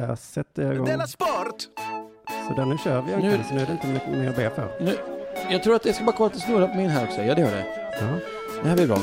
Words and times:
där 0.00 0.16
sätter 0.16 0.62
jag 0.62 0.74
igång. 0.74 0.86
Della 0.86 1.06
Sport! 1.06 1.56
Så 2.48 2.54
där, 2.56 2.64
nu 2.64 2.78
kör 2.78 3.02
vi 3.02 3.16
Nu- 3.16 3.38
så 3.48 3.54
nu 3.54 3.60
är 3.60 3.66
det 3.66 3.72
inte 3.72 3.86
mycket 3.86 4.08
mer 4.08 4.28
att 4.30 4.36
be 4.36 4.50
för. 4.50 4.68
Nu, 4.80 4.96
jag 5.50 5.62
tror 5.62 5.74
att 5.74 5.82
det 5.82 5.92
ska 5.92 6.04
bara 6.04 6.16
kolla 6.16 6.26
att 6.26 6.32
det 6.34 6.40
snurrar 6.40 6.68
på 6.68 6.74
min 6.76 6.90
här 6.90 7.04
också. 7.04 7.22
Ja, 7.22 7.34
det 7.34 7.40
gör 7.40 7.50
det. 7.50 7.64
Ja. 8.00 8.06
Det 8.62 8.68
här 8.68 8.76
blir 8.76 8.86
bra. 8.86 8.98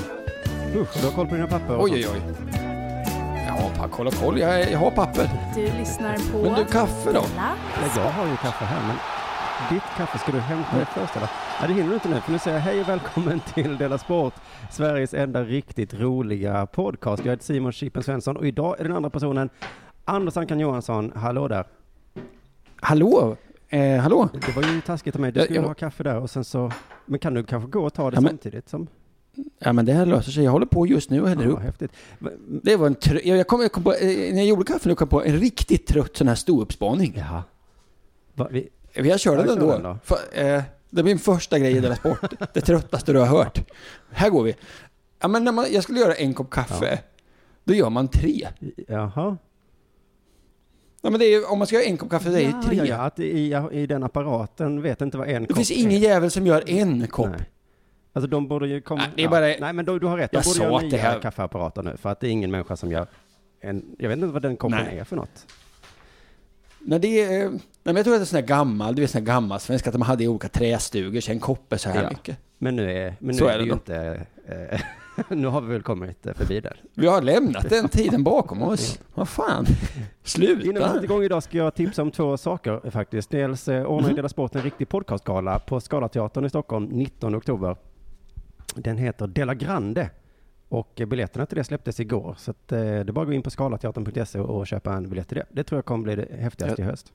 Usch, 0.76 0.98
du 1.02 1.06
har 1.08 1.14
koll 1.14 1.28
på 1.28 1.36
dina 1.36 1.48
papper? 1.48 1.78
Oj, 1.80 1.92
oj, 1.94 2.08
oj. 2.14 2.22
Ja, 3.48 3.70
pa, 3.78 3.88
kolla, 3.88 4.12
koll. 4.12 4.40
Jag, 4.40 4.72
jag 4.72 4.80
har 4.80 4.92
papper. 4.92 5.30
Du 5.56 5.62
lyssnar 5.80 6.32
på... 6.32 6.38
Men 6.50 6.54
du, 6.54 6.66
kaffe 6.66 7.12
då? 7.12 7.24
Ja, 7.38 7.50
jag 7.96 8.12
har 8.12 8.26
ju 8.28 8.36
kaffe 8.38 8.66
här, 8.66 8.88
men 8.88 8.96
ditt 9.70 9.84
kaffe 9.98 10.18
ska 10.18 10.32
du 10.32 10.40
hämta 10.40 10.76
dig 10.78 10.86
först 10.86 11.16
eller? 11.16 11.30
Ja, 11.62 11.68
det 11.68 11.74
hinner 11.74 11.88
du 11.90 11.94
inte 11.94 12.10
nu, 12.10 12.22
för 12.22 12.32
nu 12.32 12.40
säger 12.40 12.58
jag 12.58 12.64
hej 12.64 12.82
och 12.82 12.90
välkommen 12.90 13.40
till 13.54 13.78
Dela 13.78 13.98
Sport, 13.98 14.34
Sveriges 14.72 15.14
enda 15.14 15.44
riktigt 15.44 15.94
roliga 15.94 16.66
podcast. 16.66 17.26
Jag 17.26 17.32
heter 17.32 17.44
Simon 17.46 17.72
Chippen 17.72 18.04
Svensson 18.04 18.38
och 18.38 18.48
idag 18.48 18.76
är 18.80 18.84
den 18.84 18.96
andra 18.96 19.10
personen 19.10 19.50
Anders 20.06 20.38
Ankan 20.38 20.60
Johansson. 20.60 21.12
Hallå 21.16 21.48
där. 21.48 21.66
Hallå? 22.76 23.38
Eh, 23.70 23.98
hallå? 23.98 24.30
Det 24.34 24.56
var 24.56 24.64
ju 24.64 24.82
taskigt 24.82 25.16
av 25.16 25.22
mig. 25.22 25.32
Du 25.32 25.42
skulle 25.42 25.60
jag- 25.60 25.68
ha 25.68 25.74
kaffe 25.74 26.04
där 26.04 26.18
och 26.20 26.30
sen 26.30 26.44
så, 26.44 26.72
men 27.06 27.20
kan 27.20 27.34
du 27.34 27.44
kanske 27.44 27.70
gå 27.70 27.86
och 27.86 27.94
ta 27.94 28.12
det 28.12 28.16
Ja, 28.16 28.22
men- 28.22 28.30
samtidigt 28.30 28.70
som? 28.70 28.88
Ja, 29.60 29.74
men 29.74 29.86
det 29.86 29.94
här 29.94 30.06
löser 30.06 30.32
sig. 30.32 30.44
Jag 30.44 30.52
håller 30.52 30.66
på 30.66 30.88
just 30.88 31.10
nu 31.10 31.22
och 31.22 31.30
häller 31.30 31.44
Ja, 31.44 31.50
upp. 31.50 31.60
häftigt. 31.60 31.92
Det 32.64 32.76
var 32.76 32.88
en 32.88 32.96
trö- 32.96 33.22
jag, 33.24 33.38
jag 33.38 33.48
kom, 33.48 33.62
jag 33.62 33.72
kom 33.72 33.84
på, 33.84 33.94
eh, 33.94 34.08
när 34.08 34.38
jag 34.38 34.46
gjorde 34.46 34.64
kaffe 34.64 34.90
nu 34.90 34.96
kom 34.96 35.06
jag 35.06 35.10
på 35.10 35.24
en 35.24 35.38
riktigt 35.40 35.88
trött 35.88 36.18
sån 36.18 36.28
här 36.28 36.36
ståuppspaning. 36.36 37.14
Jaha. 37.18 37.44
Va, 38.34 38.48
vi, 38.52 38.70
Jag 38.94 39.20
körde 39.20 39.42
Ja, 39.42 39.48
den 39.48 39.56
kör 39.56 39.62
då. 39.68 39.72
den 39.72 39.84
då. 39.84 39.98
För, 40.04 40.16
eh, 40.32 40.64
det 40.90 41.04
blir 41.04 41.04
min 41.04 41.20
första 41.20 41.60
grej 41.60 41.78
i 41.78 41.80
Della 41.80 41.96
Sport. 41.96 42.20
det 42.54 42.62
tröttaste 42.62 43.14
du 43.14 43.20
har 43.20 43.26
hört. 43.26 43.70
Här 44.12 44.30
går 44.30 44.44
vi. 44.44 44.56
Ja, 45.20 45.28
men 45.28 45.44
när 45.44 45.52
man, 45.52 45.66
jag 45.72 45.84
skulle 45.84 46.00
göra 46.00 46.14
en 46.14 46.34
kopp 46.34 46.50
kaffe. 46.50 46.88
Ja. 46.92 46.98
Då 47.64 47.74
gör 47.74 47.90
man 47.90 48.08
tre. 48.08 48.48
jaha. 48.88 49.38
Ja, 51.06 51.10
men 51.12 51.20
det 51.20 51.26
är, 51.26 51.52
om 51.52 51.58
man 51.58 51.68
ska 51.68 51.76
göra 51.76 51.86
en 51.86 51.98
kopp 51.98 52.10
kaffe, 52.10 52.30
det 52.30 52.42
är 52.42 52.50
Ja, 52.50 52.62
tre. 52.66 52.76
Ja, 52.78 52.86
ja, 52.86 52.96
att 52.98 53.20
i, 53.20 53.52
ja, 53.52 53.72
i 53.72 53.88
den 53.88 54.04
apparaten 54.04 54.82
vet 54.82 55.02
inte 55.02 55.18
vad 55.18 55.30
en 55.30 55.42
Det 55.42 55.48
kopp 55.48 55.58
finns 55.58 55.72
är. 55.72 55.76
ingen 55.76 56.00
jävel 56.00 56.32
som 56.32 56.48
gör 56.48 56.64
en 56.70 57.08
kopp. 57.08 57.30
Nej. 57.30 57.50
Alltså 58.14 58.28
de 58.30 58.48
borde 58.48 58.68
ju 58.68 58.82
komma... 58.82 59.02
Nej, 59.02 59.12
det 59.16 59.24
är 59.24 59.28
bara- 59.28 59.40
Nej 59.60 59.74
men 59.74 59.86
då, 59.86 60.00
du 60.00 60.08
har 60.08 60.18
rätt, 60.18 60.32
de 60.32 60.38
Jag 60.38 60.46
borde 60.46 60.60
göra 60.72 60.80
det 60.82 60.88
nya 60.88 60.98
här- 60.98 61.20
kaffeapparater 61.20 61.84
nu. 61.84 61.98
För 61.98 62.10
att 62.10 62.20
det 62.20 62.28
är 62.28 62.32
ingen 62.32 62.52
människa 62.52 62.76
som 62.76 62.92
gör 62.92 63.08
en... 63.62 63.96
Jag 64.00 64.10
vet 64.10 64.16
inte 64.18 64.28
vad 64.28 64.42
den 64.42 64.58
koppen 64.58 64.80
Nej. 64.90 65.00
är 65.00 65.04
för 65.04 65.16
något. 65.16 65.46
Nej, 66.80 67.00
det 67.00 67.24
är, 67.24 67.50
nej, 67.50 67.60
men 67.84 67.96
jag 67.96 68.06
tror 68.06 68.14
att 68.16 68.20
det 68.20 68.24
är 68.24 68.26
sån 68.26 68.40
här 68.40 68.48
gammal, 68.48 68.96
du 68.96 69.02
vet 69.02 69.12
sån 69.12 69.22
här 69.22 69.26
gammal 69.26 69.60
svenska, 69.60 69.90
att 69.90 69.94
de 69.94 70.02
hade 70.02 70.24
i 70.24 70.28
olika 70.28 70.48
trästugor, 70.48 71.20
så 71.22 71.32
en 71.32 71.40
kopp 71.40 71.74
är 71.74 71.78
så 71.78 71.90
här 71.90 72.04
Ja. 72.04 72.10
mycket. 72.10 72.38
Men 72.58 72.76
nu 72.76 72.92
är, 72.92 73.16
men 73.20 73.28
nu 73.28 73.34
Så 73.34 73.46
är 73.46 73.50
är 73.50 73.58
det 73.58 73.60
det 73.60 73.64
ju 73.64 73.70
då. 73.70 73.76
inte... 73.76 74.26
Eh, 74.72 74.80
nu 75.30 75.48
har 75.48 75.62
vi 75.62 75.68
väl 75.74 75.82
kommit 75.84 76.26
eh, 76.26 76.34
förbi 76.34 76.60
där. 76.62 76.82
Vi 76.94 77.08
har 77.08 77.22
lämnat 77.22 77.70
den 77.70 77.90
tiden 77.90 78.24
bakom 78.24 78.62
oss. 78.62 79.00
Vad 79.14 79.30
fan? 79.30 79.66
Innan 79.66 79.68
vi 80.58 80.62
Sluta! 80.64 80.88
sätter 80.88 81.04
igång 81.04 81.24
idag 81.24 81.44
ska 81.44 81.58
jag 81.58 81.76
tipsa 81.76 82.02
om 82.02 82.12
två 82.12 82.38
saker 82.38 82.82
eh, 82.84 82.92
faktiskt. 82.92 83.30
Dels 83.30 83.68
eh, 83.68 83.84
ordnar 83.86 84.10
Mhm. 84.10 84.16
Dela 84.16 84.30
Sport 84.30 84.56
en 84.56 84.62
riktig 84.62 84.90
podcastgala 84.90 85.60
på 85.60 85.80
Scalateatern 85.80 86.46
i 86.46 86.50
Stockholm 86.50 86.86
19 86.86 87.36
oktober. 87.36 87.76
Den 88.76 88.98
heter 88.98 89.28
Dela 89.28 89.54
Grande. 89.54 90.10
Och 90.70 91.02
biljetterna 91.08 91.46
till 91.46 91.58
det 91.58 91.64
släpptes 91.64 92.00
igår. 92.00 92.36
Så 92.38 92.52
att, 92.52 92.72
eh, 92.72 92.80
det 92.80 92.86
är 92.86 93.04
bara 93.04 93.22
att 93.22 93.28
gå 93.28 93.34
in 93.34 93.42
på 93.42 93.50
scalateatern.se 93.50 94.40
och 94.40 94.68
köpa 94.68 94.94
en 94.94 95.10
biljett 95.10 95.28
till 95.28 95.38
det. 95.38 95.46
Det 95.52 95.64
tror 95.64 95.78
jag 95.78 95.86
kommer 95.86 96.04
bli 96.04 96.16
det 96.16 96.28
häftigaste 96.40 96.82
i 96.82 96.86
höst. 96.86 97.14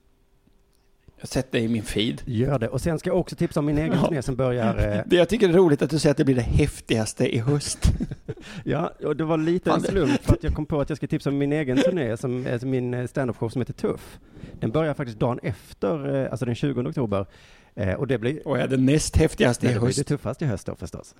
Jag 1.20 1.28
sätter 1.28 1.58
det 1.58 1.64
i 1.64 1.68
min 1.68 1.82
feed. 1.82 2.22
Gör 2.24 2.58
det. 2.58 2.68
Och 2.68 2.80
sen 2.80 2.98
ska 2.98 3.10
jag 3.10 3.18
också 3.18 3.36
tipsa 3.36 3.60
om 3.60 3.66
min 3.66 3.78
egen 3.78 3.92
Ja. 4.02 4.06
turné 4.06 4.22
som 4.22 4.36
börjar... 4.36 4.96
Eh, 4.96 5.02
Det 5.06 5.16
jag 5.16 5.28
tycker 5.28 5.48
är 5.48 5.52
roligt 5.52 5.82
att 5.82 5.90
du 5.90 5.98
säger 5.98 6.10
att 6.10 6.16
det 6.16 6.24
blir 6.24 6.34
det 6.34 6.40
häftigaste 6.42 7.34
i 7.36 7.38
höst. 7.38 7.92
ja, 8.64 8.92
och 9.04 9.16
det 9.16 9.24
var 9.24 9.36
lite 9.36 9.70
en 9.70 9.82
det- 9.82 9.88
slump 9.88 10.24
för 10.24 10.32
att 10.32 10.44
jag 10.44 10.54
kom 10.54 10.66
på 10.66 10.80
att 10.80 10.88
jag 10.88 10.96
ska 10.96 11.06
tipsa 11.06 11.30
om 11.30 11.38
min 11.38 11.52
egen 11.52 11.76
turné, 11.76 12.16
som 12.16 12.46
är 12.46 12.64
min 12.66 12.94
eh, 12.94 13.04
standup-show 13.06 13.48
som 13.48 13.60
heter 13.60 13.72
Tuff. 13.72 14.18
Den 14.60 14.70
börjar 14.70 14.94
faktiskt 14.94 15.18
dagen 15.20 15.38
efter, 15.42 16.14
eh, 16.24 16.30
alltså 16.30 16.46
den 16.46 16.54
20 16.54 16.80
oktober. 16.88 17.26
Eh, 17.74 17.94
och 17.94 18.06
det 18.06 18.18
blir, 18.18 18.48
Och 18.48 18.58
är 18.58 18.68
det 18.68 18.76
näst 18.76 19.16
häftigaste 19.16 19.66
i 19.66 19.68
det, 19.68 19.72
blir 19.74 19.80
det 19.80 19.86
höst. 19.86 20.06
tuffaste 20.08 20.44
i 20.44 20.48
höst 20.48 20.66
då 20.66 20.74
förstås. 20.74 21.14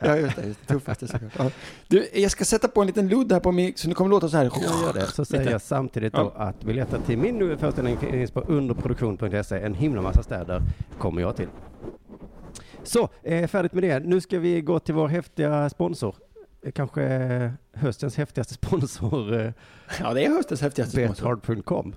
Ja, 0.00 0.16
just 0.16 0.36
det. 0.36 0.42
det 0.42 0.54
tuffaste 0.66 1.08
såklart. 1.08 1.32
Ja. 1.38 1.50
Du, 1.88 2.08
jag 2.14 2.30
ska 2.30 2.44
sätta 2.44 2.68
på 2.68 2.80
en 2.80 2.86
liten 2.86 3.08
ludd 3.08 3.32
här 3.32 3.40
på 3.40 3.52
mig, 3.52 3.72
så 3.76 3.88
det 3.88 3.94
kommer 3.94 4.10
låta 4.10 4.28
så 4.28 4.36
här. 4.36 4.44
Jag 4.44 4.62
gör 4.86 4.92
det. 4.92 5.06
Så 5.06 5.24
säger 5.24 5.42
Lite. 5.44 5.52
jag 5.52 5.62
samtidigt 5.62 6.12
då 6.12 6.32
att 6.36 6.64
biljetter 6.64 6.98
till 7.06 7.18
min 7.18 7.34
nu 7.38 7.56
föreställning 7.56 7.98
finns 7.98 8.30
på 8.30 8.40
underproduktion.se. 8.40 9.56
En 9.60 9.74
himla 9.74 10.02
massa 10.02 10.22
städer 10.22 10.62
kommer 10.98 11.20
jag 11.22 11.36
till. 11.36 11.48
Så, 12.82 13.08
eh, 13.22 13.46
färdigt 13.46 13.72
med 13.72 13.82
det. 13.82 13.98
Nu 14.00 14.20
ska 14.20 14.38
vi 14.38 14.60
gå 14.60 14.78
till 14.78 14.94
vår 14.94 15.08
häftiga 15.08 15.68
sponsor. 15.70 16.14
Eh, 16.62 16.72
Kanske 16.72 17.02
eh, 17.04 17.50
höstens 17.72 18.16
häftigaste 18.16 18.54
sponsor, 18.66 19.40
eh, 19.40 19.52
Ja, 20.00 20.14
det 20.14 20.24
är 20.24 20.28
höstens 20.30 20.60
häftigaste 20.60 21.04
sponsor. 21.04 21.36
bethard.com. 21.36 21.94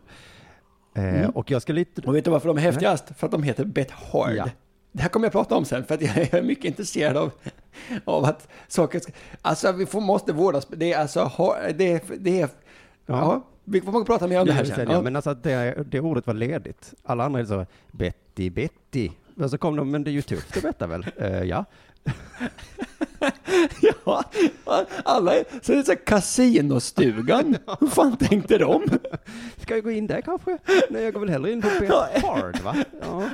Eh, 0.96 1.03
Mm. 1.03 1.30
Och 1.30 1.52
jag 1.52 1.62
ska 1.62 1.74
lite... 1.74 2.02
Och 2.02 2.16
vet 2.16 2.26
du 2.26 2.32
varför 2.32 2.48
de 2.48 2.58
är 2.58 2.62
häftigast? 2.62 3.06
För 3.18 3.28
att 3.28 3.32
de 3.32 3.44
heter 3.44 3.66
Bet 3.66 3.92
Hard. 3.92 4.34
Ja. 4.36 4.50
Det 4.92 5.02
här 5.02 5.09
kommer 5.09 5.26
jag 5.26 5.32
prata 5.32 5.56
om 5.56 5.66
sen, 5.66 5.84
för 5.86 5.96
att 5.96 6.02
jag 6.02 6.34
är 6.34 6.42
mycket 6.44 6.66
intresserad 6.66 7.18
av, 7.18 7.32
av 8.06 8.25
att 8.25 8.47
saker 8.67 9.00
ska... 9.00 9.11
Alltså, 9.41 9.72
vi 9.72 9.85
får, 9.85 10.01
måste 10.01 10.34
vårdas. 10.34 10.67
Det 10.69 10.94
är 10.94 11.00
alltså... 11.00 11.23
ha- 11.23 11.57
Det 11.75 11.91
är... 11.94 12.01
Det 12.17 12.41
är 12.41 12.50
ja. 13.06 13.45
vi 13.63 13.81
får 13.81 14.06
prata 14.06 14.28
mer 14.28 14.39
om 14.41 14.47
det 14.47 14.53
här 14.53 14.66
sen, 14.66 14.88
ja. 14.89 14.94
Ja. 14.94 15.01
Men 15.01 15.16
alltså 15.16 15.34
det, 15.34 15.84
det 15.91 16.00
ordet 16.00 16.28
var 16.28 16.34
ledigt. 16.34 16.94
Alla 17.03 17.23
andra 17.25 17.39
är 17.39 17.45
så, 17.45 17.66
Betty, 17.91 18.50
Betty. 18.50 19.09
Och 19.38 19.50
så 19.50 19.57
kom 19.57 19.75
de, 19.75 19.91
men 19.91 20.03
det 20.03 20.09
är 20.09 20.13
ju 20.13 20.22
tufft 20.22 20.57
att 20.57 20.63
betta 20.63 20.88
väl? 20.88 21.06
Eh, 21.17 21.44
ja. 21.44 21.66
Ja, 24.06 24.24
alla 25.06 25.36
är... 25.36 25.46
Så 25.62 25.72
är 25.72 25.78
det 25.78 25.84
så 25.84 25.91
här 25.91 26.06
kasinostugan. 26.06 27.58
Hur 27.80 27.88
fan 27.88 28.18
tänkte 28.18 28.58
de? 28.58 28.84
Ska 29.58 29.75
jag 29.75 29.84
gå 29.84 29.91
in 29.91 30.08
där 30.08 30.22
kanske? 30.22 30.58
Nej, 30.90 31.03
jag 31.03 31.14
går 31.14 31.19
väl 31.19 31.30
hellre 31.30 31.52
in 31.52 31.62
på 31.62 31.68
Hard, 32.28 32.59
va? 32.62 32.75
Ja. 33.02 33.30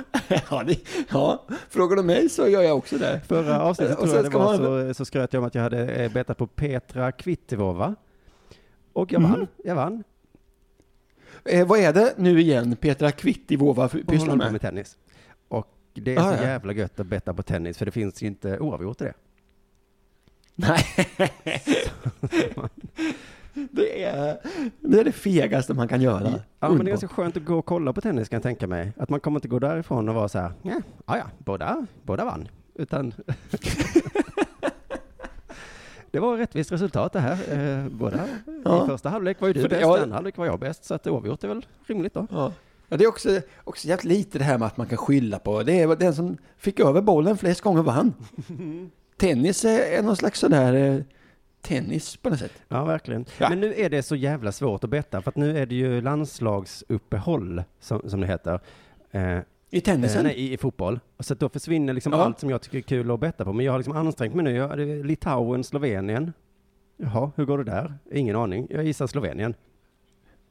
Ja, 0.50 0.62
det, 0.66 0.76
ja, 1.10 1.44
frågar 1.70 1.96
du 1.96 2.02
mig 2.02 2.28
så 2.28 2.48
gör 2.48 2.62
jag 2.62 2.76
också 2.76 2.98
det. 2.98 3.20
Förra 3.28 3.62
avsnittet 3.62 3.98
tror 3.98 4.14
jag 4.14 4.24
det 4.24 4.30
var 4.30 4.44
man- 4.58 4.88
så, 4.88 4.94
så 4.94 5.04
skröt 5.04 5.32
jag 5.32 5.40
om 5.40 5.46
att 5.46 5.54
jag 5.54 5.62
hade 5.62 5.86
eh, 5.94 6.12
bettat 6.12 6.38
på 6.38 6.46
Petra 6.46 7.12
Kvittivova. 7.12 7.94
Och 8.92 9.12
jag 9.12 9.20
vann. 9.20 9.46
Jag 9.64 9.74
vann. 9.74 10.04
Eh, 11.44 11.66
vad 11.66 11.78
är 11.80 11.92
det 11.92 12.14
nu 12.16 12.40
igen 12.40 12.76
Petra 12.76 13.10
Kvittivova 13.12 13.84
Och 13.84 13.92
hon 13.92 14.02
pysslar 14.06 14.18
håller 14.28 14.32
på 14.32 14.44
med? 14.44 14.52
med 14.52 14.60
tennis. 14.60 14.96
Det 15.92 16.14
är 16.14 16.20
Ah, 16.20 16.22
så 16.36 16.42
ja. 16.42 16.48
jävla 16.48 16.72
gött 16.72 17.00
att 17.00 17.06
betta 17.06 17.34
på 17.34 17.42
tennis, 17.42 17.78
för 17.78 17.84
det 17.86 17.90
finns 17.92 18.22
ju 18.22 18.26
inte 18.26 18.58
oavgjort 18.58 19.00
i 19.00 19.04
det. 19.04 19.14
Nej. 20.54 20.84
det, 23.70 24.04
är, 24.04 24.38
det 24.80 25.00
är 25.00 25.04
det 25.04 25.12
fegaste 25.12 25.74
man 25.74 25.88
kan 25.88 26.00
göra. 26.00 26.32
Ja, 26.60 26.68
men 26.68 26.78
det 26.78 26.84
är 26.84 26.88
ganska 26.90 27.08
skönt 27.08 27.36
att 27.36 27.44
gå 27.44 27.58
och 27.58 27.66
kolla 27.66 27.92
på 27.92 28.00
tennis 28.00 28.28
kan 28.28 28.36
jag 28.36 28.42
tänka 28.42 28.66
mig. 28.66 28.92
Att 28.96 29.08
man 29.08 29.20
kommer 29.20 29.38
inte 29.38 29.48
gå 29.48 29.58
därifrån 29.58 30.08
och 30.08 30.14
vara 30.14 30.28
så 30.28 30.38
här, 30.38 30.52
ja, 30.62 30.80
ja, 31.06 31.22
båda, 31.38 31.86
båda 32.02 32.24
vann. 32.24 32.48
Utan 32.74 33.12
det 36.10 36.18
var 36.20 36.34
ett 36.34 36.40
rättvist 36.40 36.72
resultat 36.72 37.12
det 37.12 37.20
här. 37.20 37.38
Eh, 37.58 37.88
båda. 37.88 38.28
Ja. 38.64 38.84
I 38.84 38.86
första 38.88 39.08
halvlek 39.08 39.40
var 39.40 39.48
ju 39.48 39.54
du 39.54 39.68
bäst, 39.68 39.82
i 39.82 39.84
andra 39.84 40.14
halvlek 40.14 40.36
var 40.36 40.46
jag 40.46 40.58
bäst. 40.60 40.84
Så 40.84 40.94
att 40.94 41.06
oavgjort 41.06 41.44
är 41.44 41.48
väl 41.48 41.66
rimligt 41.86 42.14
då. 42.14 42.26
Ja. 42.30 42.52
Ja, 42.92 42.96
det 42.96 43.04
är 43.04 43.08
också, 43.08 43.40
också 43.64 43.88
jävligt 43.88 44.04
lite 44.04 44.38
det 44.38 44.44
här 44.44 44.58
med 44.58 44.66
att 44.66 44.76
man 44.76 44.86
kan 44.86 44.98
skylla 44.98 45.38
på. 45.38 45.62
Det 45.62 45.80
är 45.80 45.96
den 45.96 46.14
som 46.14 46.36
fick 46.56 46.80
över 46.80 47.02
bollen 47.02 47.36
flest 47.36 47.60
gånger 47.60 47.82
vann. 47.82 48.12
Tennis 49.16 49.64
är, 49.64 50.02
någon 50.02 50.16
slags 50.16 50.40
sådär 50.40 50.74
eh, 50.74 51.02
tennis 51.62 52.16
på 52.16 52.30
något 52.30 52.38
sätt. 52.38 52.52
Ja, 52.68 52.84
verkligen. 52.84 53.24
Ja. 53.38 53.48
Men 53.48 53.60
nu 53.60 53.74
är 53.74 53.90
det 53.90 54.02
så 54.02 54.16
jävla 54.16 54.52
svårt 54.52 54.84
att 54.84 54.90
betta, 54.90 55.22
för 55.22 55.28
att 55.30 55.36
nu 55.36 55.58
är 55.58 55.66
det 55.66 55.74
ju 55.74 56.00
landslagsuppehåll, 56.00 57.62
som, 57.80 58.10
som 58.10 58.20
det 58.20 58.26
heter. 58.26 58.60
Eh, 59.10 59.22
I 59.22 59.42
eh, 59.70 59.80
tennisen? 59.82 60.24
nej, 60.24 60.34
i, 60.34 60.52
i 60.52 60.56
fotboll. 60.56 61.00
Och 61.16 61.24
så 61.24 61.32
att 61.32 61.40
då 61.40 61.48
försvinner 61.48 61.92
liksom 61.92 62.12
Ja. 62.12 62.18
allt 62.24 62.40
som 62.40 62.50
jag 62.50 62.62
tycker 62.62 62.78
är 62.78 62.82
kul 62.82 63.10
att 63.10 63.20
betta 63.20 63.44
på. 63.44 63.52
Men 63.52 63.66
jag 63.66 63.72
har 63.72 63.78
liksom 63.78 63.96
ansträngt 63.96 64.34
mig 64.34 64.44
nu. 64.44 64.54
Jag, 64.54 64.76
det 64.78 64.82
är 64.84 65.04
Litauen, 65.04 65.64
Slovenien. 65.64 66.32
Jaha, 66.96 67.30
hur 67.36 67.44
går 67.44 67.58
det 67.58 67.64
där? 67.64 67.94
Ingen 68.12 68.36
aning. 68.36 68.66
Jag 68.70 68.84
gissar 68.84 69.06
Slovenien. 69.06 69.54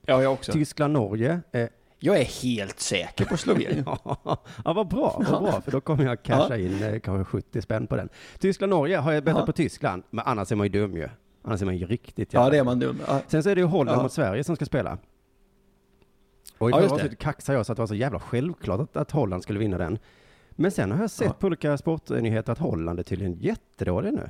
Ja, 0.06 0.24
jag 0.24 0.34
också. 0.34 0.52
Tyskland, 0.52 0.94
Norge. 0.94 1.40
Eh, 1.52 1.68
Jag 2.02 2.18
är 2.20 2.24
helt 2.44 2.80
säker 2.80 3.26
på 3.26 3.38
Slovenien. 3.38 3.84
ja, 4.06 4.18
ja, 4.66 4.74
vad 4.74 4.88
bra, 4.88 5.22
vad 5.30 5.42
bra, 5.44 5.62
för 5.62 5.72
då 5.72 5.82
kommer 5.82 6.04
jag 6.06 6.24
casha 6.24 6.58
in 6.58 6.84
eh, 6.84 7.00
kanske 7.00 7.24
70 7.32 7.62
spänn 7.62 7.88
på 7.88 7.96
den. 7.96 8.10
Tyskland, 8.40 8.70
Norge 8.70 8.98
har 8.98 9.12
jag 9.12 9.24
bettat 9.24 9.40
Ja. 9.40 9.46
på 9.46 9.52
Tyskland, 9.52 10.04
men 10.10 10.26
annars 10.26 10.52
är 10.52 10.56
man 10.56 10.66
ju 10.68 10.72
dum 10.82 10.98
ju. 10.98 11.10
Annars 11.42 11.62
är 11.62 11.66
man 11.66 11.78
ju 11.78 11.86
riktigt 11.86 12.34
Ja, 12.34 12.40
jävla 12.40 12.52
det 12.52 12.58
är 12.58 12.64
man 12.64 12.80
dum. 12.80 13.00
Ja. 13.08 13.22
Sen 13.28 13.44
så 13.44 13.50
är 13.50 13.56
det 13.56 13.62
ju 13.62 13.68
Holland 13.68 13.98
Ja. 14.00 14.04
mot 14.04 14.14
Sverige 14.14 14.44
som 14.44 14.56
ska 14.56 14.66
spela. 14.66 14.98
Och 16.58 16.70
i 16.70 16.74
Ja, 16.74 16.78
förra 16.82 16.92
avsnittet 16.94 17.20
kaxade 17.20 17.58
jag 17.58 17.66
så 17.66 17.72
att 17.72 17.76
det 17.76 17.82
var 17.82 17.88
så 17.88 17.96
jävla 17.96 18.20
självklart 18.20 18.80
att, 18.82 18.98
att 18.98 19.12
Holland 19.12 19.44
skulle 19.44 19.60
vinna 19.60 19.78
den. 19.78 20.00
Men 20.52 20.72
sen 20.72 20.92
har 20.92 21.00
jag 21.02 21.12
sett 21.12 21.28
Ja. 21.28 21.34
på 21.34 21.48
olika 21.48 21.78
sportnyheter 21.78 22.52
att 22.52 22.60
Holland 22.60 23.00
är 23.00 23.04
tydligen 23.04 23.34
jättedålig 23.34 24.14
nu. 24.14 24.30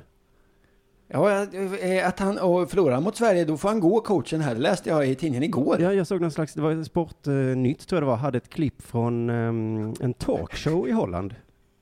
Ja, 1.12 1.42
eh, 1.42 2.08
att 2.08 2.18
han 2.18 2.36
förlorar 2.68 3.00
mot 3.00 3.16
Sverige, 3.16 3.44
då 3.44 3.56
får 3.56 3.68
han 3.68 3.80
gå 3.80 4.00
coachen 4.00 4.40
här. 4.40 4.54
Det 4.54 4.60
läste 4.60 4.88
jag 4.90 5.08
i 5.08 5.14
tidningen 5.14 5.42
igår. 5.42 5.76
Ja, 5.80 5.92
jag 5.92 6.06
såg 6.06 6.20
någon 6.20 6.30
slags, 6.30 6.54
det 6.54 6.60
var 6.62 6.84
Sportnytt 6.84 7.88
tror 7.88 7.96
jag 7.96 8.02
det 8.02 8.06
var, 8.10 8.16
hade 8.16 8.38
ett 8.38 8.48
klipp 8.48 8.82
från 8.82 9.30
ehm, 9.30 9.94
en 10.00 10.14
talkshow 10.14 10.88
i 10.88 10.92
Holland. 10.92 11.34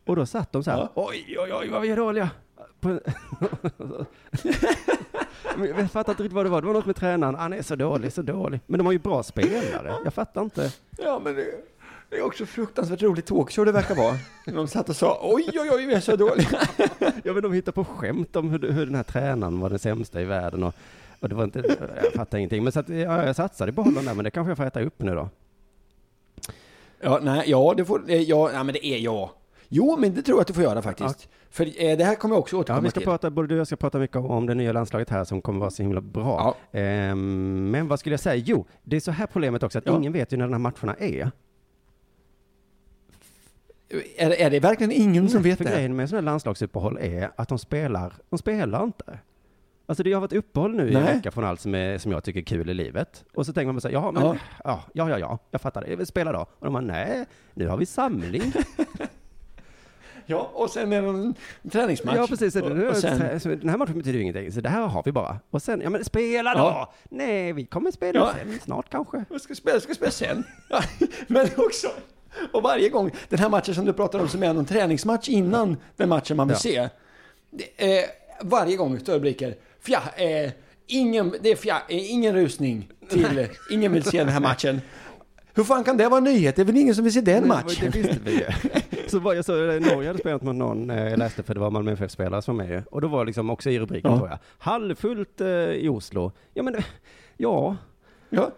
Och 0.07 0.17
då 0.17 0.27
satt 0.27 0.53
de 0.53 0.65
så 0.65 0.71
här, 0.71 0.79
Ja. 0.79 0.91
oj, 0.95 1.37
oj, 1.39 1.53
oj, 1.61 1.69
vad 1.69 1.83
vi 1.83 1.91
är 1.91 1.97
dåliga. 1.97 2.31
På, 2.81 3.01
Jag 5.79 5.91
fattar 5.91 6.13
inte 6.13 6.23
riktigt 6.23 6.33
vad 6.37 6.47
det 6.47 6.51
var. 6.51 6.61
Det 6.61 6.67
var 6.67 6.75
något 6.75 6.87
med 6.87 6.97
tränaren. 6.97 7.35
Han 7.35 7.53
är 7.53 7.63
så 7.63 7.77
dålig, 7.77 8.13
så 8.13 8.23
dålig. 8.23 8.61
Men 8.67 8.79
de 8.79 8.87
har 8.87 8.93
ju 8.93 8.99
bra 8.99 9.23
spelare. 9.23 9.95
Jag 10.05 10.15
fattar 10.15 10.43
inte. 10.43 10.73
Ja, 10.99 11.21
men 11.25 11.35
det, 11.35 11.45
det 12.11 12.17
är 12.17 12.23
också 12.23 12.47
fruktansvärt 12.47 13.03
roligt 13.03 13.27
talkshow 13.27 13.65
det 13.67 13.73
verkar 13.73 13.95
vara. 13.95 14.15
De 14.47 14.69
satt 14.69 14.89
och 14.89 14.97
sa 14.97 15.19
oj, 15.23 15.45
oj, 15.55 15.71
oj, 15.73 15.87
vi 15.87 15.95
är 15.95 16.01
så 16.01 16.17
dåliga. 16.17 16.49
Jag 17.25 17.35
vet 17.35 17.43
de 17.43 17.53
hittar 17.53 17.73
på 17.73 17.85
skämt 17.85 18.37
om 18.37 18.51
hur, 18.51 18.73
hur 18.73 18.87
den 18.87 18.95
här 18.95 19.03
tränaren 19.03 19.61
var 19.61 19.71
den 19.71 19.79
sämsta 19.79 20.21
i 20.21 20.25
världen 20.25 20.63
och, 20.63 20.75
och 21.21 21.29
det 21.29 21.35
var 21.35 21.45
inte, 21.45 21.77
jag 22.03 22.13
fattar 22.13 22.39
ingenting. 22.39 22.63
Men 22.65 22.73
så 22.73 22.81
att, 22.81 22.89
ja, 22.89 23.27
jag 23.27 23.37
satsade 23.37 23.73
på 23.73 23.83
honom 23.83 24.05
där, 24.05 24.15
men 24.15 24.25
det 24.25 24.31
kanske 24.31 24.51
jag 24.51 24.57
får 24.57 24.65
äta 24.65 24.81
upp 24.83 25.03
nu 25.03 25.15
då. 25.15 25.29
Ja, 27.01 27.19
nej, 27.23 27.43
ja, 27.47 27.75
det 27.77 27.85
får, 27.85 28.11
eh, 28.11 28.23
ja, 28.23 28.51
ja, 28.53 28.63
men 28.63 28.73
det 28.73 28.87
är 28.87 28.99
ja. 28.99 29.31
Jo, 29.69 29.97
men 29.99 30.15
det 30.15 30.23
tror 30.23 30.37
jag 30.37 30.41
att 30.41 30.47
du 30.47 30.55
får 30.55 30.63
göra 30.63 30.83
faktiskt. 30.83 31.29
För 31.51 31.65
eh, 31.85 31.97
det 31.99 32.05
här 32.05 32.15
kommer 32.15 32.35
jag 32.35 32.41
också 32.41 32.57
Ja, 32.57 32.61
återkomma 32.61 32.81
vi 32.81 32.91
ska 32.91 33.01
till. 33.01 33.07
prata, 33.07 33.31
både 33.31 33.49
du 33.49 33.55
och 33.55 33.61
jag 33.61 33.67
ska 33.67 33.77
prata 33.77 33.99
mycket 33.99 34.17
om 34.17 34.47
det 34.47 34.55
nya 34.55 34.73
landslaget 34.73 35.11
här 35.11 35.25
som 35.25 35.43
kommer 35.43 35.61
vara 35.61 35.71
så 35.71 35.83
himla 35.83 36.01
bra. 36.01 36.55
Ehm, 36.73 37.71
men 37.71 37.89
vad 37.89 38.01
skulle 38.01 38.13
jag 38.13 38.21
säga? 38.21 38.43
Jo, 38.47 38.67
det 38.83 38.97
är 38.97 39.01
så 39.01 39.11
här 39.11 39.27
problemet 39.27 39.63
också 39.63 39.79
att 39.79 39.87
Ja. 39.87 39.97
ingen 39.97 40.13
vet 40.13 40.33
ju 40.33 40.37
när 40.37 40.45
de 40.45 40.53
här 40.53 40.59
matcherna 40.59 40.95
är. 40.99 41.31
Är, 44.17 44.31
är 44.31 44.51
det 44.51 44.61
verkligen 44.61 44.93
ingen 44.93 45.29
som 45.29 45.43
vet 45.43 45.59
För 45.59 45.65
det? 45.65 45.71
grejen 45.71 45.97
med 45.97 46.09
sådana 46.09 46.21
här 46.21 46.33
landslagsuppehåll 46.33 46.99
är 47.01 47.31
att 47.37 47.49
de 47.49 47.59
spelar, 47.59 48.13
de 48.31 48.39
spelar 48.39 48.85
inte. 48.85 49.19
Alltså 49.87 50.03
det 50.03 50.13
har 50.13 50.21
varit 50.21 50.33
uppehåll 50.33 50.77
nu 50.77 50.91
i 50.91 50.95
en 50.95 51.03
Nej. 51.03 51.15
vecka 51.17 51.31
från 51.31 51.45
allt 51.45 51.61
som, 51.61 51.75
är, 51.75 51.99
som 51.99 52.13
jag 52.13 52.25
tycker 52.25 52.41
är 52.41 52.45
kul 52.45 52.71
i 52.71 52.75
livet. 52.75 53.25
Och 53.35 53.47
så 53.47 53.53
tänker 53.53 53.73
man 53.73 53.81
så 53.81 53.89
här, 53.89 53.93
ja 53.93 54.11
men, 54.13 54.23
Ja. 54.23 54.37
ja, 54.65 54.83
ja, 54.93 55.11
ja, 55.11 55.19
ja, 55.19 55.39
jag 55.51 55.61
fattar 55.61 55.85
det, 55.85 55.97
vi 55.97 56.07
spelar 56.07 56.33
då. 56.33 56.41
Och 56.41 56.65
de 56.65 56.73
bara, 56.73 56.81
nej, 56.83 57.25
nu 57.55 57.69
har 57.69 57.77
vi 57.77 57.87
samling. 57.87 58.53
Ja, 60.31 60.51
och 60.55 60.71
sen 60.71 60.93
är 60.93 61.03
det 61.03 61.09
en 61.09 61.35
träningsmatch. 61.71 62.17
ja, 62.17 62.27
precis. 62.27 62.53
Så 62.53 62.65
Och, 62.65 62.89
och 62.89 62.97
sen, 62.97 63.41
så 63.41 63.49
den 63.49 63.69
här 63.69 63.77
matchen 63.77 63.95
betyder 63.99 64.17
ju 64.19 64.23
ingenting, 64.23 64.53
så 64.53 64.61
det 64.61 64.69
här 64.69 64.83
har 64.87 65.03
vi 65.05 65.13
bara. 65.13 65.39
Och 65.51 65.63
sen, 65.63 65.81
ja 65.81 65.91
men 65.91 66.05
spela 66.05 66.55
då! 66.55 66.59
Ja. 66.61 66.93
Nej, 67.11 67.53
vi 67.53 67.67
kommer 67.67 67.91
spela 67.91 68.19
Ja. 68.21 68.33
sen, 68.39 68.59
snart 68.65 68.91
kanske. 68.91 69.25
jag 69.31 69.41
ska 69.41 69.55
spela, 69.55 69.75
jag 69.75 69.83
ska 69.83 69.95
spela 69.95 70.11
sen. 70.11 70.45
Men 71.27 71.49
också, 71.57 71.89
och 72.53 72.63
varje 72.63 72.89
gång, 72.89 73.11
den 73.29 73.39
här 73.39 73.49
matchen 73.49 73.75
som 73.75 73.85
du 73.85 73.93
pratar 73.93 74.19
om 74.19 74.29
som 74.29 74.43
är 74.43 74.55
någon 74.55 74.65
träningsmatch 74.67 75.29
innan 75.29 75.77
den 75.97 76.09
matchen 76.09 76.37
man 76.37 76.49
vill 76.49 76.57
se. 76.57 76.89
Det, 77.51 77.99
eh, 78.01 78.05
varje 78.43 78.77
gång 78.77 78.99
rubriker, 78.99 79.55
fja, 79.81 80.03
eh, 80.17 80.51
ingen, 80.87 81.35
det 81.41 81.51
är 81.51 81.57
fja, 81.57 81.83
eh, 81.89 82.13
ingen 82.13 82.35
rusning 82.35 82.89
till, 83.09 83.47
ingen 83.71 83.93
vill 83.93 84.03
se 84.03 84.19
den 84.19 84.29
här 84.29 84.41
matchen. 84.41 84.81
Hur 85.55 85.65
fan 85.65 85.85
kan 85.85 85.97
det 85.97 86.09
vara 86.09 86.19
en 86.19 86.25
nyhet? 86.25 86.57
Det 86.57 86.63
är 86.63 86.67
väl 86.67 86.77
ingen 86.77 86.95
som 86.95 87.05
vill 87.05 87.13
se 87.13 87.21
den 87.21 87.49
matchen? 87.49 87.91
Det 87.93 87.99
visste 87.99 88.17
vi 88.25 88.33
ju. 88.33 88.45
Så 89.09 89.19
var 89.19 89.35
jag 89.35 89.45
så, 89.45 89.53
Norge 89.53 90.07
hade 90.09 90.19
spelat 90.19 90.43
mot 90.43 90.57
någon, 90.57 90.91
eh, 90.91 91.09
jag 91.09 91.19
läste 91.19 91.43
för 91.43 91.55
det 91.55 91.61
var 91.61 91.71
Malmö 91.71 91.93
FF-spelare 91.93 92.43
som 92.43 92.57
var 92.57 92.65
med 92.65 92.75
ju. 92.75 92.83
Och 92.91 93.01
då 93.01 93.09
var 93.09 93.25
liksom 93.25 93.51
också 93.51 93.71
i 93.71 93.79
rubriken 93.79 94.11
Ja. 94.11 94.19
tror 94.19 94.29
jag, 94.29 94.39
halvfullt 94.59 95.41
eh, 95.41 95.49
i 95.49 95.89
Oslo. 95.89 96.33
Ja 96.55 96.63
men, 96.63 96.75
eh, 96.75 96.85
ja. 97.37 97.77
Ja. 98.31 98.51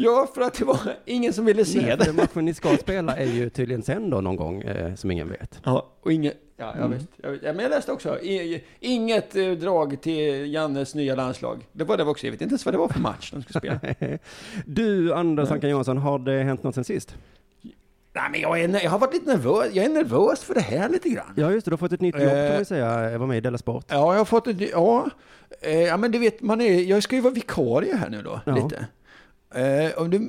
Ja, 0.00 0.28
för 0.34 0.40
att 0.40 0.54
det 0.54 0.64
var 0.64 0.78
ingen 1.04 1.32
som 1.32 1.44
ville 1.44 1.64
se 1.64 1.80
Nej, 1.80 1.96
det. 1.98 2.12
matchen 2.12 2.44
ni 2.44 2.54
ska 2.54 2.76
spela 2.76 3.16
är 3.16 3.26
ju 3.26 3.50
tydligen 3.50 3.82
sen 3.82 4.10
då 4.10 4.20
någon 4.20 4.36
gång, 4.36 4.62
eh, 4.62 4.94
som 4.94 5.10
ingen 5.10 5.28
vet. 5.28 5.60
Ja, 5.64 5.86
och 6.00 6.12
inget... 6.12 6.36
Ja, 6.60 6.66
jag 6.66 6.76
Mm. 6.76 6.90
vet. 6.98 7.06
Jag 7.22 7.30
vet. 7.30 7.42
Ja, 7.42 7.52
men 7.52 7.62
jag 7.62 7.70
läste 7.70 7.92
också. 7.92 8.18
I, 8.20 8.64
inget 8.80 9.36
eh, 9.36 9.50
drag 9.50 10.00
till 10.02 10.52
Jannes 10.54 10.94
nya 10.94 11.14
landslag. 11.14 11.66
Det 11.72 11.84
var 11.84 11.96
det 11.96 12.04
också. 12.04 12.26
Jag 12.26 12.32
vet 12.32 12.40
inte 12.40 12.52
ens 12.52 12.64
vad 12.64 12.74
det 12.74 12.78
var 12.78 12.88
för 12.88 13.00
match 13.00 13.30
de 13.32 13.42
skulle 13.42 13.58
spela. 13.60 14.18
Du, 14.66 15.14
Anders 15.14 15.50
Ankan 15.50 15.70
Johansson, 15.70 15.98
har 15.98 16.18
det 16.18 16.42
hänt 16.42 16.62
något 16.62 16.74
sen 16.74 16.84
sist? 16.84 17.14
Nej, 18.12 18.24
men 18.30 18.40
jag, 18.40 18.60
är, 18.60 18.84
jag 18.84 18.90
har 18.90 18.98
varit 18.98 19.14
lite 19.14 19.30
nervös. 19.30 19.66
Jag 19.72 19.84
är 19.84 19.88
nervös 19.88 20.44
för 20.44 20.54
det 20.54 20.60
här 20.60 20.88
lite 20.88 21.08
grann. 21.08 21.32
Ja 21.36 21.50
just 21.52 21.64
det, 21.64 21.70
du 21.70 21.72
har 21.72 21.78
fått 21.78 21.92
ett 21.92 22.00
nytt 22.00 22.14
jobb 22.14 22.28
kan 22.30 22.48
man 22.48 22.58
ju 22.58 22.64
säga, 22.64 23.10
jag 23.10 23.18
var 23.18 23.26
med 23.26 23.36
i 23.36 23.40
Della 23.40 23.58
Sport. 23.58 23.84
Ja, 23.88 24.12
jag 24.12 24.20
har 24.20 24.24
fått 24.24 24.46
ett... 24.46 24.60
Ja, 24.72 25.10
eh, 25.60 25.80
ja 25.80 25.96
men 25.96 26.10
du 26.10 26.18
vet, 26.18 26.42
man 26.42 26.60
är, 26.60 26.80
jag 26.80 27.02
ska 27.02 27.16
ju 27.16 27.22
vara 27.22 27.34
vikarie 27.34 27.94
här 27.96 28.10
nu 28.10 28.22
då, 28.22 28.40
Ja. 28.44 28.54
lite. 28.54 28.86
Eh, 29.54 29.90
och 30.02 30.10
du, 30.10 30.28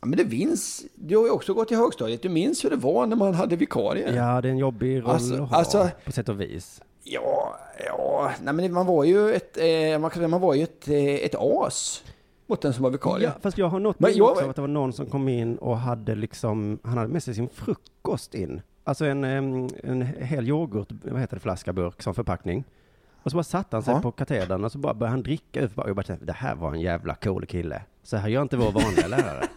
ja, 0.00 0.06
men 0.06 0.16
det 0.18 0.24
minns... 0.24 0.84
Du 0.94 1.16
har 1.16 1.24
ju 1.24 1.30
också 1.30 1.54
gått 1.54 1.72
i 1.72 1.74
högstadiet. 1.74 2.22
Du 2.22 2.28
minns 2.28 2.64
hur 2.64 2.70
det 2.70 2.76
var 2.76 3.06
när 3.06 3.16
man 3.16 3.34
hade 3.34 3.56
vikarie. 3.56 4.14
Ja, 4.14 4.40
det 4.40 4.48
är 4.48 4.52
en 4.52 4.58
jobbig 4.58 5.02
roll 5.02 5.10
Alltså- 5.10 5.34
att 5.42 5.50
ha, 5.50 5.56
alltså- 5.56 5.90
på 6.04 6.12
sätt 6.12 6.28
och 6.28 6.40
vis. 6.40 6.82
Ja, 7.02 7.58
ja, 7.86 8.32
nej 8.42 8.54
men 8.54 8.72
man 8.72 8.86
var 8.86 9.04
ju 9.04 9.32
ett, 9.34 9.56
eh, 9.56 9.98
man, 10.00 10.10
kan 10.10 10.30
man 10.30 10.40
var 10.40 10.54
ju 10.54 10.62
ett, 10.62 10.88
eh, 10.88 11.04
ett 11.04 11.34
as 11.38 12.04
mot 12.46 12.62
den 12.62 12.72
som 12.72 12.82
var 12.82 12.90
vikarie. 12.90 13.24
Ja, 13.24 13.32
fast 13.42 13.58
jag 13.58 13.68
har 13.68 13.80
något 13.80 14.00
minne 14.00 14.12
jag- 14.14 14.30
också 14.30 14.44
av 14.44 14.50
att 14.50 14.56
det 14.56 14.62
var 14.62 14.68
någon 14.68 14.92
som 14.92 15.06
kom 15.06 15.28
in 15.28 15.56
och 15.58 15.78
hade 15.78 16.14
liksom, 16.14 16.78
han 16.82 16.98
hade 16.98 17.12
med 17.12 17.22
sig 17.22 17.34
sin 17.34 17.48
frukost 17.48 18.34
in. 18.34 18.60
Alltså 18.84 19.04
en, 19.04 19.24
en 19.24 20.02
hel 20.02 20.48
yoghurt, 20.48 20.88
vad 21.04 21.20
heter 21.20 21.36
det, 21.36 21.40
flaska, 21.40 21.72
burk 21.72 22.02
som 22.02 22.14
förpackning. 22.14 22.64
Och 23.22 23.30
så 23.30 23.36
bara 23.36 23.42
satte 23.44 23.76
han 23.76 23.82
sig 23.82 23.94
Ja. 23.94 24.00
på 24.00 24.10
katedern 24.12 24.64
och 24.64 24.72
så 24.72 24.78
bara 24.78 24.94
började 24.94 25.10
han 25.12 25.22
dricka. 25.22 25.64
Och 25.76 25.88
jag 25.88 25.96
bara 25.96 26.02
tänkte, 26.02 26.26
det 26.26 26.32
här 26.32 26.54
var 26.54 26.72
en 26.72 26.80
jävla 26.80 27.14
cool 27.14 27.46
kille. 27.46 27.82
Så 28.08 28.16
här 28.16 28.28
gör 28.28 28.42
inte 28.42 28.56
vår 28.56 28.72
vanliga 28.72 29.06
lärare. 29.06 29.48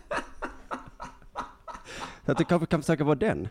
Så 2.26 2.32
att 2.32 2.38
det 2.38 2.44
kanske 2.44 2.66
kan 2.66 2.82
försöka 2.82 3.04
vara 3.04 3.16
den. 3.16 3.48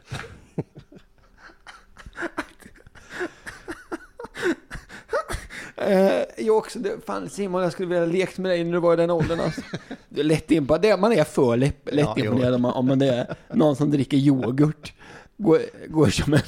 Eh, 5.76 6.23
jag 6.38 6.56
också, 6.56 6.79
det, 6.79 7.06
fan 7.06 7.31
Simon, 7.31 7.62
jag 7.62 7.73
skulle 7.73 7.88
vilja 7.88 8.05
lekt 8.05 8.38
med 8.38 8.50
dig 8.50 8.64
när 8.64 8.73
du 8.73 8.79
var 8.79 8.93
i 8.93 8.97
den 8.97 9.11
åldern 9.11 9.41
alltså. 9.41 9.61
Du 10.08 10.20
är 10.20 10.25
lätt 10.25 10.50
imponerad, 10.50 10.82
det, 10.82 10.97
man 10.97 11.12
är 11.12 11.25
för 11.25 11.56
lätt, 11.56 11.94
lätt 11.94 12.06
Ja, 12.17 12.19
imponerad 12.19 12.55
om 12.55 12.62
man, 12.62 12.73
om 12.73 12.87
man 12.87 13.02
är 13.02 13.37
någon 13.55 13.76
som 13.76 13.91
dricker 13.91 14.17
yoghurt. 14.17 14.93
Går, 15.37 15.61
går 15.88 16.06
som 16.06 16.35
en, 16.35 16.41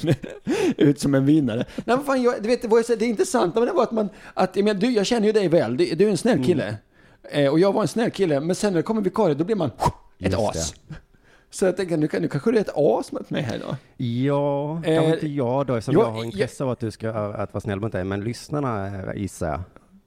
ut 0.77 0.99
som 0.99 1.15
en 1.15 1.25
vinnare. 1.25 1.65
Nej 1.75 1.95
men 1.97 2.03
fan, 2.05 2.21
jag, 2.21 2.43
du 2.43 2.47
vet, 2.47 2.61
det, 2.61 2.67
var, 2.67 2.97
det 2.97 3.05
intressanta 3.05 3.59
med 3.59 3.69
det 3.69 3.73
var 3.73 3.83
att 3.83 3.91
man, 3.91 4.09
att, 4.33 4.55
jag, 4.55 4.65
menar, 4.65 4.81
du, 4.81 4.91
jag 4.91 5.05
känner 5.05 5.27
ju 5.27 5.33
dig 5.33 5.47
väl, 5.47 5.77
du, 5.77 5.95
du 5.95 6.05
är 6.05 6.09
en 6.09 6.17
snäll 6.17 6.49
Mm. 6.49 6.75
Eh, 7.31 7.51
och 7.51 7.59
jag 7.59 7.73
var 7.73 7.81
en 7.81 7.87
snäll 7.87 8.11
kille, 8.11 8.39
men 8.39 8.55
sen 8.55 8.73
när 8.73 8.79
det 8.79 8.83
kommer 8.83 9.01
vikarie 9.01 9.35
då 9.35 9.43
blir 9.43 9.55
man 9.55 9.71
ett 10.19 10.33
as. 10.37 10.73
Så 11.49 11.65
jag 11.65 11.77
tänker, 11.77 11.97
nu, 11.97 12.07
kan- 12.07 12.21
nu 12.21 12.27
kanske 12.27 12.51
du 12.51 12.57
är 12.57 12.61
ett 12.61 12.73
as 12.75 13.11
mot 13.11 13.29
mig 13.29 13.41
här 13.41 13.59
då. 13.67 13.75
Ja, 14.05 14.77
Eh, 14.83 14.95
kanske 14.95 15.13
inte 15.13 15.27
jag 15.27 15.65
då, 15.65 15.75
eftersom 15.75 15.93
jag- 16.01 16.07
jag 16.07 16.11
har 16.13 16.23
intresse 16.23 16.63
av 16.63 16.69
att 16.69 16.79
du 16.79 16.91
ska 16.91 17.09
att 17.09 17.53
vara 17.53 17.61
snäll 17.61 17.79
mot 17.79 17.91
dig, 17.91 18.03
men 18.03 18.23
lyssnarna 18.23 18.87
eh, 18.87 19.21
gissar 19.21 19.47
jag. 19.47 19.59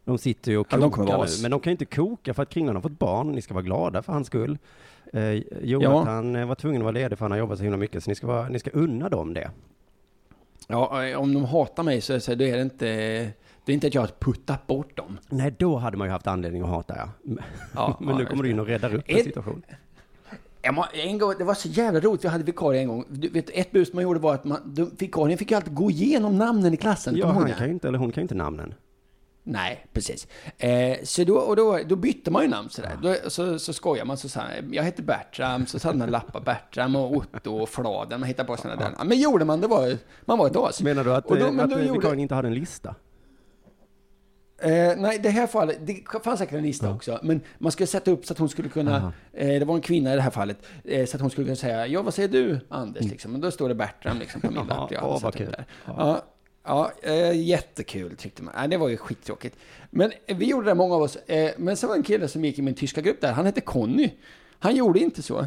De 0.05 0.19
sitter 0.19 0.51
ju 0.53 0.59
och 0.59 0.67
Ja, 0.71 0.79
kokar 0.81 1.03
vara 1.05 1.17
nu, 1.17 1.23
oss. 1.25 1.43
men 1.43 1.51
de 1.51 1.61
kan 1.61 1.71
ju 1.71 1.73
inte 1.73 1.85
koka 1.85 2.35
för 2.35 2.43
att 2.43 2.49
Kringlan 2.49 2.75
har 2.77 2.83
fått 2.83 2.99
barn, 2.99 3.33
ni 3.33 3.43
ska 3.43 3.55
vara 3.55 3.65
glada 3.65 4.03
för 4.03 4.13
hans 4.13 4.27
skull. 4.27 4.59
Eh, 5.13 5.23
Jonathan 5.63 6.37
eh, 6.37 6.47
var 6.47 6.55
tvungen 6.55 6.81
att 6.81 6.85
vara 6.85 6.93
ledig 6.93 7.19
för 7.19 7.25
han 7.25 7.31
har 7.33 7.39
jobbat 7.39 7.59
så 7.59 7.65
himla 7.65 7.77
mycket, 7.77 8.05
så 8.05 8.11
ni 8.11 8.15
ska, 8.15 8.27
vara, 8.27 8.49
ni 8.49 8.59
ska 8.59 8.71
unna 8.71 9.09
dem 9.09 9.35
det. 9.35 9.51
Ja, 10.69 11.19
om 11.19 11.35
de 11.35 11.45
hatar 11.45 11.83
mig 11.83 12.01
så, 12.01 12.21
så 12.21 12.35
då 12.35 12.45
är 12.45 12.57
det 12.57 12.63
inte, 12.63 13.29
det 13.67 13.73
är 13.73 13.75
inte 13.75 13.87
att 13.87 13.95
jag 13.95 14.03
har 14.03 14.11
puttat 14.19 14.67
bort 14.67 14.97
dem. 14.97 15.19
Nej, 15.29 15.55
då 15.59 15.77
hade 15.77 15.97
man 15.97 16.07
ju 16.09 16.13
haft 16.13 16.27
anledning 16.27 16.63
att 16.63 16.69
hata 16.69 16.97
ja. 16.97 17.09
Ja, 17.75 17.97
men 18.01 18.09
ja, 18.09 18.19
nu 18.19 18.27
kommer 18.27 18.43
du 18.43 18.51
in 18.51 18.61
och 18.61 18.67
räddar 18.67 18.95
upp 18.95 19.05
en 19.07 19.25
situation. 19.25 19.63
Jag 20.63 20.87
En 20.93 21.19
gång, 21.19 21.35
det 21.39 21.45
var 21.45 21.55
så 21.55 21.69
jävla 21.69 22.01
roligt, 22.01 22.25
vi 22.25 22.29
hade 22.29 22.45
vikarie 22.45 22.81
en 22.81 22.89
gång. 22.89 23.05
Du 23.09 23.29
vet, 23.29 23.51
ett 23.51 23.71
bus 23.73 23.93
man 23.93 24.03
gjorde 24.03 24.21
var 24.21 24.35
att 24.35 24.45
man, 24.45 24.61
du, 24.75 24.91
vikarien 24.99 25.39
fick 25.39 25.51
ju 25.51 25.57
alltid 25.57 25.75
gå 25.75 25.91
igenom 25.91 26.39
namnen 26.39 26.75
i 26.75 26.77
klassen. 26.77 27.17
Ja, 27.17 27.27
han 27.27 27.53
kan 27.53 27.67
ju 27.67 27.73
inte, 27.73 27.89
eller 27.89 27.99
hon 27.99 28.13
kan 28.13 28.21
ju 28.21 28.23
inte 28.23 28.35
namnen. 28.35 28.75
Nej, 29.49 29.87
precis. 29.93 30.27
Eh, 30.59 30.97
så 31.03 31.25
då, 31.25 31.37
och 31.37 31.57
då, 31.57 31.79
då 31.87 31.97
bytte 31.97 32.31
man 32.31 32.43
ju 32.43 32.49
namn 32.49 32.71
sådär. 32.71 32.99
Då, 33.03 33.31
så, 33.31 33.59
så 33.59 33.73
skojar 33.73 34.05
man 34.05 34.17
så 34.17 34.29
sa 34.29 34.41
jag 34.73 34.85
heter 34.85 35.03
Bertram, 35.03 35.67
så 35.67 35.89
hade 35.89 35.99
man 35.99 36.11
lappar 36.11 36.41
Bertram 36.41 36.97
och 36.97 37.17
Otto 37.17 37.57
och 37.57 37.69
Fladen, 37.69 38.21
man 38.21 38.27
hittade 38.29 38.47
på 38.47 38.57
sådana 38.57 38.81
där. 38.81 39.05
Men 39.05 39.19
gjorde 39.19 39.45
man, 39.45 39.61
det 39.61 39.67
var 39.67 39.97
man 40.25 40.39
var 40.39 40.47
ett 40.47 40.57
as. 40.57 40.83
Menar 40.83 41.05
du 41.05 41.15
att, 41.15 41.29
då- 41.29 41.35
eh, 41.37 41.53
men 41.53 41.61
att 41.61 41.71
då 41.71 41.77
eh, 41.79 41.87
gjorde- 41.87 41.99
vikarien 41.99 42.21
inte 42.21 42.35
hade 42.35 42.49
en 42.49 42.55
lista? 42.55 42.95
Eh, 44.59 44.97
nej, 44.97 45.19
det 45.19 45.31
här 45.31 45.47
fallet, 45.47 45.79
det 45.81 46.05
fanns 46.25 46.39
säkert 46.39 46.55
en 46.55 46.63
lista 46.63 46.91
också, 46.91 47.21
men 47.23 47.41
man 47.59 47.73
skulle 47.73 47.87
sätta 47.87 48.11
upp 48.11 48.27
så 48.27 48.33
att 48.33 48.39
hon 48.39 48.49
skulle 48.49 48.69
kunna, 48.69 49.13
eh, 49.33 49.47
det 49.59 49.65
var 49.65 49.75
en 49.75 49.81
kvinna 49.81 50.13
i 50.13 50.17
det 50.17 50.23
här 50.23 50.31
fallet, 50.31 50.59
eh, 50.85 51.07
så 51.07 51.17
att 51.17 51.21
hon 51.21 51.31
skulle 51.31 51.45
kunna 51.45 51.57
säga, 51.57 51.87
ja 51.87 52.03
vad 52.03 52.15
säger 52.15 52.29
du 52.29 52.61
Anders, 52.69 53.05
liksom. 53.05 53.35
Och 53.35 53.41
då 53.41 53.51
står 53.51 53.69
det 53.69 53.75
Bertram 53.75 54.19
liksom 54.19 54.41
på 54.41 54.51
min 54.51 54.67
lapp. 54.67 54.93
åh, 55.03 55.11
hade 55.11 55.25
vad 55.25 55.35
kul. 55.35 55.51
där. 55.51 55.65
Ja. 55.87 55.95
Ja, 55.99 56.91
ja 57.03 57.11
eh, 57.11 57.41
jättekul 57.41 58.17
tyckte 58.17 58.43
man. 58.43 58.71
Det 58.71 58.77
var 58.77 58.89
ju 58.89 58.97
skittråkigt. 58.97 59.57
Men 59.91 60.13
eh, 60.27 60.37
vi 60.37 60.47
gjorde 60.47 60.67
det, 60.67 60.75
många 60.75 60.95
av 60.95 61.03
oss. 61.03 61.17
Eh, 61.17 61.51
men 61.59 61.77
så 61.77 61.87
var 61.87 61.95
det 61.95 61.99
en 61.99 62.05
kille 62.05 62.29
som 62.29 62.45
gick 62.45 62.59
i 62.59 62.63
min 62.63 62.75
tyska 62.75 63.01
grupp 63.01 63.21
där, 63.21 63.33
han 63.33 63.47
hette 63.47 63.61
Conny. 63.61 64.11
Han 64.59 64.77
gjorde 64.77 64.99
inte 65.01 65.23
så. 65.23 65.47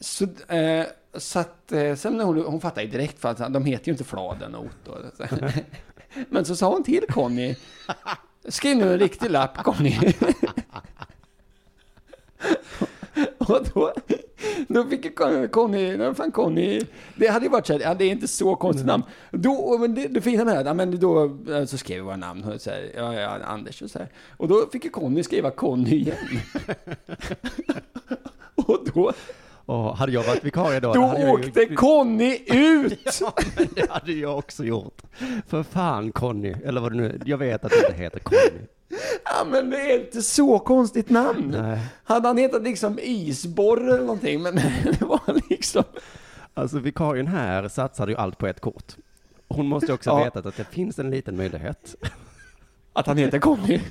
Så, 0.00 0.26
så 1.14 1.38
att, 1.38 1.72
sen 1.96 2.16
när 2.16 2.24
hon, 2.24 2.44
hon 2.44 2.60
fattade 2.60 2.86
direkt 2.86 3.18
för 3.18 3.28
att 3.28 3.52
de 3.52 3.64
heter 3.64 3.86
ju 3.86 3.92
inte 3.92 4.04
Fladen 4.04 4.54
och 4.54 4.64
Otto. 4.64 4.92
Men 6.28 6.44
så 6.44 6.56
sa 6.56 6.72
hon 6.72 6.84
till 6.84 7.04
Conny, 7.08 7.54
skriv 8.48 8.76
nu 8.76 8.92
en 8.92 8.98
riktig 8.98 9.30
lapp 9.30 9.64
Conny. 9.64 9.96
Och 13.38 13.66
då, 13.74 13.92
då 14.68 14.84
fick 14.84 15.04
ju 15.04 15.48
Conny, 15.48 16.14
fan 16.14 16.32
Conny, 16.32 16.80
det 17.16 17.26
hade 17.26 17.44
ju 17.44 17.50
varit 17.50 17.66
så 17.66 17.72
här, 17.72 17.80
ja, 17.80 17.94
det 17.94 18.04
är 18.04 18.10
inte 18.10 18.28
så 18.28 18.56
konstigt 18.56 18.86
namn. 18.86 19.04
Då, 19.30 19.78
men 19.78 19.94
det, 19.94 20.08
det 20.08 20.20
fina 20.20 20.44
med 20.44 20.56
det, 20.56 20.68
ja, 20.68 20.74
men 20.74 21.00
då 21.00 21.38
så 21.66 21.78
skrev 21.78 21.96
vi 21.96 22.02
våra 22.02 22.16
namn, 22.16 22.44
och 22.44 22.60
så 22.60 22.70
här, 22.70 22.90
ja, 22.96 23.14
ja, 23.14 23.28
Anders 23.28 23.82
och 23.82 23.90
så 23.90 23.98
här. 23.98 24.08
Och 24.36 24.48
då 24.48 24.66
fick 24.72 24.84
ju 24.84 24.90
Conny 24.90 25.22
skriva 25.22 25.50
Conny 25.50 25.96
igen. 25.96 26.16
och 28.54 28.78
då, 28.94 29.12
Och 29.66 29.96
hade 29.96 30.12
jag 30.12 30.22
varit 30.24 30.44
vikarie 30.44 30.80
då, 30.80 30.92
då 30.94 31.00
hade 31.06 31.20
jag 31.20 31.34
åkte 31.34 31.66
Conny 31.66 32.38
ut! 32.46 32.98
Ja, 33.20 33.32
men 33.56 33.68
det 33.74 33.90
hade 33.90 34.12
jag 34.12 34.38
också 34.38 34.64
gjort. 34.64 35.02
För 35.48 35.62
fan 35.62 36.12
Conny, 36.12 36.54
eller 36.64 36.80
vad 36.80 36.92
det 36.92 36.96
nu 36.96 37.20
Jag 37.26 37.38
vet 37.38 37.64
att 37.64 37.70
det 37.70 37.78
inte 37.78 38.02
heter 38.02 38.18
Conny. 38.20 38.60
Ja, 39.24 39.46
men 39.50 39.70
det 39.70 39.76
är 39.92 39.98
inte 40.00 40.22
så 40.22 40.58
konstigt 40.58 41.10
namn. 41.10 41.54
Nej. 41.62 41.78
Hade 42.04 42.28
han 42.28 42.38
hetat 42.38 42.62
liksom 42.62 42.98
Isborre 43.02 43.92
eller 43.94 44.00
någonting, 44.04 44.42
men 44.42 44.54
det 44.98 45.00
var 45.04 45.20
liksom... 45.50 45.84
Alltså 46.54 46.78
vikarien 46.78 47.26
här 47.26 47.68
satsade 47.68 48.12
ju 48.12 48.18
allt 48.18 48.38
på 48.38 48.46
ett 48.46 48.60
kort. 48.60 48.96
Hon 49.48 49.66
måste 49.66 49.92
också 49.92 50.10
ha 50.10 50.18
Ja. 50.18 50.24
vetat 50.24 50.46
att 50.46 50.56
det 50.56 50.64
finns 50.64 50.98
en 50.98 51.10
liten 51.10 51.36
möjlighet. 51.36 51.94
Att 52.92 53.06
han 53.06 53.16
heter 53.16 53.38
Conny. 53.38 53.80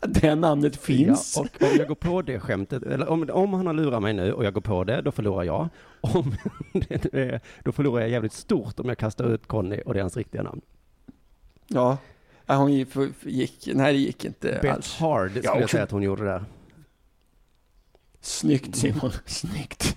Det 0.00 0.34
namnet 0.34 0.76
finns. 0.76 1.34
Ja, 1.36 1.42
och 1.42 1.70
om 1.70 1.76
jag 1.78 1.88
går 1.88 1.94
på 1.94 2.22
det 2.22 2.40
skämtet, 2.40 2.82
eller 2.82 3.08
om, 3.08 3.30
om 3.32 3.52
han 3.52 3.66
har 3.66 3.74
lurat 3.74 4.02
mig 4.02 4.12
nu 4.12 4.32
och 4.32 4.44
jag 4.44 4.54
går 4.54 4.60
på 4.60 4.84
det, 4.84 5.00
då 5.02 5.12
förlorar 5.12 5.44
jag. 5.44 5.68
Om 6.00 6.34
det 6.72 7.14
är, 7.14 7.40
då 7.64 7.72
förlorar 7.72 8.00
jag 8.00 8.10
jävligt 8.10 8.32
stort 8.32 8.80
om 8.80 8.88
jag 8.88 8.98
kastar 8.98 9.24
ut 9.34 9.46
Conny 9.46 9.80
och 9.86 9.94
det 9.94 10.00
är 10.00 10.02
hans 10.02 10.16
riktiga 10.16 10.42
namn. 10.42 10.60
Ja. 11.66 11.98
Hon 12.46 12.72
gick, 12.72 13.68
nej 13.74 13.92
det 13.92 13.98
gick 13.98 14.24
inte 14.24 14.58
Bet 14.62 14.74
alls. 14.74 14.94
hard 14.96 15.30
skulle 15.30 15.44
Ja, 15.44 15.60
jag 15.60 15.70
säga 15.70 15.82
att 15.82 15.90
hon 15.90 16.02
gjorde 16.02 16.24
där. 16.24 16.44
Snyggt 18.20 18.76
Simon, 18.76 19.10
snyggt. 19.26 19.96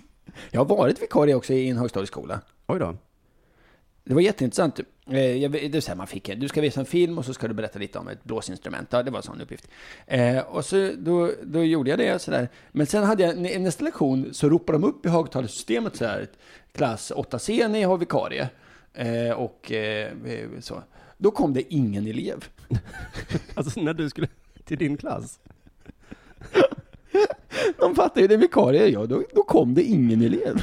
Jag 0.52 0.66
har 0.66 0.78
varit 0.78 1.02
vikarie 1.02 1.36
också 1.36 1.54
i 1.54 1.70
en 1.70 1.78
högstadieskola. 1.78 2.42
Oj 2.68 2.80
då. 2.80 2.96
Det 4.04 4.14
var 4.14 4.22
jätteintressant. 4.22 4.80
Eh, 5.10 5.38
jag, 5.38 5.56
är 5.56 5.82
så 5.82 5.92
här 5.92 5.96
man 5.96 6.08
fick, 6.08 6.36
du 6.38 6.48
ska 6.48 6.62
visa 6.62 6.80
en 6.80 6.86
film 6.86 7.18
och 7.18 7.26
så 7.26 7.34
ska 7.34 7.48
du 7.48 7.54
berätta 7.54 7.80
lite 7.80 8.00
om 8.00 8.08
ett 8.08 8.24
blåsinstrument. 8.24 8.88
Ja, 8.92 9.04
det 9.04 9.12
var 9.12 9.18
en 9.20 9.24
sån 9.24 9.42
uppgift. 9.42 9.68
Eh, 10.08 10.40
och 10.40 10.66
så, 10.66 10.92
då, 10.98 11.32
då 11.44 11.64
gjorde 11.64 11.90
jag 11.90 12.00
det 12.00 12.22
sådär. 12.22 12.50
Men 12.72 12.88
sen 12.88 13.04
hade 13.04 13.24
jag, 13.24 13.62
nästa 13.62 13.86
lektion 13.86 14.34
så 14.34 14.50
ropade 14.50 14.78
de 14.78 14.84
upp 14.84 15.06
i 15.06 15.10
högtalarsystemet 15.10 15.96
så 15.96 16.06
här, 16.06 16.28
klass 16.72 17.12
8C, 17.16 17.68
ni 17.68 17.84
har 17.84 17.98
vikarie. 17.98 18.50
Eh, 18.94 19.32
och 19.32 19.72
eh, 19.72 20.12
så. 20.60 20.84
Då 21.18 21.32
kom 21.32 21.54
det 21.54 21.74
ingen 21.74 22.08
elev. 22.08 22.46
Alltså 23.56 23.82
när 23.82 23.94
du 23.94 24.10
skulle 24.10 24.28
till 24.66 24.78
din 24.78 24.98
klass. 24.98 25.40
De 27.80 27.96
fattade 27.96 28.22
ju, 28.22 28.28
det 28.28 28.34
är 28.34 28.38
vikarie, 28.38 28.88
ja, 28.88 29.06
då, 29.06 29.24
då 29.34 29.44
kom 29.44 29.74
det 29.74 29.84
ingen 29.84 30.22
elev. 30.22 30.62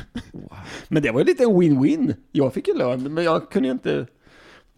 Men 0.88 1.02
det 1.02 1.11
var 1.11 1.21
ju 1.21 1.26
lite 1.26 1.45
win-win. 1.45 2.14
Jag 2.33 2.54
fick 2.54 2.68
ju 2.68 2.75
lön, 2.75 3.14
men 3.14 3.25
jag 3.25 3.50
kunde 3.50 3.68
ju 3.68 3.73
inte... 3.73 4.07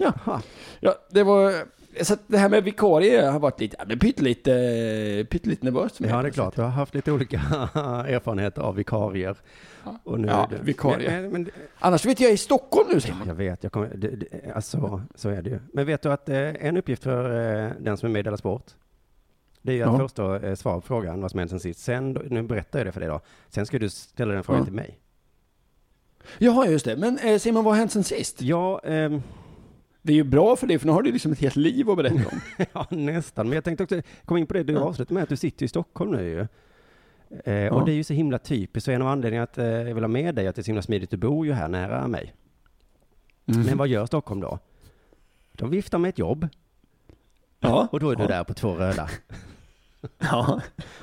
Ja, 0.00 0.12
Ha. 0.25 0.40
ja 0.80 0.95
det 1.11 1.23
var... 1.23 1.52
Så 2.02 2.16
det 2.26 2.38
här 2.38 2.49
med 2.49 2.64
vikarie 2.64 3.23
har 3.26 3.38
varit 3.40 3.61
lite, 3.61 3.76
ja, 3.78 3.85
men 3.88 3.99
pyttelite, 3.99 5.26
pyttelite 5.30 5.64
nervöst. 5.64 6.00
med 6.00 6.11
Ja, 6.11 6.23
det 6.23 6.28
är 6.28 6.33
klart. 6.33 6.57
Du 6.57 6.62
har 6.62 6.69
haft 6.69 6.95
lite 6.95 7.12
olika 7.12 7.37
erfarenheter 8.09 8.62
av 8.62 8.75
vikarier. 8.75 9.37
Och 10.04 10.21
nu 10.21 10.28
Ja, 10.28 10.45
är 10.45 10.57
det, 10.57 10.62
vikarie. 10.62 11.11
Men, 11.11 11.23
men, 11.23 11.42
men, 11.42 11.50
Annars 11.78 12.07
vet 12.07 12.21
jag, 12.21 12.28
jag 12.28 12.35
i 12.35 12.37
Stockholm 12.37 12.88
nu 12.92 13.00
Simon. 13.00 13.28
jag 13.28 13.35
vet, 13.35 13.62
jag 13.62 13.73
kommer, 13.73 13.95
det, 13.95 14.09
det, 14.16 14.52
alltså, 14.54 15.02
så 15.14 15.28
är 15.28 15.42
det 15.42 15.50
ju. 15.50 15.59
Men 15.73 15.87
vet 15.87 16.02
du 16.02 16.12
att 16.12 16.28
eh, 16.28 16.38
en 16.38 16.76
uppgift 16.76 17.02
för 17.02 17.25
eh, 17.64 17.71
den 17.80 17.97
som 17.97 18.07
är 18.09 18.12
med 18.12 18.21
i 18.21 18.23
Della 18.23 18.37
Sport, 18.37 18.64
det 19.62 19.73
är 19.73 19.76
ju 19.76 19.83
att 19.83 19.92
Ja. 19.92 19.99
först 19.99 20.16
då 20.16 20.35
eh, 20.35 20.54
svara 20.54 20.75
på 20.75 20.80
frågan 20.87 21.21
vad 21.21 21.30
som 21.30 21.38
hänt 21.38 21.50
sen 21.50 21.61
sist. 21.61 21.80
Sen, 21.80 22.12
nu 22.30 22.42
berättar 22.42 22.78
jag 22.78 22.87
det 22.87 22.92
för 22.92 23.00
dig 23.00 23.09
då. 23.09 23.21
Sen 23.49 23.66
ska 23.66 23.78
du 23.78 23.88
ställa 23.90 24.35
den 24.35 24.45
frågan 24.45 24.61
Ja. 24.61 24.64
till 24.64 24.75
mig. 24.75 24.99
Jaha, 26.38 26.66
just 26.66 26.85
det. 26.85 26.97
Men 26.97 27.19
eh, 27.19 27.38
Simon, 27.38 27.64
vad 27.64 27.75
har 27.75 27.78
hänt 27.78 27.92
sen 27.92 28.04
sist? 28.04 28.42
Ja, 28.42 28.80
ehm, 28.85 29.23
Det 30.02 30.12
är 30.12 30.16
ju 30.16 30.25
bra 30.25 30.57
för 30.57 30.66
dig, 30.66 30.78
för 30.78 30.87
nu 30.87 30.92
har 30.92 31.02
du 31.02 31.12
liksom 31.12 31.33
ett 31.33 31.40
helt 31.40 31.57
liv 31.57 31.90
att 31.90 31.97
berätta 31.97 32.14
om. 32.33 32.40
ja, 32.73 32.87
nästan. 32.90 33.49
Men 33.49 33.54
jag 33.54 33.64
tänkte 33.64 33.83
också 33.85 34.02
komma 34.25 34.40
in 34.40 34.47
på 34.47 34.54
det 34.54 34.62
du 34.62 34.73
Ja. 34.73 34.80
avslutade 34.80 35.14
med, 35.14 35.23
att 35.23 35.28
du 35.28 35.37
sitter 35.37 35.64
i 35.64 35.69
Stockholm 35.69 36.11
nu 36.12 36.23
ju. 36.28 36.47
Eh, 37.45 37.54
Ja. 37.54 37.73
Och 37.73 37.85
det 37.87 37.92
är 37.92 37.97
ju 37.97 38.04
så 38.04 38.12
himla 38.14 38.38
typiskt, 38.38 38.85
så 38.85 38.90
en 38.90 39.02
av 39.02 39.09
anledningarna 39.09 39.45
att 39.45 39.59
eh, 39.59 39.64
jag 39.66 39.95
vill 39.95 40.04
ha 40.04 40.09
med 40.09 40.35
dig, 40.35 40.47
att 40.47 40.54
det 40.54 40.61
är 40.61 40.62
så 40.62 40.69
himla 40.69 40.83
smidigt, 40.83 41.11
du 41.11 41.16
bor 41.16 41.47
ju 41.47 41.52
här 41.52 41.69
nära 41.69 42.09
mig. 42.09 42.35
Mm. 43.47 43.62
Men 43.62 43.76
vad 43.78 43.88
gör 43.88 44.07
Stockholm 44.07 44.40
då? 44.40 44.59
De 45.52 45.71
viftar 45.71 45.99
med 45.99 46.09
ett 46.09 46.19
jobb, 46.19 46.49
Ja. 47.61 47.88
och 47.92 48.00
då 48.00 48.11
är 48.11 48.16
du 48.16 48.23
Ja. 48.23 48.28
där 48.28 48.45
på 48.45 48.54
två 48.54 48.75
röda. 48.75 49.11
Ja. 50.19 50.61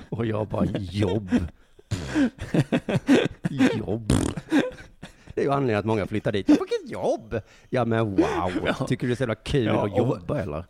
Och 0.09 0.25
jag 0.25 0.47
bara, 0.47 0.65
jobb. 0.79 1.29
jobb. 3.77 4.13
Det 5.37 5.41
är 5.41 5.45
ju 5.45 5.51
anledningen 5.51 5.79
att 5.79 5.85
många 5.85 6.07
flyttar 6.07 6.31
dit. 6.31 6.49
Vilket 6.49 6.89
jobb! 6.91 7.41
Ja 7.69 7.85
men 7.85 8.15
wow, 8.15 8.51
Ja. 8.65 8.73
tycker 8.87 9.07
du 9.07 9.07
det 9.07 9.13
är 9.13 9.15
så 9.15 9.21
jävla 9.23 9.35
kul 9.35 9.65
Ja, 9.65 9.85
att 9.85 9.91
och- 9.91 9.97
jobba 9.97 10.39
eller? 10.41 10.65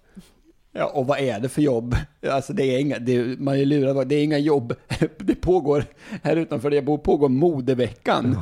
Ja, 0.71 0.85
och 0.85 1.07
vad 1.07 1.19
är 1.19 1.39
det 1.39 1.49
för 1.49 1.61
jobb? 1.61 1.95
Alltså 2.29 2.53
det 2.53 2.63
är 2.63 2.79
inga, 2.79 2.99
det 2.99 3.39
man 3.39 3.55
är 3.57 3.65
lurad, 3.65 4.07
det 4.07 4.15
är 4.15 4.23
inga 4.23 4.37
jobb. 4.37 4.73
Det 5.17 5.35
pågår, 5.35 5.83
här 6.23 6.35
utanför 6.35 6.69
där 6.69 6.77
jag 6.77 6.85
bor 6.85 6.97
pågår 6.97 7.29
modeveckan. 7.29 8.37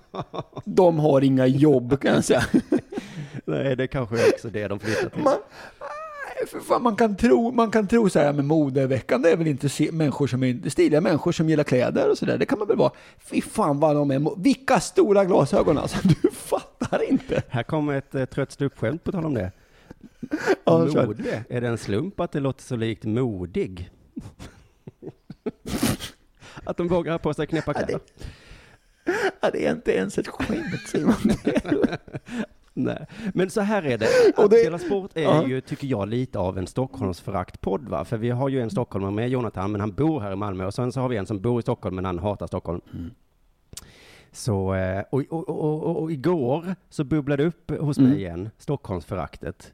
De 0.64 0.98
har 0.98 1.20
inga 1.24 1.46
jobb 1.46 2.00
kan 2.00 2.14
jag 2.14 2.24
säga. 2.24 2.42
Nej, 3.44 3.76
det 3.76 3.86
kanske 3.86 4.20
är 4.20 4.28
också 4.34 4.48
det 4.48 4.68
de 4.68 4.78
flyttar 4.78 5.08
till. 5.08 5.22
Man, 5.22 5.34
för 6.46 6.60
fan, 6.60 6.82
man 6.82 6.96
kan 6.96 7.16
tro, 7.16 7.50
man 7.52 7.70
kan 7.70 7.86
tro 7.88 8.10
så 8.10 8.18
här 8.18 8.32
med 8.32 8.44
modeveckan, 8.44 9.22
det 9.22 9.30
är 9.30 9.36
väl 9.36 9.46
inte 9.46 9.68
se, 9.68 9.92
människor 9.92 10.26
som 10.26 10.42
är 10.44 10.70
stiliga 10.70 11.00
människor 11.00 11.32
som 11.32 11.48
gillar 11.48 11.64
kläder 11.64 12.10
och 12.10 12.18
sådär. 12.18 12.38
Det 12.38 12.46
kan 12.46 12.58
man 12.58 12.68
väl 12.68 12.76
vara. 12.76 12.92
Fy 13.18 13.40
fan 13.42 13.80
vad 13.80 13.96
de 13.96 14.10
är, 14.10 14.42
vilka 14.42 14.80
stora 14.80 15.24
glasögon 15.24 15.78
alltså. 15.78 15.98
Du 16.22 16.30
fattar 16.30 17.10
inte. 17.10 17.42
Här 17.48 17.62
kommer 17.62 17.94
ett 17.94 18.14
eh, 18.14 18.24
trött 18.24 18.52
ståuppskämt 18.52 19.04
på 19.04 19.12
tal 19.12 19.24
om 19.24 19.34
det. 19.34 19.52
Ja. 20.64 20.78
Mode, 20.78 21.44
är 21.48 21.60
det 21.60 21.68
en 21.68 21.78
slump 21.78 22.20
att 22.20 22.32
det 22.32 22.40
låter 22.40 22.62
så 22.62 22.76
likt 22.76 23.04
modig? 23.04 23.90
att 26.64 26.76
de 26.76 26.88
vågar 26.88 27.12
ha 27.12 27.18
på 27.18 27.34
sig 27.34 27.46
knäppa 27.46 27.72
Ja, 27.74 27.80
det- 27.80 27.86
kläder? 27.86 28.00
Ja, 29.40 29.50
det 29.50 29.66
är 29.66 29.72
inte 29.72 29.92
ens 29.92 30.18
ett 30.18 30.28
skämt 30.28 30.80
Simon. 30.86 31.14
Nej, 32.74 33.06
men 33.34 33.50
så 33.50 33.60
här 33.60 33.86
är 33.86 33.98
det. 33.98 34.06
Att 34.36 34.50
det- 34.50 34.62
Dela 34.64 34.78
Sport 34.78 35.10
är 35.14 35.22
Ja. 35.22 35.46
ju, 35.46 35.60
tycker 35.60 35.86
jag, 35.86 36.08
lite 36.08 36.38
av 36.38 36.58
en 36.58 36.66
Stockholmsförakt-podd, 36.66 37.88
va? 37.88 38.04
För 38.04 38.16
vi 38.16 38.30
har 38.30 38.48
ju 38.48 38.60
en 38.60 38.70
stockholmare 38.70 39.10
med, 39.10 39.28
Jonathan, 39.28 39.72
men 39.72 39.80
han 39.80 39.92
bor 39.92 40.20
här 40.20 40.32
i 40.32 40.36
Malmö. 40.36 40.66
Och 40.66 40.74
sen 40.74 40.92
så 40.92 41.00
har 41.00 41.08
vi 41.08 41.16
en 41.16 41.26
som 41.26 41.40
bor 41.40 41.58
i 41.58 41.62
Stockholm, 41.62 41.96
men 41.96 42.04
han 42.04 42.18
hatar 42.18 42.46
Stockholm. 42.46 42.80
Så, 44.32 44.74
eh, 44.74 45.04
och, 45.10 45.22
och, 45.30 45.48
och, 45.48 46.02
och, 46.02 46.12
igår 46.12 46.74
så 46.90 47.04
bubblade 47.04 47.44
upp 47.44 47.70
hos 47.80 47.98
Mm. 47.98 48.10
mig 48.10 48.18
igen, 48.20 48.50
Stockholmsföraktet. 48.58 49.72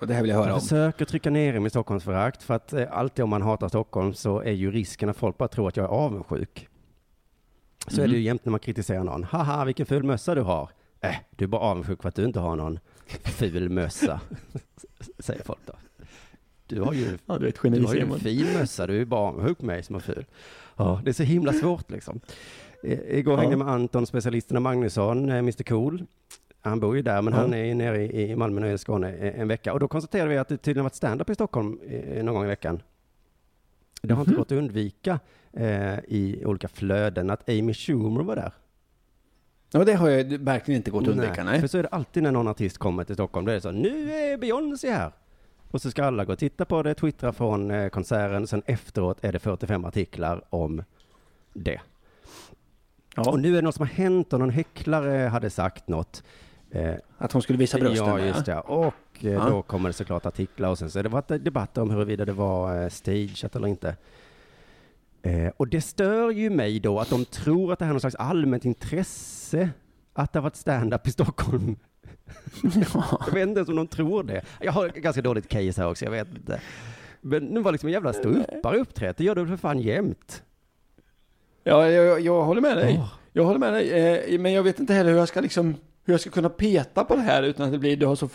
Och 0.00 0.06
det 0.06 0.14
här 0.14 0.20
vill 0.22 0.30
jag 0.30 0.36
höra 0.36 0.46
Jag 0.48 0.54
om. 0.54 0.60
försöker 0.60 1.04
trycka 1.04 1.30
ner 1.30 1.54
i 1.54 1.60
min 1.60 1.70
Stockholmsförakt, 1.70 2.42
för 2.42 2.54
att 2.54 2.72
eh, 2.72 2.86
alltid 2.90 3.22
om 3.22 3.30
man 3.30 3.42
hatar 3.42 3.68
Stockholm 3.68 4.14
så 4.14 4.40
är 4.40 4.52
ju 4.52 4.70
risken 4.70 5.08
att 5.08 5.16
folk 5.16 5.38
bara 5.38 5.48
tror 5.48 5.68
att 5.68 5.76
jag 5.76 5.84
är 5.84 5.90
avundsjuk. 5.90 6.68
Så 7.88 8.02
är 8.02 8.08
det 8.08 8.14
ju 8.14 8.20
jämt 8.22 8.44
när 8.44 8.50
man 8.50 8.60
kritiserar 8.60 9.04
någon. 9.04 9.24
Haha, 9.24 9.64
vilken 9.64 9.86
ful 9.86 10.02
mössa 10.02 10.34
du 10.34 10.40
har. 10.40 10.70
Äh, 11.00 11.14
du 11.30 11.44
är 11.44 11.48
bara 11.48 11.60
avundsjuk 11.60 12.02
för 12.02 12.08
att 12.08 12.14
du 12.14 12.24
inte 12.24 12.40
har 12.40 12.56
någon 12.56 12.78
ful 13.24 13.68
mössa, 13.70 14.20
säger 15.18 15.42
folk 15.44 15.58
då. 15.66 15.72
Du 16.66 16.80
har 16.80 16.92
ju, 16.92 17.18
Ja, 17.26 17.38
du 17.38 17.44
är 17.44 17.48
ett 17.48 17.58
du 17.62 17.68
geni 17.68 17.86
har 17.86 17.94
ju 17.94 18.00
en 18.00 18.20
fin 18.20 18.46
mössa, 18.54 18.86
du 18.86 19.00
är 19.00 19.04
bara 19.04 19.20
avundsjuk 19.28 19.58
på 19.58 19.64
mig 19.66 19.82
som 19.82 19.94
har 19.94 20.00
ful. 20.00 20.24
Ja, 20.76 21.00
det 21.04 21.10
är 21.10 21.12
så 21.12 21.22
himla 21.22 21.52
svårt 21.52 21.90
liksom. 21.90 22.20
I- 22.82 23.18
Igår 23.18 23.34
Ja. 23.34 23.40
hängde 23.40 23.52
jag 23.52 23.58
med 23.64 23.68
Anton, 23.74 24.06
specialisterna 24.06 24.60
Magnusson, 24.60 25.28
eh, 25.30 25.36
Mr 25.38 25.62
Cool. 25.62 26.04
Han 26.60 26.80
bor 26.80 26.96
ju 26.96 27.02
där, 27.02 27.22
men 27.22 27.34
Ja. 27.34 27.40
han 27.40 27.54
är 27.54 27.74
nere 27.74 28.02
i, 28.02 28.30
i 28.30 28.36
Malmö 28.36 28.72
i 28.72 28.78
Skåne 28.78 29.12
eh, 29.12 29.40
en 29.40 29.48
vecka. 29.48 29.72
Och 29.72 29.80
då 29.80 29.88
konstaterade 29.88 30.30
vi 30.30 30.38
att 30.38 30.48
det 30.48 30.56
tydligen 30.56 30.84
varit 30.84 30.94
stand-up 30.94 31.30
i 31.30 31.34
Stockholm 31.34 31.80
eh, 31.88 32.24
någon 32.24 32.34
gång 32.34 32.44
i 32.44 32.48
veckan. 32.48 32.82
Det 34.02 34.14
har 34.14 34.20
inte 34.20 34.30
Mhm. 34.30 34.38
gått 34.38 34.52
att 34.52 34.58
undvika 34.58 35.20
eh, 35.52 35.98
i 36.08 36.42
olika 36.46 36.68
flöden 36.68 37.30
att 37.30 37.48
Amy 37.48 37.74
Schumer 37.74 38.22
var 38.22 38.36
där. 38.36 38.52
Ja, 39.72 39.84
det 39.84 39.94
har 39.94 40.08
jag 40.08 40.24
verkligen 40.38 40.76
inte 40.76 40.90
gått 40.90 41.02
att 41.02 41.08
undvika, 41.08 41.44
nej. 41.44 41.60
För 41.60 41.66
så 41.66 41.78
är 41.78 41.82
det 41.82 41.88
alltid 41.88 42.22
när 42.22 42.32
någon 42.32 42.48
artist 42.48 42.78
kommer 42.78 43.04
till 43.04 43.14
Stockholm. 43.14 43.46
Då 43.46 43.50
är 43.52 43.54
det 43.54 43.60
så, 43.60 43.70
nu 43.70 44.12
är 44.12 44.36
Beyoncé 44.38 44.90
här. 44.90 45.12
Och 45.70 45.82
så 45.82 45.90
ska 45.90 46.04
alla 46.04 46.24
gå 46.24 46.32
och 46.32 46.38
titta 46.38 46.64
på 46.64 46.82
det, 46.82 46.94
twittra 46.94 47.32
från 47.32 47.70
eh, 47.70 47.88
konserten. 47.88 48.46
Sen 48.46 48.62
efteråt 48.66 49.24
är 49.24 49.32
det 49.32 49.38
45 49.38 49.84
artiklar 49.84 50.42
om 50.50 50.82
det. 51.52 51.80
Ja, 53.16 53.30
Och 53.30 53.40
nu 53.40 53.48
är 53.48 53.54
det 53.56 53.62
något 53.62 53.74
som 53.74 53.86
har 53.86 53.94
hänt 53.94 54.32
och 54.32 54.38
någon 54.40 54.50
häcklare 54.50 55.28
hade 55.28 55.50
sagt 55.50 55.88
något. 55.88 56.22
Eh, 56.70 56.94
att 57.18 57.32
hon 57.32 57.42
skulle 57.42 57.58
visa 57.58 57.78
brösten. 57.78 58.06
ja, 58.06 58.20
just 58.20 58.46
det. 58.46 58.60
Och 58.60 58.94
eh, 59.20 59.32
Ja. 59.32 59.48
då 59.50 59.62
kommer 59.62 59.88
det 59.88 59.92
såklart 59.92 60.26
artiklar 60.26 60.68
och 60.68 60.78
sen 60.78 60.90
så 60.90 60.98
har 60.98 61.02
det 61.02 61.08
varit 61.08 61.28
debatter 61.44 61.82
om 61.82 61.90
huruvida 61.90 62.24
det 62.24 62.32
var 62.32 62.82
eh, 62.82 62.88
stageat 62.88 63.56
eller 63.56 63.68
inte. 63.68 63.96
Eh, 65.22 65.48
och 65.56 65.68
det 65.68 65.80
stör 65.80 66.30
ju 66.30 66.50
mig 66.50 66.80
då 66.80 66.98
att 66.98 67.10
de 67.10 67.24
tror 67.24 67.72
att 67.72 67.78
det 67.78 67.84
här 67.84 67.90
är 67.90 67.94
någon 67.94 68.00
slags 68.00 68.16
allmänt 68.16 68.64
intresse 68.64 69.70
att 70.12 70.32
det 70.32 70.38
har 70.38 70.42
varit 70.42 70.56
stand-up 70.56 71.06
i 71.06 71.10
Stockholm. 71.10 71.76
Ja. 72.62 73.20
Jag 73.26 73.34
vet 73.34 73.48
inte 73.48 73.58
ens 73.58 73.68
om 73.68 73.76
de 73.76 73.86
tror 73.86 74.22
det. 74.22 74.42
Jag 74.60 74.72
har 74.72 74.88
ganska 74.88 75.22
dåligt 75.22 75.48
case 75.48 75.82
här 75.82 75.90
också, 75.90 76.04
jag 76.04 76.12
vet 76.12 76.28
inte. 76.28 76.60
Men 77.20 77.44
nu 77.44 77.60
var 77.60 77.72
liksom 77.72 77.86
en 77.86 77.92
jävla 77.92 78.12
ståuppare 78.12 78.78
uppträtt, 78.78 79.16
det 79.16 79.24
gör 79.24 79.34
du 79.34 79.46
för 79.46 79.56
fan 79.56 79.78
jämt? 79.80 80.42
Ja, 81.64 81.88
jag, 81.88 82.20
jag 82.20 82.42
håller 82.42 82.60
med 82.60 82.76
dig. 82.76 82.96
Åh. 82.98 83.12
Jag 83.32 83.44
håller 83.44 83.58
med 83.58 83.72
dig, 83.72 83.90
eh, 84.34 84.40
men 84.40 84.52
jag 84.52 84.62
vet 84.62 84.80
inte 84.80 84.94
heller 84.94 85.10
hur 85.10 85.18
jag 85.18 85.28
ska 85.28 85.40
liksom... 85.40 85.74
hur 86.04 86.14
jag 86.14 86.20
ska 86.20 86.30
kunna 86.30 86.48
peta 86.48 87.04
på 87.04 87.14
det 87.16 87.20
här 87.22 87.42
utan 87.42 87.66
att 87.66 87.72
det 87.72 87.78
blir 87.78 87.96
du 87.96 88.06
har 88.06 88.16
så 88.16 88.28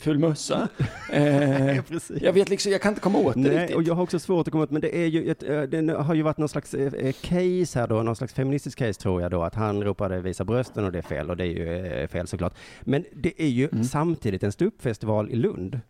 ful 0.00 0.18
mössa. 0.18 0.68
Eh, 1.12 1.76
jag 2.20 2.32
vet 2.32 2.48
liksom, 2.48 2.72
jag 2.72 2.82
kan 2.82 2.90
inte 2.92 3.00
komma 3.00 3.18
åt 3.18 3.34
det 3.34 3.40
Nej, 3.40 3.58
riktigt. 3.58 3.76
och 3.76 3.82
jag 3.82 3.94
har 3.94 4.02
också 4.02 4.18
svårt 4.18 4.46
att 4.48 4.52
komma 4.52 4.64
åt, 4.64 4.70
men 4.70 4.80
det 4.80 4.96
är 4.98 5.06
ju 5.06 5.30
ett, 5.30 5.42
eh, 5.42 5.62
det 5.62 5.92
har 5.92 6.14
ju 6.14 6.22
varit 6.22 6.38
någon 6.38 6.48
slags 6.48 6.74
eh, 6.74 6.92
eh, 6.94 7.12
case 7.20 7.78
här 7.78 7.86
då, 7.86 8.02
någon 8.02 8.16
slags 8.16 8.34
feministisk 8.34 8.78
case 8.78 9.00
tror 9.00 9.22
jag 9.22 9.30
då, 9.30 9.42
att 9.42 9.54
han 9.54 9.84
ropade 9.84 10.20
visa 10.20 10.44
brösten 10.44 10.84
och 10.84 10.92
det 10.92 10.98
är 10.98 11.02
fel, 11.02 11.30
och 11.30 11.36
det 11.36 11.44
är 11.44 12.00
ju 12.00 12.06
fel 12.06 12.26
såklart. 12.26 12.54
Men 12.80 13.04
det 13.14 13.42
är 13.42 13.48
ju 13.48 13.68
Mm. 13.72 13.84
samtidigt 13.84 14.42
en 14.42 14.52
ståuppfestival 14.52 15.30
i 15.30 15.36
Lund. 15.36 15.80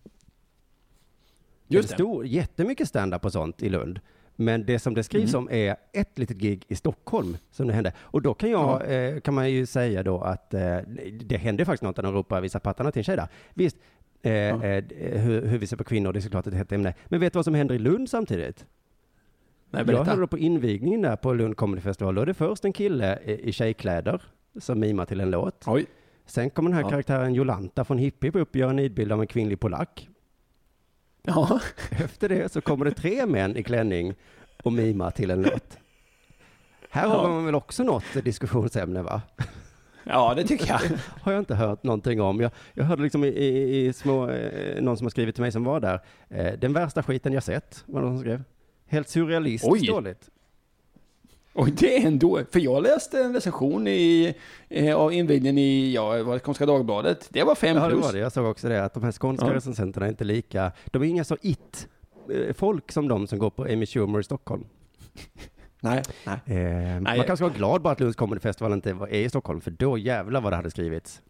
Just 1.69 1.89
det. 1.89 1.95
Stor, 1.95 2.27
jättemycket 2.27 2.89
stand-up 2.89 3.25
och 3.25 3.33
sånt 3.33 3.63
i 3.63 3.69
Lund. 3.69 4.01
Men 4.37 4.67
det 4.67 4.79
som 4.79 4.95
det 4.95 5.03
skrivs 5.03 5.35
Mm. 5.35 5.45
om 5.47 5.53
är 5.53 5.77
ett 5.93 6.19
litet 6.19 6.37
gig 6.37 6.65
i 6.69 6.75
Stockholm 6.75 7.37
som 7.51 7.67
det 7.67 7.73
hände. 7.73 7.93
Och 7.99 8.23
då 8.23 8.35
kan 8.35 8.51
jag, 8.51 8.95
eh, 8.95 9.21
kan 9.21 9.35
man 9.35 9.51
ju 9.51 9.67
säga 9.67 10.03
då 10.03 10.21
att 10.21 10.55
eh, 10.55 10.77
det 11.21 11.37
hände 11.37 11.65
faktiskt 11.65 11.83
något 11.83 11.97
när 11.97 12.03
de 12.05 12.15
ropar 12.15 12.41
visa 12.41 12.61
pattarna 12.61 12.93
till 12.93 13.01
en 13.01 13.05
tjej 13.05 13.17
där. 13.17 13.29
Visst, 13.55 13.77
eh, 14.23 14.33
Ja. 14.33 14.65
eh, 14.65 14.85
hur, 15.21 15.47
hur 15.47 15.59
vi 15.59 15.67
ser 15.67 15.77
på 15.77 15.85
kvinnor, 15.85 16.13
det 16.13 16.19
är 16.19 16.21
såklart 16.21 16.47
ett 16.47 16.55
hett 16.55 16.73
ämne. 16.73 16.95
Men 17.07 17.21
vet 17.21 17.33
du 17.33 17.37
vad 17.37 17.45
som 17.45 17.55
händer 17.55 17.75
i 17.75 17.79
Lund 17.79 18.11
samtidigt? 18.11 18.67
Nej, 19.71 19.85
Jag 19.87 20.05
hörde 20.05 20.21
då 20.21 20.27
på 20.27 20.39
invigningen 20.39 21.03
där 21.03 21.17
på 21.17 21.33
Lund 21.35 21.57
Comedy 21.57 21.81
Festival, 21.83 22.15
då 22.15 22.23
är 22.23 22.27
det 22.27 22.35
först 22.35 22.65
en 22.65 22.73
kille 22.73 23.19
i, 23.25 23.49
i 23.49 23.53
tjejkläder 23.53 24.23
som 24.61 24.81
mimar 24.81 25.05
till 25.05 25.21
en 25.21 25.31
låt. 25.31 25.65
Oj. 25.67 25.87
Sen 26.27 26.51
kommer 26.51 26.71
den 26.71 26.77
här 26.77 26.83
Ja. 26.85 26.91
karaktären 26.91 27.35
Jolanta 27.35 27.85
från 27.85 27.99
Hippie 27.99 28.31
upp 28.31 28.51
och 28.51 28.57
gör 28.57 28.71
en 28.71 28.77
nidbild 28.77 29.13
av 29.13 29.21
en 29.21 29.27
kvinnlig 29.27 29.61
polack. 29.61 30.09
Ja. 31.23 31.61
Efter 31.91 32.29
det 32.29 32.53
så 32.53 32.61
kommer 32.61 32.85
det 32.85 32.91
tre 32.91 33.27
män 33.27 33.57
i 33.57 33.63
klänning 33.63 34.15
och 34.63 34.73
mimar 34.73 35.11
till 35.11 35.31
en 35.31 35.43
låt. 35.43 35.79
Här 36.91 37.09
har 37.09 37.17
Ja. 37.17 37.29
man 37.29 37.45
väl 37.47 37.55
också 37.55 37.83
något 37.83 38.05
diskussionsämne 38.25 39.03
va? 39.03 39.23
ja, 40.05 40.35
det 40.37 40.45
tycker 40.45 40.69
jag. 40.69 40.81
Har 41.23 41.33
jag 41.33 41.41
inte 41.41 41.55
hört 41.55 41.83
någonting 41.83 42.21
om. 42.21 42.41
Jag, 42.41 42.51
jag 42.75 42.85
hörde 42.85 43.03
liksom 43.03 43.25
i, 43.25 43.29
i, 43.29 43.87
i 43.87 43.93
små, 43.93 44.31
eh, 44.31 44.83
någon 44.83 44.97
som 44.97 45.05
har 45.05 45.11
skrivit 45.11 45.35
till 45.35 45.43
mig 45.43 45.53
som 45.53 45.65
var 45.65 45.81
där, 45.81 46.01
eh, 46.29 46.53
den 46.59 46.73
värsta 46.73 47.03
skiten 47.03 47.33
jag 47.33 47.43
sett, 47.43 47.85
var 47.87 48.01
det 48.01 48.07
någon 48.07 48.17
som 48.17 48.21
skrev. 48.25 48.43
Helt 48.87 49.09
surrealistiskt 49.09 49.87
dåligt. 49.89 50.29
Och 51.53 51.69
det 51.71 51.97
är 52.03 52.07
ändå, 52.07 52.41
för 52.53 52.61
jag 52.61 52.83
läste 52.83 53.21
en 53.21 53.35
recension 53.35 53.87
i, 53.89 54.35
eh, 54.69 54.97
av 54.97 55.13
invigningen 55.13 55.59
i, 55.59 55.93
ja, 55.95 56.23
var 56.23 56.35
det 56.35 56.41
Skånska 56.41 56.67
Dagbladet. 56.67 57.29
Det 57.31 57.43
var 57.45 57.55
fem 57.55 57.77
Ja, 57.77 57.83
det 57.83 57.91
plus. 57.91 58.05
var 58.05 58.13
det. 58.13 58.19
Jag 58.19 58.33
såg 58.33 58.47
också 58.47 58.69
det, 58.69 58.85
att 58.85 58.95
de 58.95 59.03
här 59.03 59.13
skånska 59.13 59.47
Ja. 59.47 59.55
recensenterna 59.55 60.07
är 60.07 60.11
inte 60.11 60.25
lika, 60.25 60.73
de 60.87 61.03
är 61.03 61.07
inga 61.07 61.25
så 61.25 61.37
it-folk 61.43 62.93
som 62.93 63.09
de 63.09 63.27
som 63.27 63.39
går 63.39 63.51
på 63.51 63.63
Amy 63.65 63.87
Schumer 63.87 64.21
i 64.21 64.23
Stockholm. 64.23 64.65
Nej, 65.81 66.03
nej. 66.27 66.59
Eh, 66.59 67.01
man 67.01 67.17
jag- 67.17 67.27
kanske 67.27 67.45
vara 67.45 67.55
glad 67.55 67.83
bara 67.83 67.93
att 67.93 68.01
Lunds 68.01 68.17
Comedy 68.17 68.41
Festival 68.41 68.73
inte 68.73 68.93
var- 68.93 69.09
är 69.09 69.21
i 69.25 69.29
Stockholm, 69.29 69.61
för 69.61 69.71
då 69.71 69.99
jävlar 69.99 70.41
vad 70.41 70.53
det 70.53 70.57
hade 70.57 70.71
skrivits. 70.71 71.23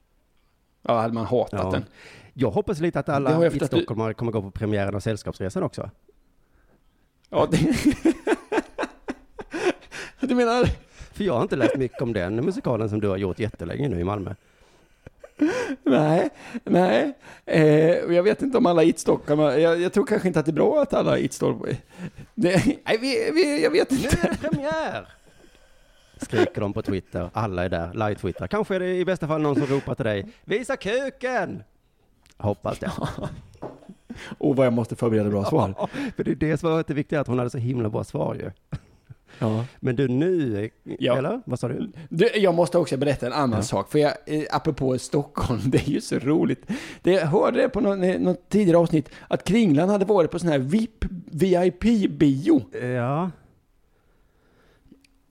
Ja, 0.82 1.00
hade 1.00 1.14
man 1.14 1.26
hatat 1.26 1.60
Ja. 1.64 1.70
den. 1.70 1.84
Jag 2.34 2.50
hoppas 2.50 2.80
lite 2.80 3.00
att 3.00 3.06
Det 3.06 3.14
alla 3.14 3.46
i. 3.46 3.60
Stockholm 3.66 4.14
kommer 4.14 4.32
gå 4.32 4.42
på 4.42 4.50
premiären 4.50 4.94
av 4.94 5.00
Sällskapsresan 5.00 5.62
också. 5.62 5.90
Ja, 7.30 7.48
det... 7.50 7.58
du 10.28 10.34
menar? 10.34 10.64
För 11.12 11.24
jag 11.24 11.34
har 11.34 11.42
inte 11.42 11.56
läst 11.56 11.76
mycket 11.76 12.02
om 12.02 12.12
den 12.12 12.36
musikalen 12.36 12.88
som 12.88 13.00
du 13.00 13.08
har 13.08 13.16
gjort 13.16 13.38
jättelänge 13.38 13.88
nu 13.88 14.00
i 14.00 14.04
Malmö. 14.04 14.34
Nej, 15.84 16.28
nej. 16.64 17.12
Eh, 17.46 17.62
jag 17.96 18.22
vet 18.22 18.42
inte 18.42 18.58
om 18.58 18.66
alla 18.66 18.82
It-Stockholm, 18.82 19.40
jag, 19.40 19.80
jag 19.80 19.92
tror 19.92 20.06
kanske 20.06 20.28
inte 20.28 20.40
att 20.40 20.46
det 20.46 20.50
är 20.50 20.54
bra 20.54 20.82
att 20.82 20.94
alla 20.94 21.18
It-Stockholm... 21.18 21.76
Det- 22.34 22.64
Nej, 22.84 22.98
vi, 23.00 23.30
vi, 23.34 23.62
jag 23.62 23.70
vet 23.70 23.90
Nu 23.90 23.96
inte. 23.96 24.16
är 24.26 24.30
det 24.30 24.48
premiär! 24.50 25.08
Skriker 26.20 26.60
de 26.60 26.72
på 26.72 26.82
Twitter. 26.82 27.30
Alla 27.32 27.64
är 27.64 27.68
där, 27.68 27.92
live-twittrar. 27.94 28.46
Kanske 28.46 28.74
är 28.74 28.80
det 28.80 28.94
i 28.96 29.04
bästa 29.04 29.28
fall 29.28 29.40
någon 29.40 29.54
som 29.56 29.66
ropar 29.66 29.94
till 29.94 30.04
dig. 30.04 30.26
Visa 30.44 30.76
kuken! 30.76 31.62
Hoppas 32.36 32.78
det. 32.78 32.90
Och 34.38 34.56
vad 34.56 34.66
jag 34.66 34.72
måste 34.72 34.96
förbereda 34.96 35.30
bra 35.30 35.44
svar. 35.44 35.74
Ja, 35.78 35.88
för 36.16 36.24
det 36.24 36.30
är 36.30 36.34
det 36.34 36.56
svaret 36.60 36.90
är 36.90 36.94
viktigt, 36.94 37.18
att 37.18 37.26
hon 37.26 37.38
hade 37.38 37.50
så 37.50 37.58
himla 37.58 37.88
bra 37.88 38.04
svar 38.04 38.34
ju. 38.34 38.50
Ja. 39.38 39.64
Men 39.80 39.96
du 39.96 40.08
nu, 40.08 40.70
Ja. 40.98 41.18
eller? 41.18 41.40
Vad 41.44 41.58
sa 41.58 41.68
du? 41.68 41.92
Du, 42.08 42.28
jag 42.36 42.54
måste 42.54 42.78
också 42.78 42.96
berätta 42.96 43.26
en 43.26 43.32
annan 43.32 43.58
Ja. 43.58 43.62
sak, 43.62 43.90
för 43.92 43.98
jag, 43.98 44.12
eh, 44.26 44.42
apropå 44.50 44.98
Stockholm, 44.98 45.60
det 45.66 45.78
är 45.78 45.90
ju 45.90 46.00
så 46.00 46.18
roligt. 46.18 46.66
Det, 47.02 47.10
jag 47.12 47.26
hörde 47.26 47.68
på 47.68 47.80
någon, 47.80 48.02
eh, 48.02 48.20
något 48.20 48.48
tidigare 48.48 48.78
avsnitt 48.78 49.08
att 49.28 49.44
Kringlan 49.44 49.88
hade 49.88 50.04
varit 50.04 50.30
på 50.30 50.38
sån 50.38 50.48
här 50.48 50.58
VIP, 50.58 51.04
VIP-bio. 51.30 52.62
Ja, 52.82 53.30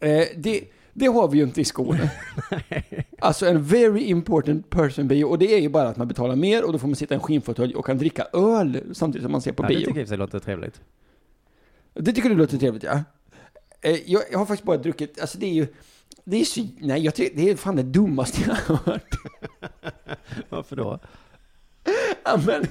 Eh, 0.04 0.24
det, 0.38 0.62
det 0.94 1.06
har 1.08 1.28
vi 1.28 1.38
ju 1.38 1.44
inte 1.44 1.62
i 1.62 1.66
Skåne. 1.66 2.12
alltså 3.20 3.46
en 3.46 3.64
very 3.64 4.04
important 4.04 4.70
person 4.70 5.08
bio, 5.08 5.24
och 5.26 5.40
det 5.40 5.54
är 5.54 5.60
ju 5.62 5.70
bara 5.70 5.88
att 5.90 5.98
man 5.98 6.08
betalar 6.08 6.36
mer 6.36 6.66
och 6.66 6.74
då 6.74 6.80
får 6.80 6.88
man 6.88 6.96
sitta 6.96 7.14
i 7.14 7.16
en 7.16 7.22
skinnfåtölj 7.22 7.76
och 7.76 7.86
kan 7.86 7.98
dricka 7.98 8.24
öl 8.34 8.82
samtidigt 8.94 9.24
som 9.24 9.32
man 9.32 9.42
ser 9.42 9.52
på 9.52 9.64
ja 9.64 9.68
det 9.68 9.76
bio. 9.76 9.86
tycker 9.86 10.08
jag 10.10 10.20
låter 10.20 10.40
trevligt. 10.40 10.82
Det 11.94 12.14
tycker 12.14 12.30
du 12.30 12.36
låter 12.36 12.58
trevligt, 12.58 12.84
ja? 12.84 13.00
Eh, 13.82 14.12
jag, 14.12 14.24
jag 14.32 14.40
har 14.40 14.46
faktiskt 14.46 14.66
bara 14.66 14.78
druckit, 14.78 15.22
alltså 15.22 15.38
det 15.38 15.46
är 15.46 15.54
ju, 15.54 15.68
det 16.24 16.42
är 16.42 16.46
så, 16.46 16.68
nej 16.80 17.04
jag 17.04 17.16
tycker, 17.16 17.36
det 17.36 17.50
är 17.50 17.56
fan 17.56 17.76
det 17.76 17.84
dummaste 17.84 18.42
jag 18.48 18.56
har 18.56 18.76
hört. 18.76 19.16
Varför 20.50 20.76
då? 20.76 21.00
Ja, 22.24 22.40
men, 22.46 22.66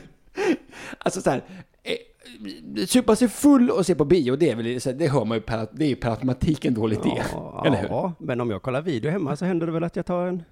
alltså 0.99 1.21
så 1.21 1.31
här, 1.31 1.45
eh, 1.83 2.85
supa 2.87 3.17
sig 3.17 3.29
full 3.29 3.71
och 3.71 3.87
se 3.87 3.95
på 3.95 4.05
bio, 4.05 4.37
det 4.37 4.51
är 4.51 4.57
väl, 4.57 4.99
det 4.99 5.09
hör 5.09 5.25
man 5.25 5.37
ju 5.37 5.43
per, 5.43 5.69
det 5.73 5.85
är 5.85 5.89
ju 5.89 5.97
per 5.97 6.11
automatik 6.11 6.65
en 6.65 6.75
dålig 6.75 6.97
idé. 6.97 7.23
Ja, 7.33 7.65
eller 7.67 7.77
hur? 7.77 7.89
ja, 7.89 8.13
men 8.19 8.41
om 8.41 8.51
jag 8.51 8.63
kollar 8.63 8.83
video 8.83 9.11
hemma 9.11 9.37
så 9.37 9.45
händer 9.45 9.67
det 9.67 9.73
väl 9.73 9.85
att 9.85 9.97
jag 9.97 10.07
tar 10.07 10.27
en, 10.27 10.43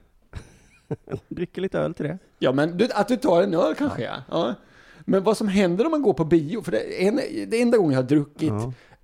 dricker 1.29 1.63
lite 1.63 1.79
öl 1.79 1.95
till 1.95 2.05
det. 2.07 2.19
Ja, 2.39 2.53
men 2.53 2.77
du, 2.77 2.89
att 2.95 3.09
du 3.09 3.17
tar 3.17 3.43
en 3.43 3.55
öl 3.55 3.75
kanske, 3.75 4.03
ja. 4.03 4.23
ja. 4.31 4.55
Men 5.01 5.23
vad 5.23 5.37
som 5.37 5.49
händer 5.49 5.85
om 5.85 5.91
man 5.91 6.03
går 6.03 6.13
på 6.13 6.25
bio, 6.25 6.63
för 6.63 6.73
det, 6.73 7.07
en, 7.07 7.17
det 7.47 7.63
enda 7.63 7.79
gången 7.79 7.93
jag 7.93 8.03
har 8.03 8.09
druckit. 8.09 8.53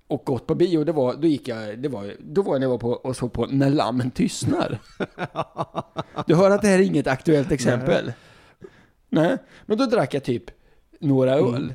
Och 0.07 0.25
gått 0.25 0.47
på 0.47 0.55
bio, 0.55 0.83
det 0.83 0.91
var, 0.91 1.13
då 1.13 1.27
gick 1.27 1.47
jag, 1.47 1.79
det 1.79 1.89
var, 1.89 2.13
då 2.19 2.41
var 2.41 2.53
jag 2.53 2.59
när 2.59 2.65
jag 2.65 2.71
var 2.71 2.77
på 2.77 2.89
och 2.89 3.15
såg 3.15 3.33
på 3.33 3.45
När 3.45 3.69
lammen 3.69 4.11
tystnar. 4.11 4.79
Du 6.27 6.35
hör 6.35 6.51
att 6.51 6.61
det 6.61 6.67
här 6.67 6.79
är 6.79 6.83
inget 6.83 7.07
aktuellt 7.07 7.51
exempel? 7.51 8.13
Nej. 9.09 9.37
Men 9.65 9.77
då 9.77 9.85
drack 9.85 10.13
jag 10.13 10.23
typ 10.23 10.43
några 10.99 11.35
öl. 11.35 11.73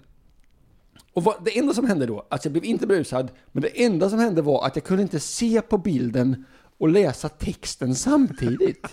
Och 1.12 1.24
vad, 1.24 1.44
det 1.44 1.58
enda 1.58 1.74
som 1.74 1.86
hände 1.86 2.06
då, 2.06 2.26
alltså 2.28 2.46
jag 2.48 2.52
blev 2.52 2.64
inte 2.64 2.86
brusad, 2.86 3.30
men 3.52 3.62
det 3.62 3.84
enda 3.84 4.10
som 4.10 4.18
hände 4.18 4.42
var 4.42 4.66
att 4.66 4.76
jag 4.76 4.84
kunde 4.84 5.02
inte 5.02 5.20
se 5.20 5.62
på 5.62 5.78
bilden 5.78 6.44
och 6.80 6.88
läsa 6.88 7.28
texten 7.28 7.94
samtidigt. 7.94 8.86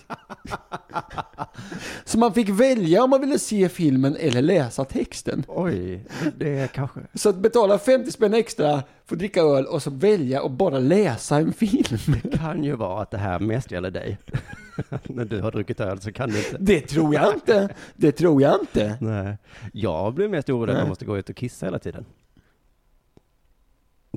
Så 2.06 2.19
man 2.19 2.34
fick 2.34 2.50
välja 2.50 3.04
om 3.04 3.10
man 3.10 3.21
ville 3.21 3.39
se 3.39 3.69
filmen 3.69 4.15
eller 4.19 4.41
läsa 4.41 4.86
texten. 4.86 5.43
Oj, 5.47 6.06
det 6.38 6.60
är 6.60 6.67
kanske... 6.67 7.00
Så 7.13 7.30
att 7.30 7.36
betala 7.36 7.80
50 7.80 8.12
spänn 8.12 8.34
extra, 8.34 8.84
få 9.06 9.15
dricka 9.15 9.41
öl 9.41 9.65
och 9.65 9.84
så 9.84 9.89
välja 9.89 10.41
och 10.41 10.52
bara 10.52 10.80
läsa 10.80 11.38
en 11.38 11.54
film. 11.54 11.97
Det 12.23 12.38
kan 12.38 12.63
ju 12.63 12.76
vara 12.76 13.02
att 13.02 13.12
det 13.12 13.17
här 13.17 13.39
mest 13.39 13.71
gäller 13.71 13.91
dig. 13.91 14.17
När 15.04 15.26
du 15.26 15.41
har 15.41 15.52
druckit 15.52 15.80
öl 15.80 16.02
så 16.02 16.12
kan 16.12 16.30
du 16.30 16.38
inte. 16.38 16.58
Det 16.60 16.82
tror 16.82 17.13
jag 17.13 17.34
inte. 17.34 17.69
Det 17.95 18.12
tror 18.12 18.41
jag 18.41 18.62
inte. 18.62 18.97
Nej. 19.02 19.38
Jag 19.73 20.13
blev 20.13 20.30
mest 20.30 20.50
orolig 20.50 20.73
att 20.73 20.80
jag 20.80 20.88
måste 20.88 21.06
gå 21.06 21.17
ut 21.17 21.30
och 21.30 21.36
kissa 21.36 21.65
hela 21.65 21.80
tiden. 21.80 22.06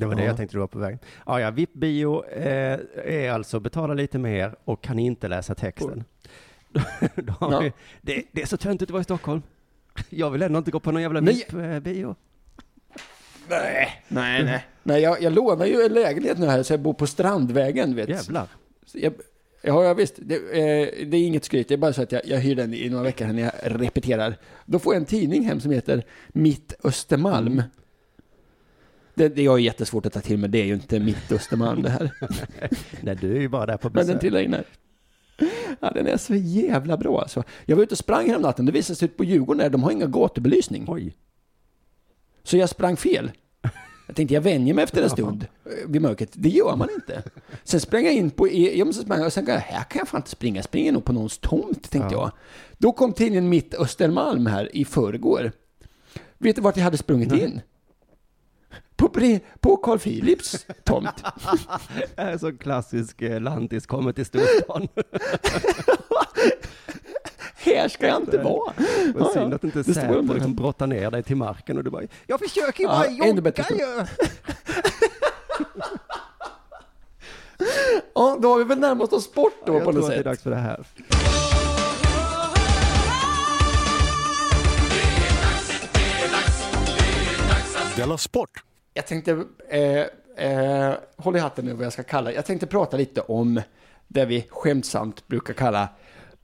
Det 0.00 0.06
var 0.06 0.14
det 0.14 0.22
Ja. 0.22 0.26
jag 0.28 0.36
tänkte 0.36 0.56
du 0.56 0.60
var 0.60 0.66
på 0.66 0.78
väg. 0.78 0.98
Ja, 1.26 1.40
ja, 1.40 1.50
VIP-bio 1.50 2.24
eh, 2.24 2.78
är 3.04 3.30
alltså 3.30 3.60
betala 3.60 3.94
lite 3.94 4.18
mer 4.18 4.54
och 4.64 4.82
kan 4.82 4.98
inte 4.98 5.28
läsa 5.28 5.54
texten. 5.54 6.04
Ja. 7.40 7.60
vi, 7.62 7.72
det, 8.00 8.22
det 8.32 8.42
är 8.42 8.46
så 8.46 8.56
töntigt 8.56 8.90
att 8.90 8.92
vara 8.92 9.00
i 9.00 9.04
Stockholm. 9.04 9.42
Jag 10.10 10.30
vill 10.30 10.42
ändå 10.42 10.58
inte 10.58 10.70
gå 10.70 10.80
på 10.80 10.92
någon 10.92 11.02
jävla. 11.02 11.20
VIP-bio. 11.20 12.14
Nej, 13.48 14.02
nej, 14.08 14.44
nej. 14.44 14.66
Nej, 14.82 15.02
jag, 15.02 15.22
jag 15.22 15.32
lånar 15.32 15.66
ju 15.66 15.82
en 15.82 15.92
lägenhet 15.92 16.38
nu 16.38 16.46
här 16.46 16.62
så 16.62 16.72
jag 16.72 16.80
bor 16.80 16.94
på 16.94 17.06
Strandvägen, 17.06 17.94
vet 17.96 18.08
Jävlar. 18.08 18.48
Jag, 18.92 19.12
ja, 19.62 19.84
jag 19.84 19.94
visst. 19.94 20.14
Det, 20.18 20.34
eh, 20.34 21.06
det 21.06 21.16
är 21.16 21.26
inget 21.26 21.44
skryt, 21.44 21.68
det 21.68 21.74
är 21.74 21.78
bara 21.78 21.92
så 21.92 22.02
att 22.02 22.12
jag, 22.12 22.22
jag 22.24 22.38
hyr 22.38 22.54
den 22.54 22.74
i 22.74 22.88
några 22.88 23.04
veckor 23.04 23.26
när 23.26 23.42
jag 23.42 23.52
repeterar. 23.62 24.36
Då 24.66 24.78
får 24.78 24.94
jag 24.94 25.00
en 25.00 25.06
tidning 25.06 25.44
hem 25.44 25.60
som 25.60 25.70
heter 25.70 26.04
Mitt 26.28 26.74
Östermalm. 26.84 27.62
Det, 29.14 29.28
det 29.28 29.42
jag 29.42 29.54
är 29.54 29.58
jättesvårt 29.62 30.06
att 30.06 30.12
ta 30.12 30.20
till 30.20 30.38
mig, 30.38 30.50
det 30.50 30.58
är 30.60 30.64
ju 30.64 30.74
inte 30.74 31.00
Mitt 31.00 31.32
Östermalm 31.32 31.82
det 31.82 31.90
här. 31.90 32.10
Nej, 33.00 33.16
du 33.20 33.36
är 33.36 33.40
ju 33.40 33.48
bara 33.48 33.66
där 33.66 33.76
på 33.76 33.88
Men 33.88 33.94
den 33.94 34.06
besök. 34.06 34.20
trillar 34.20 34.40
in 34.40 34.52
här. 34.54 34.64
Ja, 35.80 35.90
den 35.90 36.06
är 36.06 36.16
så 36.16 36.34
jävla 36.34 36.96
bra 36.96 37.20
alltså. 37.20 37.42
Jag 37.66 37.76
var 37.76 37.82
ute 37.82 37.94
och 37.94 37.98
sprang 37.98 38.28
här 38.28 38.36
om 38.36 38.42
natten, 38.42 38.66
det 38.66 38.72
visade 38.72 38.96
sig 38.96 39.06
ut 39.06 39.16
på 39.16 39.24
Djurgården 39.24 39.58
där, 39.58 39.70
de 39.70 39.82
har 39.82 39.90
inga 39.90 40.06
gatubelysning. 40.06 40.84
Oj. 40.88 41.16
Så 42.42 42.56
jag 42.56 42.68
sprang 42.68 42.96
fel. 42.96 43.30
Jag 44.06 44.16
tänkte 44.16 44.34
jag 44.34 44.40
vänjer 44.40 44.74
mig 44.74 44.84
efter 44.84 45.02
en 45.02 45.10
stund 45.10 45.46
vid 45.86 46.02
mörkret. 46.02 46.30
Det 46.32 46.48
gör 46.48 46.76
man 46.76 46.88
inte. 46.94 47.22
Sen 47.64 47.80
sprang 47.80 48.04
jag 48.04 48.14
in 48.14 48.30
på, 48.30 48.48
E- 48.48 48.72
ja, 48.78 48.84
men 48.84 48.94
så 48.94 49.02
sprang 49.02 49.18
jag 49.18 49.26
och 49.26 49.32
sen 49.32 49.46
här 49.46 49.84
kan 49.84 49.98
jag 49.98 50.08
fan 50.08 50.18
inte 50.18 50.30
springa. 50.30 50.56
Jag 50.56 50.64
springer 50.64 50.92
nog 50.92 51.04
på 51.04 51.12
någons 51.12 51.38
tomt, 51.38 51.90
tänkte 51.90 52.14
Ja. 52.14 52.20
jag. 52.20 52.32
Då 52.78 52.92
kom 52.92 53.12
tidningen 53.12 53.48
Mitt 53.48 53.74
Östermalm 53.74 54.46
här 54.46 54.76
i 54.76 54.84
förrgår. 54.84 55.52
Vet 56.38 56.56
du 56.56 56.62
vart 56.62 56.76
jag 56.76 56.84
hade 56.84 56.96
sprungit 56.96 57.32
in? 57.32 57.60
På, 58.96 59.08
Bre- 59.08 59.40
på 59.60 59.76
Carl 59.76 59.98
Philips 59.98 60.66
tomt. 60.84 61.24
Det 62.16 62.22
är 62.22 62.38
så 62.38 62.52
klassisk 62.58 63.22
eh, 63.22 63.40
lantis, 63.40 63.86
kommer 63.86 64.12
till 64.12 64.26
storstan. 64.26 64.88
här 67.54 67.88
ska 67.88 68.06
jag 68.06 68.20
inte 68.20 68.38
vara. 68.38 68.72
Vad 69.14 69.22
Ja, 69.26 69.30
synd 69.34 69.52
ja. 69.52 69.56
att 69.56 69.64
inte 69.64 69.82
liksom 70.34 70.54
brottar 70.54 70.86
ner 70.86 71.10
dig 71.10 71.22
till 71.22 71.36
marken 71.36 71.78
och 71.78 71.84
du 71.84 71.90
bara, 71.90 72.02
jag 72.26 72.40
försöker 72.40 72.80
ju 72.84 72.88
Ja, 72.90 72.98
bara 72.98 73.06
ännu 73.06 73.26
jogga 73.26 73.64
ju. 73.70 74.06
Ja, 78.14 78.38
då 78.42 78.48
har 78.48 78.58
vi 78.58 78.64
väl 78.64 78.78
närmat 78.78 79.12
oss 79.12 79.24
sport 79.24 79.52
då 79.66 79.72
Jag 79.74 79.84
på 79.84 79.92
tror 79.92 80.00
något 80.02 80.04
att 80.04 80.10
det 80.10 80.14
är 80.14 80.18
sätt. 80.18 80.24
dags 80.24 80.42
för 80.42 80.50
det 80.50 80.56
här. 80.56 80.84
Della 88.00 88.18
Sport! 88.18 88.64
Jag 88.94 89.06
tänkte, 89.06 89.44
eh, 89.68 90.06
eh, 90.46 90.94
håll 91.16 91.36
i 91.36 91.38
hatten 91.38 91.64
nu 91.64 91.72
vad 91.72 91.84
jag 91.86 91.92
ska 91.92 92.02
kalla 92.02 92.32
Jag 92.32 92.46
tänkte 92.46 92.66
prata 92.66 92.96
lite 92.96 93.20
om 93.20 93.60
det 94.08 94.24
vi 94.24 94.46
skämtsamt 94.50 95.28
brukar 95.28 95.54
kalla 95.54 95.88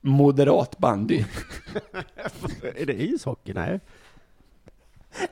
moderat 0.01 0.79
bandy. 0.79 1.25
Är 2.77 2.87
det 2.87 3.03
ishockey? 3.03 3.53
Nej. 3.53 3.81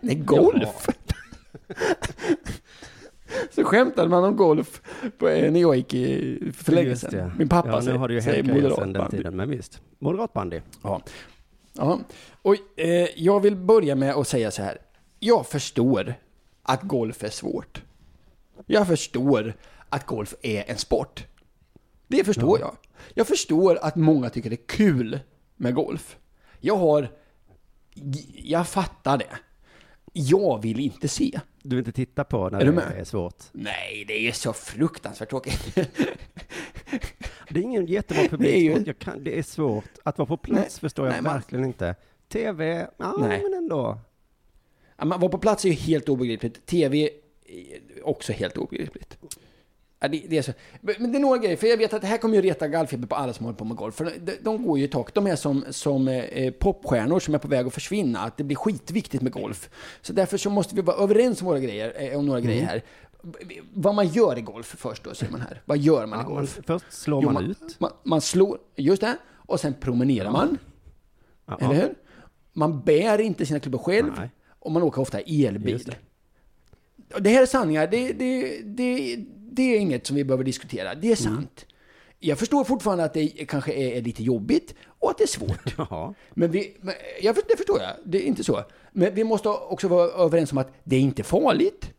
Nej, 0.01 0.15
golf. 0.15 0.89
Så 3.51 3.65
skämtade 3.65 4.09
man 4.09 4.25
om 4.25 4.37
golf 4.37 4.83
på, 5.19 5.29
eh, 5.29 5.53
när 5.53 5.61
jag 5.61 5.77
gick 5.77 5.95
i, 5.95 6.53
för 6.53 6.73
länge 6.73 6.97
sedan. 6.97 7.33
Min 7.39 7.49
pappa 7.49 7.69
ja, 7.69 7.77
nu 7.77 7.83
säger, 7.83 7.99
har 7.99 8.09
det 8.09 8.15
ju 8.15 8.23
säger 8.23 8.43
hänt 8.43 8.55
moderat 8.55 8.79
sedan 8.79 8.93
den 8.93 9.03
bandy. 9.03 9.17
tiden, 9.17 9.37
men 9.37 9.51
visst. 9.51 9.81
Moderat 9.99 10.33
bandy. 10.33 10.61
Ja. 10.83 11.01
ja. 11.73 12.01
Och, 12.43 12.57
eh, 12.77 13.09
jag 13.17 13.41
vill 13.41 13.57
börja 13.57 13.95
med 13.95 14.15
att 14.15 14.29
säga 14.29 14.51
så 14.51 14.63
här. 14.63 14.79
Jag 15.25 15.47
förstår 15.47 16.15
att 16.63 16.83
golf 16.83 17.25
är 17.25 17.29
svårt. 17.31 17.83
Jag 18.67 18.87
förstår 18.87 19.55
att 19.89 20.07
golf 20.07 20.35
är 20.43 20.71
en 20.71 20.79
sport. 20.79 21.27
Det 22.09 22.25
förstår 22.25 22.61
jag. 22.61 22.77
Jag 23.15 23.27
förstår 23.27 23.79
att 23.83 23.97
många 23.97 24.31
tycker 24.31 24.51
det 24.51 24.57
är 24.63 24.67
kul 24.67 25.21
med 25.57 25.75
golf. 25.75 26.17
Jag 26.61 26.77
har... 26.77 27.09
Jag 28.35 28.69
fattar 28.69 29.19
det. 29.19 29.37
Jag 30.13 30.63
vill 30.63 30.81
inte 30.81 31.09
se. 31.09 31.41
Du 31.63 31.77
vill 31.77 31.79
inte 31.79 31.93
titta 31.93 32.25
på 32.25 32.49
när 32.51 32.61
Är 32.61 32.73
det 32.73 32.83
är 33.01 33.05
svårt. 33.05 33.45
Nej, 33.53 34.05
det 34.09 34.29
är 34.29 34.33
så 34.33 34.53
fruktansvärt 34.53 35.31
tråkigt. 35.31 35.75
Det 37.51 37.61
är 37.61 37.63
ingen 37.63 37.87
jättebra 37.87 38.23
Det 38.23 38.27
är 38.27 38.31
publik. 38.31 38.55
ju- 38.57 38.85
Jag 38.87 38.99
kan, 38.99 39.25
det 39.25 39.39
är 39.39 39.43
svårt. 39.43 39.85
Att 40.03 40.19
vara 40.19 40.27
på 40.27 40.37
plats 40.37 40.61
Nej, 40.61 40.71
förstår 40.81 41.07
jag 41.07 41.13
nej, 41.13 41.23
man- 41.23 41.35
verkligen 41.35 41.65
inte. 41.65 41.95
TV, 42.29 42.87
ja 42.97 43.17
men 43.19 43.55
ändå. 43.55 43.99
Ja, 44.97 45.05
Man 45.05 45.21
vara 45.21 45.31
på 45.31 45.39
plats 45.39 45.65
är 45.65 45.69
ju 45.69 45.75
helt 45.75 46.09
obegripligt. 46.09 46.67
TV 46.67 47.09
är 47.47 48.07
också 48.09 48.33
helt 48.33 48.57
obegripligt. 48.57 49.19
Ja, 50.01 50.09
det, 50.09 50.23
det 50.29 50.39
är 50.39 50.43
så. 50.43 50.53
Men 50.81 51.13
det 51.13 51.19
är 51.19 51.21
några 51.21 51.39
grejer, 51.39 51.57
för 51.57 51.67
jag 51.67 51.77
vet 51.77 51.93
att 51.93 52.01
det 52.01 52.07
här 52.07 52.19
kommer 52.19 52.35
ju 52.37 52.43
reta 52.43 52.69
gallfeber 52.69 53.07
på 53.09 53.15
alla 53.15 53.33
som 53.33 53.45
håller 53.47 53.59
på 53.59 53.65
med 53.65 53.77
golf. 53.77 53.95
För 53.95 54.13
de, 54.21 54.33
de 54.43 54.67
går 54.67 54.79
ju 54.79 54.85
i 54.85 54.89
tak. 54.89 55.15
De 55.15 55.27
är 55.27 55.37
som, 55.37 55.65
som 55.71 56.09
eh, 56.09 56.51
popstjärnor 56.53 57.21
som 57.21 57.35
är 57.35 57.39
på 57.39 57.49
väg 57.49 57.67
att 57.67 57.75
försvinna. 57.75 58.21
Att 58.21 58.37
det 58.37 58.45
blir 58.45 58.57
skitviktigt 58.57 59.23
med 59.23 59.33
golf. 59.33 59.71
Så 60.03 60.13
därför 60.13 60.37
så 60.39 60.51
måste 60.51 60.75
vi 60.75 60.83
vara 60.83 60.97
överens 60.97 61.41
om, 61.43 61.47
våra 61.47 61.59
grejer, 61.61 62.13
eh, 62.13 62.19
om 62.19 62.27
några 62.27 62.41
grejer 62.41 62.65
här. 62.65 62.83
Vad 63.73 63.95
man 63.95 64.09
gör 64.09 64.39
i 64.39 64.41
golf 64.41 64.75
först 64.79 65.05
då, 65.05 65.15
säger 65.15 65.33
man 65.33 65.41
här. 65.41 65.63
Vad 65.65 65.79
gör 65.79 66.07
man 66.07 66.19
i 66.19 66.23
Ja, 66.23 66.29
man, 66.29 66.35
golf? 66.35 66.61
först 66.67 66.93
slår 66.93 67.23
Jo, 67.23 67.31
man 67.31 67.45
ut. 67.51 67.81
Man, 67.81 67.91
man 68.03 68.21
slår, 68.21 68.59
just 68.77 69.01
det. 69.01 69.17
Och 69.33 69.61
sen 69.61 69.75
promenerar 69.81 70.31
man. 70.31 70.59
Ja, 71.47 71.59
Eller 71.61 71.75
hur? 71.75 71.95
Man 72.53 72.81
bär 72.81 73.21
inte 73.21 73.47
sina 73.47 73.61
klubbor 73.61 73.79
själv. 73.79 74.13
Nej. 74.19 74.31
Och 74.65 74.73
man 74.73 74.83
åker 74.83 75.01
ofta 75.01 75.21
elbil. 75.21 75.83
det. 75.85 77.21
Det. 77.21 77.31
här 77.31 77.43
är 77.43 77.47
sanningar. 77.47 77.87
Det, 77.87 78.13
det, 78.13 78.63
det, 78.65 79.17
det 79.51 79.63
är 79.63 79.79
inget 79.79 80.07
som 80.07 80.17
vi 80.17 80.25
behöver 80.25 80.45
diskutera. 80.45 80.95
Det 80.95 81.13
är 81.13 81.17
sant. 81.17 81.67
Jag 82.19 82.39
förstår 82.39 82.65
fortfarande 82.65 83.05
att 83.05 83.15
det 83.15 83.29
kanske 83.29 83.73
är, 83.73 84.03
lite 84.03 84.23
jobbigt 84.23 84.75
och 84.85 85.11
att 85.11 85.19
det 85.19 85.25
är 85.25 85.29
svårt. 85.29 85.75
Ja. 85.91 86.15
Men 86.35 86.51
vi, 86.51 86.77
men 86.81 86.95
jag, 87.23 87.35
det 87.49 87.57
förstår 87.57 87.81
jag. 87.81 87.91
Det 88.05 88.19
är 88.19 88.27
inte 88.27 88.45
så. 88.45 88.65
Men 88.93 89.15
vi 89.15 89.25
måste 89.25 89.49
också 89.49 89.89
vara 89.89 90.09
överens 90.09 90.53
om 90.53 90.59
att 90.59 90.73
det 90.85 90.97
är 90.97 91.01
inte 91.01 91.23
farligt. 91.23 91.91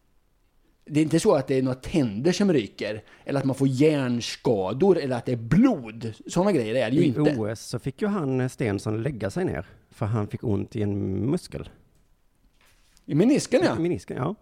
Det 0.85 0.99
är 0.99 1.03
inte 1.03 1.19
så 1.19 1.35
att 1.35 1.47
det 1.47 1.55
är 1.55 1.61
några 1.61 1.79
tänder 1.79 2.31
som 2.31 2.53
ryker. 2.53 3.03
Eller 3.25 3.39
att 3.39 3.45
man 3.45 3.55
får 3.55 3.67
hjärnskador 3.67 4.97
eller 4.97 5.15
att 5.15 5.25
det 5.25 5.31
är 5.31 5.35
blod. 5.35 6.13
Sådana 6.27 6.51
grejer 6.51 6.75
är 6.75 6.89
det 6.89 6.95
ju 6.95 7.01
I 7.01 7.05
inte. 7.05 7.35
OS 7.37 7.61
så 7.61 7.79
fick 7.79 8.01
ju 8.01 8.07
han 8.07 8.49
Stensson 8.49 9.03
lägga 9.03 9.29
sig 9.29 9.45
ner. 9.45 9.65
För 9.91 10.05
han 10.05 10.27
fick 10.27 10.43
ont 10.43 10.75
i 10.75 10.81
en 10.81 11.15
muskel. 11.29 11.69
I 13.05 13.15
menisken 13.15 13.61
ja. 13.63 13.75
I 13.75 13.79
menisken, 13.79 14.17
ja. 14.17 14.35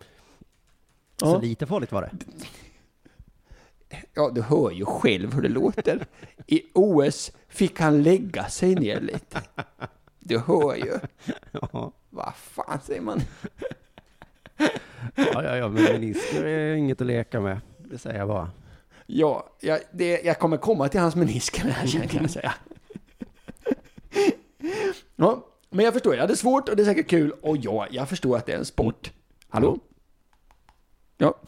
Så 1.17 1.41
lite 1.41 1.65
farligt 1.67 1.91
var 1.91 2.01
det. 2.01 2.11
Ja, 4.13 4.29
du 4.35 4.41
hör 4.41 4.71
ju 4.71 4.85
själv 4.85 5.33
hur 5.33 5.41
det 5.41 5.49
låter. 5.49 6.05
I 6.47 6.61
OS 6.73 7.31
fick 7.47 7.79
han 7.79 8.03
lägga 8.03 8.45
sig 8.49 8.75
ner 8.75 9.01
lite. 9.01 9.41
Du 10.19 10.39
hör 10.39 10.75
ju. 10.75 10.99
Ja, 11.51 11.91
Vad 12.09 12.35
fan 12.35 12.79
säger 12.83 13.01
man? 13.01 13.19
ja, 15.15 15.43
ja, 15.43 15.57
ja 15.57 15.67
men 15.69 15.83
menisker 15.83 16.43
är 16.45 16.73
inget 16.75 17.01
att 17.01 17.07
leka 17.07 17.39
med. 17.41 17.61
Det 17.77 17.97
säger 17.97 18.19
jag 18.19 18.27
bara. 18.27 18.51
Ja, 19.05 19.49
jag, 19.59 19.79
det, 19.91 20.21
jag 20.21 20.39
kommer 20.39 20.57
komma 20.57 20.89
till 20.89 20.99
hans 20.99 21.15
menisker 21.15 21.61
här 21.63 21.87
sen 21.87 22.07
kan 22.07 22.21
jag 22.21 22.31
säga. 22.31 22.53
Ja, 25.15 25.45
men 25.73 25.85
jag 25.85 25.93
förstår, 25.93 26.15
ja, 26.15 26.27
det 26.27 26.33
är 26.33 26.35
svårt 26.35 26.69
och 26.69 26.75
det 26.75 26.83
är 26.83 26.85
säkert 26.85 27.09
kul. 27.09 27.31
Och 27.41 27.57
ja, 27.57 27.87
jag 27.91 28.09
förstår 28.09 28.37
att 28.37 28.45
det 28.45 28.53
är 28.53 28.57
en 28.57 28.65
sport. 28.65 29.11
Hallå? 29.49 29.79
Ja. 31.17 31.39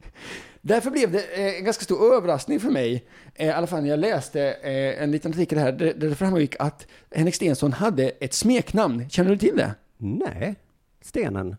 Därför 0.60 0.90
blev 0.90 1.12
det 1.12 1.24
eh, 1.24 1.58
en 1.58 1.64
ganska 1.64 1.84
stor 1.84 2.14
överraskning 2.14 2.60
för 2.60 2.70
mig, 2.70 3.06
eh, 3.34 3.46
i 3.46 3.50
alla 3.50 3.66
fall 3.66 3.82
när 3.82 3.90
jag 3.90 3.98
läste 3.98 4.42
eh, 4.52 5.02
en 5.02 5.10
liten 5.10 5.32
artikel 5.32 5.58
här, 5.58 5.72
där, 5.72 5.94
det 5.94 6.14
framgick 6.14 6.56
att 6.58 6.86
Henrik 7.10 7.34
Stenson 7.34 7.72
hade 7.72 8.08
ett 8.08 8.34
smeknamn. 8.34 9.10
Känner 9.10 9.30
du 9.30 9.38
till 9.38 9.56
det? 9.56 9.74
Nej, 9.96 10.54
stenen. 11.00 11.56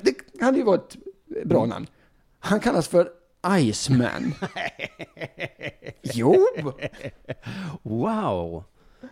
Det 0.00 0.14
hade 0.40 0.58
ju 0.58 0.64
varit 0.64 0.96
ett 1.36 1.44
bra 1.44 1.66
namn. 1.66 1.86
Han 2.38 2.60
kallas 2.60 2.88
för 2.88 3.10
Iceman. 3.60 4.34
jo! 6.02 6.46
Wow! 7.82 8.64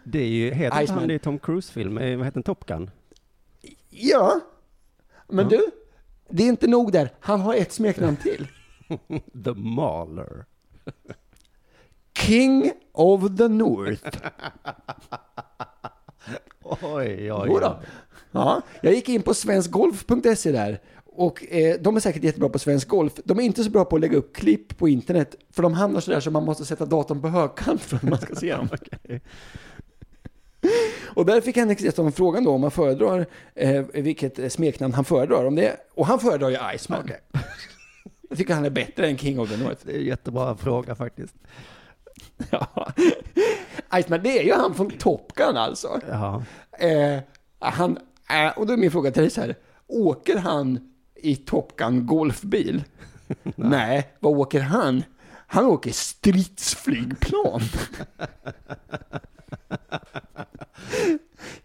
Det 0.05 0.18
är 0.18 0.27
ju, 0.29 0.51
heter 0.51 0.83
Iceman. 0.83 0.99
han 0.99 1.09
det 1.09 1.14
i 1.14 1.18
Tom 1.18 1.38
Cruise-film, 1.38 1.99
eh, 1.99 2.16
vad 2.16 2.27
heter 2.27 2.35
den, 2.35 2.42
Top 2.42 2.66
Gun? 2.66 2.90
Ja. 3.90 4.40
Men 5.29 5.44
Ja. 5.51 5.59
du, 5.59 5.70
det 6.29 6.42
är 6.42 6.49
inte 6.49 6.66
nog 6.66 6.92
där. 6.92 7.11
Han 7.20 7.40
har 7.40 7.55
ett 7.55 7.72
smeknamn 7.72 8.16
till. 8.16 8.49
The 9.44 9.53
Mauler. 9.55 10.44
King 12.18 12.72
of 12.92 13.37
the 13.38 13.49
North. 13.49 14.18
Oj, 16.62 17.33
oj, 17.33 17.49
då. 17.61 17.81
Ja, 18.31 18.62
jag 18.83 18.94
gick 18.94 19.09
in 19.09 19.22
på 19.22 19.35
svenskgolf.se 19.35 20.53
där. 20.53 20.81
Och 21.16 21.52
eh, 21.52 21.76
de 21.81 21.96
är 21.96 22.00
säkert 22.00 22.24
jättebra 22.24 22.48
på 22.48 22.59
svensk 22.59 22.88
golf. 22.88 23.12
De 23.24 23.38
är 23.38 23.42
inte 23.42 23.64
så 23.64 23.70
bra 23.70 23.85
på 23.85 23.96
att 23.96 24.00
lägga 24.00 24.16
upp 24.18 24.37
klipp 24.37 24.79
på 24.79 24.88
internet. 24.88 25.37
För 25.50 25.62
de 25.62 25.74
hamnar 25.74 26.00
sådär 26.00 26.20
så 26.20 26.31
man 26.31 26.44
måste 26.44 26.64
sätta 26.64 26.87
datorn 26.87 27.22
på 27.22 27.29
högkant 27.29 27.81
för 27.81 27.96
att 27.96 28.02
man 28.02 28.18
ska 28.18 28.35
se 28.35 28.55
dem. 28.55 28.68
Och 31.05 31.26
där 31.26 31.40
fick 31.40 31.57
Henrik 31.57 31.81
Stenson 31.81 32.12
frågan 32.12 32.44
då 32.44 32.50
om 32.50 32.62
han 32.62 32.70
föredrar, 32.70 33.26
eh, 33.55 33.85
vilket 33.92 34.52
smeknamn 34.52 34.94
han 34.94 35.05
föredrar. 35.05 35.44
Om 35.44 35.55
det, 35.55 35.76
och 35.94 36.07
han 36.07 36.20
föredrar 36.20 36.50
ju 36.50 36.59
Iceman. 36.74 37.11
Jag 38.29 38.38
tycker 38.38 38.55
han 38.55 38.64
är 38.64 38.70
bättre 38.70 39.09
än 39.09 39.18
King 39.18 39.40
of 39.40 39.50
the 39.50 39.57
North. 39.57 39.81
Det 39.83 39.92
är 39.92 39.98
en 39.98 40.05
jättebra 40.05 40.57
fråga 40.57 40.94
faktiskt. 40.94 41.35
Ja. 42.50 42.92
Iceman, 43.94 44.22
det 44.22 44.38
är 44.38 44.42
ju 44.42 44.52
han 44.52 44.74
från 44.74 44.90
Top 44.90 45.33
Gun 45.35 45.57
alltså. 45.57 46.00
Ja. 46.11 46.42
Eh, 46.79 47.20
han, 47.59 47.98
eh, 48.31 48.59
och 48.59 48.66
då 48.66 48.72
är 48.72 48.76
min 48.76 48.90
fråga 48.90 49.11
till 49.11 49.22
dig 49.22 49.31
så 49.31 49.40
här. 49.40 49.55
Åker 49.87 50.37
han 50.37 50.95
i 51.22 51.37
Top 51.37 51.76
Gun 51.76 52.07
golfbil? 52.07 52.85
Nej. 53.57 54.09
vad 54.20 54.33
åker 54.38 54.61
han? 54.61 55.02
Han 55.46 55.66
åker 55.66 55.92
stridsflygplan. 55.92 57.61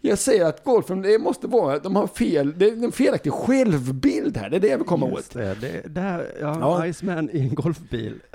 Jag 0.00 0.18
säger 0.18 0.44
att 0.44 0.64
golfen, 0.64 1.02
det 1.02 1.18
måste 1.18 1.46
vara, 1.46 1.78
de 1.78 1.96
har 1.96 2.06
fel, 2.06 2.54
det 2.58 2.68
är 2.68 2.84
en 2.84 2.92
felaktig 2.92 3.32
självbild 3.32 4.36
här, 4.36 4.50
det 4.50 4.56
är 4.56 4.60
det 4.60 4.68
jag 4.68 4.78
vill 4.78 4.86
komma 4.86 5.08
Just 5.08 5.36
åt. 5.36 5.42
det, 5.42 5.54
det, 5.54 5.82
det 5.88 6.00
här, 6.00 6.32
ja, 6.40 6.56
Ja. 6.60 6.86
Iceman 6.86 7.30
i 7.32 7.40
en 7.40 7.54
golfbil. 7.54 8.20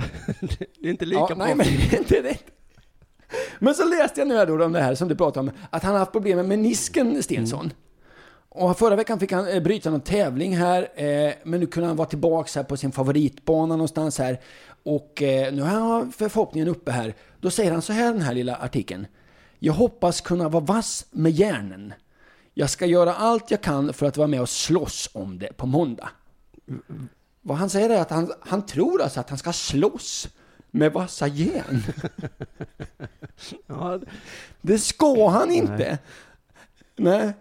det 0.81 0.87
är 0.87 0.89
inte 0.89 1.05
lika 1.05 1.19
Ja, 1.19 1.27
bra. 1.27 1.35
nej, 1.45 1.55
men 1.55 1.65
det 1.67 1.93
är 1.95 1.99
inte 1.99 2.23
rätt. 2.23 2.43
Men 3.59 3.73
så 3.75 3.85
läste 3.85 4.21
jag 4.21 4.27
nu 4.27 4.35
här 4.37 4.45
då 4.45 4.65
om 4.65 4.71
det 4.71 4.81
här 4.81 4.95
som 4.95 5.07
du 5.07 5.15
pratade 5.15 5.49
om, 5.49 5.55
att 5.69 5.83
han 5.83 5.91
har 5.91 5.99
haft 5.99 6.11
problem 6.11 6.37
med 6.37 6.45
menisken, 6.47 7.23
Stensson. 7.23 7.71
Och 8.57 8.77
förra 8.77 8.95
veckan 8.95 9.19
fick 9.19 9.31
han 9.31 9.47
eh, 9.47 9.63
bryta 9.63 9.89
någon 9.89 10.01
tävling 10.01 10.57
här, 10.57 10.89
eh, 10.95 11.33
men 11.43 11.59
nu 11.59 11.67
kunde 11.67 11.87
han 11.87 11.95
vara 11.95 12.07
tillbaka 12.07 12.59
här 12.59 12.63
på 12.63 12.77
sin 12.77 12.91
favoritbana 12.91 13.75
någonstans 13.75 14.17
här. 14.17 14.39
Och 14.83 15.21
eh, 15.21 15.53
nu 15.53 15.61
har 15.61 15.69
han 15.69 16.11
förhoppningen 16.11 16.67
uppe 16.69 16.91
här. 16.91 17.15
Då 17.39 17.49
säger 17.49 17.71
han 17.71 17.81
så 17.81 17.93
här 17.93 18.13
den 18.13 18.21
här 18.21 18.33
lilla 18.33 18.55
artikeln. 18.55 19.07
Jag 19.59 19.73
hoppas 19.73 20.21
kunna 20.21 20.49
vara 20.49 20.63
vass 20.63 21.05
med 21.11 21.31
järnen. 21.31 21.93
Jag 22.53 22.69
ska 22.69 22.85
göra 22.85 23.13
allt 23.13 23.51
jag 23.51 23.61
kan 23.61 23.93
för 23.93 24.05
att 24.05 24.17
vara 24.17 24.27
med 24.27 24.41
och 24.41 24.49
slåss 24.49 25.09
om 25.13 25.39
det 25.39 25.57
på 25.57 25.65
måndag. 25.67 26.09
Vad 27.41 27.57
han 27.57 27.69
säger 27.69 27.89
är 27.89 28.01
att 28.01 28.09
han, 28.09 28.31
han 28.39 28.65
tror 28.65 29.01
alltså 29.01 29.19
att 29.19 29.29
han 29.29 29.39
ska 29.39 29.53
slåss 29.53 30.27
med 30.71 30.93
vassa 30.93 31.27
järn. 31.27 31.83
Ja, 33.67 33.99
Det 34.61 34.77
ska 34.77 35.29
han 35.29 35.51
inte. 35.51 35.97
Nej. 36.95 37.33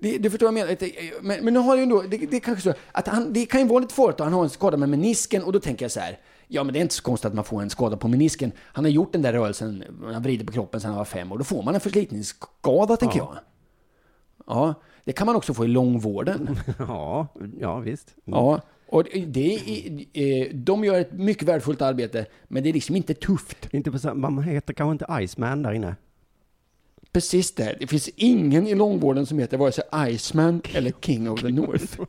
Det, 0.00 0.18
du 0.18 0.30
förstår 0.30 0.46
jag 0.46 0.54
menar. 0.54 0.76
Det- 0.78 1.22
Men, 1.22 1.44
men 1.44 1.54
nu 1.54 1.60
har 1.60 1.76
ju 1.76 1.82
ändå, 1.82 2.02
det, 2.02 2.16
det 2.16 2.40
kanske 2.40 2.62
så 2.72 2.78
att 2.92 3.08
han, 3.08 3.32
det 3.32 3.46
kan 3.46 3.60
ju 3.60 3.66
vara 3.66 3.78
lite 3.80 3.94
farligt 3.94 4.14
att 4.20 4.24
han 4.24 4.32
har 4.32 4.44
en 4.44 4.50
skada 4.50 4.76
med 4.76 4.88
menisken 4.88 5.42
och 5.42 5.52
då 5.52 5.60
tänker 5.60 5.84
jag 5.84 5.92
så 5.92 6.00
här. 6.00 6.18
Ja 6.48 6.64
men 6.64 6.72
det 6.72 6.78
är 6.78 6.82
inte 6.82 6.94
så 6.94 7.02
konstigt 7.02 7.26
att 7.28 7.34
man 7.34 7.44
får 7.44 7.62
en 7.62 7.70
skada 7.70 7.96
på 7.96 8.08
menisken. 8.08 8.52
Han 8.58 8.84
har 8.84 8.90
gjort 8.90 9.12
den 9.12 9.22
där 9.22 9.32
rörelsen, 9.32 9.84
han 10.12 10.22
vrider 10.22 10.44
på 10.46 10.52
kroppen 10.52 10.80
sedan 10.80 10.90
han 10.90 10.98
var 10.98 11.04
fem 11.04 11.32
år. 11.32 11.38
Då 11.38 11.44
får 11.44 11.62
man 11.62 11.74
en 11.74 11.80
förslitningsskada 11.80 12.96
tänker 12.96 13.18
jag. 13.18 13.36
Ja, 14.46 14.74
det 15.04 15.12
kan 15.12 15.26
man 15.26 15.36
också 15.36 15.54
få 15.54 15.64
i 15.64 15.68
långvården. 15.68 16.58
ja, 16.78 17.26
ja 17.60 17.78
visst. 17.78 18.14
Ja, 18.24 18.60
och 18.88 19.04
det 19.26 19.54
är, 19.54 20.00
eh, 20.12 20.54
de 20.54 20.84
gör 20.84 21.00
ett 21.00 21.12
mycket 21.12 21.48
värdefullt 21.48 21.82
arbete, 21.82 22.26
men 22.48 22.62
det 22.62 22.68
är 22.68 22.72
liksom 22.72 22.96
inte 22.96 23.14
tufft. 23.14 23.68
Inte 23.74 23.90
på 23.90 24.14
man 24.14 24.42
heter 24.42 24.74
kanske 24.74 24.92
inte 24.92 25.24
Iceman 25.24 25.62
där 25.62 25.72
inne. 25.72 25.96
Precis 27.12 27.54
det. 27.54 27.76
Det 27.80 27.86
finns 27.86 28.08
ingen 28.16 28.66
i 28.66 28.74
långvården 28.74 29.26
som 29.26 29.38
heter 29.38 29.56
vare 29.56 29.72
sig 29.72 29.84
Iceman 30.08 30.62
eller 30.74 30.92
King 31.00 31.30
of 31.30 31.40
the 31.40 31.48
North. 31.48 32.00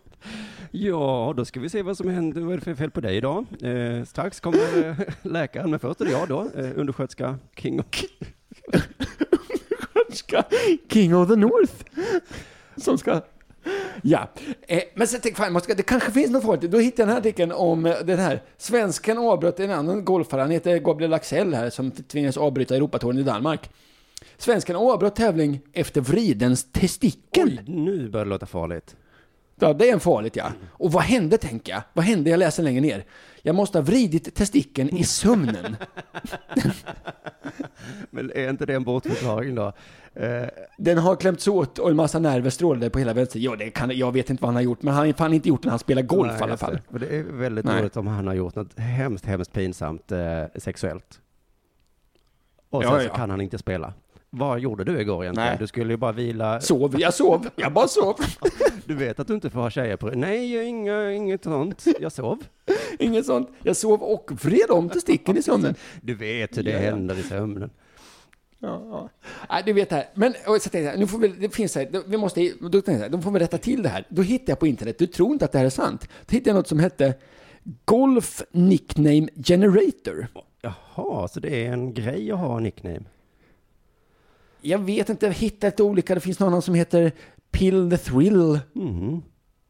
Ja, 0.71 1.33
då 1.37 1.45
ska 1.45 1.59
vi 1.59 1.69
se 1.69 1.81
vad 1.81 1.97
som 1.97 2.09
händer. 2.09 2.41
Vad 2.41 2.53
är 2.53 2.57
det 2.57 2.63
för 2.63 2.75
fel 2.75 2.91
på 2.91 3.01
dig 3.01 3.17
idag? 3.17 3.45
Eh, 3.61 4.03
strax 4.05 4.39
kommer 4.39 4.87
eh, 4.89 4.95
läkaren, 5.21 5.69
men 5.69 5.79
först 5.79 6.01
är 6.01 6.05
det 6.05 6.11
jag 6.11 6.27
då, 6.27 6.39
eh, 6.55 6.69
undersköterska 6.75 7.37
King 7.55 7.79
och... 7.79 7.97
Ska 10.13 10.43
King 10.89 11.15
of 11.15 11.29
the 11.29 11.35
North. 11.35 11.73
Som 12.77 12.97
ska... 12.97 13.21
Ja, 14.01 14.29
eh, 14.67 14.81
men 14.95 15.07
sen 15.07 15.21
tänkte 15.21 15.43
jag, 15.67 15.77
det 15.77 15.83
kanske 15.83 16.11
finns 16.11 16.31
något 16.31 16.43
farligt. 16.43 16.71
Då 16.71 16.79
hittade 16.79 17.01
jag 17.01 17.07
den 17.07 17.13
här 17.13 17.19
artikeln 17.19 17.51
om 17.51 17.85
eh, 17.85 17.95
den 18.03 18.19
här. 18.19 18.43
Svensken 18.57 19.17
avbröt 19.17 19.59
en 19.59 19.71
annan 19.71 20.05
golfare, 20.05 20.41
han 20.41 20.51
heter 20.51 20.79
Gabriel 20.79 21.13
Axel 21.13 21.53
här, 21.53 21.69
som 21.69 21.91
tvingades 21.91 22.37
avbryta 22.37 22.75
Europatouren 22.75 23.19
i 23.19 23.23
Danmark. 23.23 23.69
Svensken 24.38 24.75
avbröt 24.75 25.15
tävling 25.15 25.60
efter 25.73 26.01
vridens 26.01 26.71
testikel. 26.71 27.62
Oj, 27.67 27.71
nu 27.73 28.10
börjar 28.10 28.25
det 28.25 28.29
låta 28.29 28.45
farligt. 28.45 28.95
Ja, 29.60 29.73
det 29.73 29.89
är 29.89 29.93
en 29.93 29.99
farligt 29.99 30.36
ja. 30.36 30.51
Och 30.71 30.91
vad 30.91 31.03
hände 31.03 31.38
tänker 31.38 31.71
jag? 31.73 31.81
Vad 31.93 32.05
hände? 32.05 32.29
Jag 32.29 32.38
läser 32.38 32.63
längre 32.63 32.81
ner. 32.81 33.05
Jag 33.41 33.55
måste 33.55 33.77
ha 33.77 33.84
vridit 33.84 34.36
testikeln 34.36 34.89
i 34.89 35.03
sömnen. 35.03 35.75
Men 38.10 38.31
är 38.36 38.49
inte 38.49 38.65
det 38.65 38.73
en 38.73 38.84
bortförklaring 38.84 39.55
då? 39.55 39.73
Eh, 40.13 40.47
Den 40.77 40.97
har 40.97 41.15
klämts 41.15 41.47
åt 41.47 41.79
och 41.79 41.89
en 41.89 41.95
massa 41.95 42.19
nerver 42.19 42.49
strålade 42.49 42.89
på 42.89 42.99
hela 42.99 43.13
vänster. 43.13 43.39
Ja, 43.39 43.55
det 43.55 43.69
kan, 43.69 43.97
jag 43.97 44.12
vet 44.12 44.29
inte 44.29 44.41
vad 44.41 44.47
han 44.47 44.55
har 44.55 44.62
gjort, 44.63 44.81
men 44.81 44.93
han 44.93 45.05
har 45.05 45.13
fan 45.13 45.34
inte 45.34 45.49
gjort 45.49 45.63
när 45.63 45.69
han 45.69 45.79
spelar 45.79 46.01
golf 46.01 46.31
nej, 46.31 46.39
i 46.39 46.43
alla 46.43 46.57
fall. 46.57 46.79
det. 46.89 46.99
Det 46.99 47.15
är 47.17 47.23
väldigt 47.23 47.65
Nej. 47.65 47.81
roligt 47.81 47.97
om 47.97 48.07
han 48.07 48.27
har 48.27 48.34
gjort 48.34 48.55
något 48.55 48.79
hemskt, 48.79 49.25
hemskt 49.25 49.53
pinsamt 49.53 50.12
eh, 50.12 50.19
sexuellt. 50.55 51.19
Och 52.69 52.84
Ja, 52.84 52.89
sen 52.91 52.99
så 52.99 53.05
ja. 53.07 53.15
kan 53.15 53.29
han 53.29 53.41
inte 53.41 53.57
spela. 53.57 53.93
Vad 54.34 54.60
gjorde 54.60 54.84
du 54.84 55.02
igår 55.02 55.24
egentligen? 55.24 55.50
Nej. 55.50 55.58
Du 55.60 55.67
skulle 55.67 55.94
ju 55.94 55.98
bara 55.98 56.12
vila. 56.12 56.62
Sov, 56.62 57.00
jag 57.00 57.13
sov, 57.13 57.50
jag 57.56 57.74
bara 57.74 57.88
sov. 57.88 58.15
Du 58.86 58.96
vet 58.96 59.20
att 59.20 59.28
du 59.28 59.34
inte 59.34 59.50
får 59.50 59.60
ha 59.60 59.70
tjejer 59.70 59.98
på 59.98 60.08
Nej, 60.08 60.65
inga, 60.67 61.12
inget 61.12 61.44
sånt. 61.44 61.86
Jag 62.00 62.12
sov. 62.12 62.44
Inget 63.00 63.26
sånt. 63.26 63.50
Jag 63.63 63.76
sov 63.76 64.04
och 64.04 64.32
vred 64.44 64.70
om 64.70 64.89
testikeln 64.89 65.38
i 65.38 65.41
sömnen. 65.41 65.76
Du 66.02 66.15
vet 66.15 66.58
hur 66.58 66.63
det 66.63 66.72
Ja, 66.72 66.78
händer 66.80 67.20
i 67.20 67.24
sömnen. 67.24 67.70
Ja, 68.60 68.82
ja. 68.91 69.10
Nej, 69.50 69.63
du 69.65 69.74
vet 69.74 69.89
det 69.89 69.96
här. 69.96 70.06
Men 70.13 70.34
och 70.48 70.62
så 70.62 70.70
tänkte 70.70 70.80
jag, 70.80 71.00
nu 71.00 71.08
får 71.08 71.17
vi, 71.20 71.28
det 71.28 71.50
finns 71.56 71.76
här, 71.76 72.04
vi 72.08 72.17
måste, 72.17 72.52
då 72.62 72.70
tänkte 72.82 72.91
jag, 72.91 73.12
de 73.12 73.22
får 73.22 73.32
vi 73.32 73.39
rätta 73.39 73.58
till 73.58 73.84
det 73.84 73.89
här. 73.89 74.08
Då 74.10 74.22
hittade 74.22 74.52
jag 74.52 74.60
på 74.60 74.67
internet, 74.67 75.00
du 75.00 75.08
tror 75.08 75.32
inte 75.34 75.46
att 75.46 75.52
det 75.52 75.58
här 75.58 75.65
är 75.65 75.70
sant. 75.70 76.10
Då 76.26 76.34
hittade 76.34 76.50
jag 76.50 76.56
något 76.56 76.67
som 76.67 76.80
hette 76.80 77.13
Golf 77.86 78.41
Nickname 78.52 79.28
Generator. 79.36 80.28
Jaha, 80.62 81.28
så 81.28 81.39
det 81.39 81.65
är 81.65 81.74
en 81.74 81.94
grej 81.94 82.32
att 82.32 82.39
ha 82.39 82.58
en 82.58 82.63
nickname? 82.63 83.02
Jag 84.62 84.80
vet 84.80 85.10
inte, 85.10 85.26
jag 85.26 85.34
hittade 85.34 85.71
lite 85.71 85.84
olika. 85.84 86.15
Det 86.15 86.21
finns 86.21 86.39
någon 86.39 86.47
annan 86.50 86.62
som 86.62 86.76
heter 86.76 87.12
Pill 87.52 87.89
the 87.89 87.97
Thrill. 87.97 88.60
Mhm. 88.74 89.21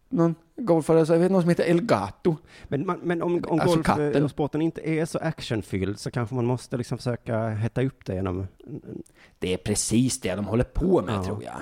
Någon 0.10 0.36
golfare, 0.58 1.06
så 1.06 1.13
jag 1.13 1.19
vet 1.19 1.32
någon 1.32 1.41
som 1.41 1.49
heter 1.49 1.63
Elgato. 1.63 2.36
Men, 2.67 2.86
man, 2.86 2.99
men 3.04 3.21
om, 3.21 3.43
om 3.47 3.60
Alltså 3.60 3.75
golf 3.75 3.86
katten. 3.86 4.23
och 4.23 4.30
sporten 4.30 4.62
inte 4.62 4.89
är 4.89 5.06
så 5.06 5.19
actionfylld 5.19 5.99
så 5.99 6.12
kanske 6.12 6.36
man 6.36 6.45
måste 6.45 6.77
liksom 6.77 6.97
försöka 6.97 7.47
hetta 7.47 7.84
upp 7.84 8.06
det 8.06 8.15
genom... 8.15 8.47
Det 9.39 9.54
är 9.54 9.58
precis 9.58 10.19
det 10.19 10.36
de 10.36 10.45
håller 10.45 10.63
på 10.63 11.01
med 11.01 11.15
Ja. 11.15 11.23
tror 11.23 11.43
jag. 11.43 11.56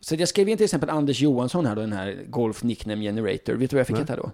Så 0.00 0.14
jag 0.14 0.28
skrev 0.28 0.48
in 0.48 0.56
till 0.56 0.64
exempel 0.64 0.90
Anders 0.90 1.20
Johansson 1.20 1.66
här 1.66 1.74
då, 1.74 1.80
den 1.80 1.92
här 1.92 2.24
Golf 2.28 2.62
Nickname 2.62 3.02
Generator. 3.02 3.52
Vet 3.54 3.70
du 3.70 3.76
vad 3.76 3.80
jag 3.80 3.86
fick 3.86 3.98
heta 3.98 4.16
då? 4.16 4.30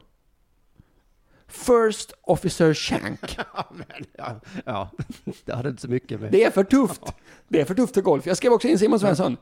First 1.47 2.13
Officer 2.23 2.75
Shank. 2.75 3.39
Ja, 4.19 4.41
ja, 4.65 4.91
det 5.45 5.53
hade 5.55 5.69
inte 5.69 5.83
så 5.83 5.89
mycket 5.89 6.21
med... 6.21 6.33
Det 6.33 6.45
är 6.45 6.51
för 6.51 6.65
tufft. 6.65 7.03
Det 7.51 7.61
är 7.61 7.65
för 7.65 7.75
tufft 7.75 7.95
för 7.95 8.03
golf. 8.03 8.27
Jag 8.27 8.37
skrev 8.37 8.53
också 8.53 8.69
in 8.69 8.79
Simon 8.79 9.01
Svensson. 9.01 9.37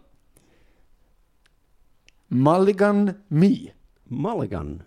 Mulligan 2.28 3.10
Me. 3.28 3.56
Mulligan. 4.04 4.82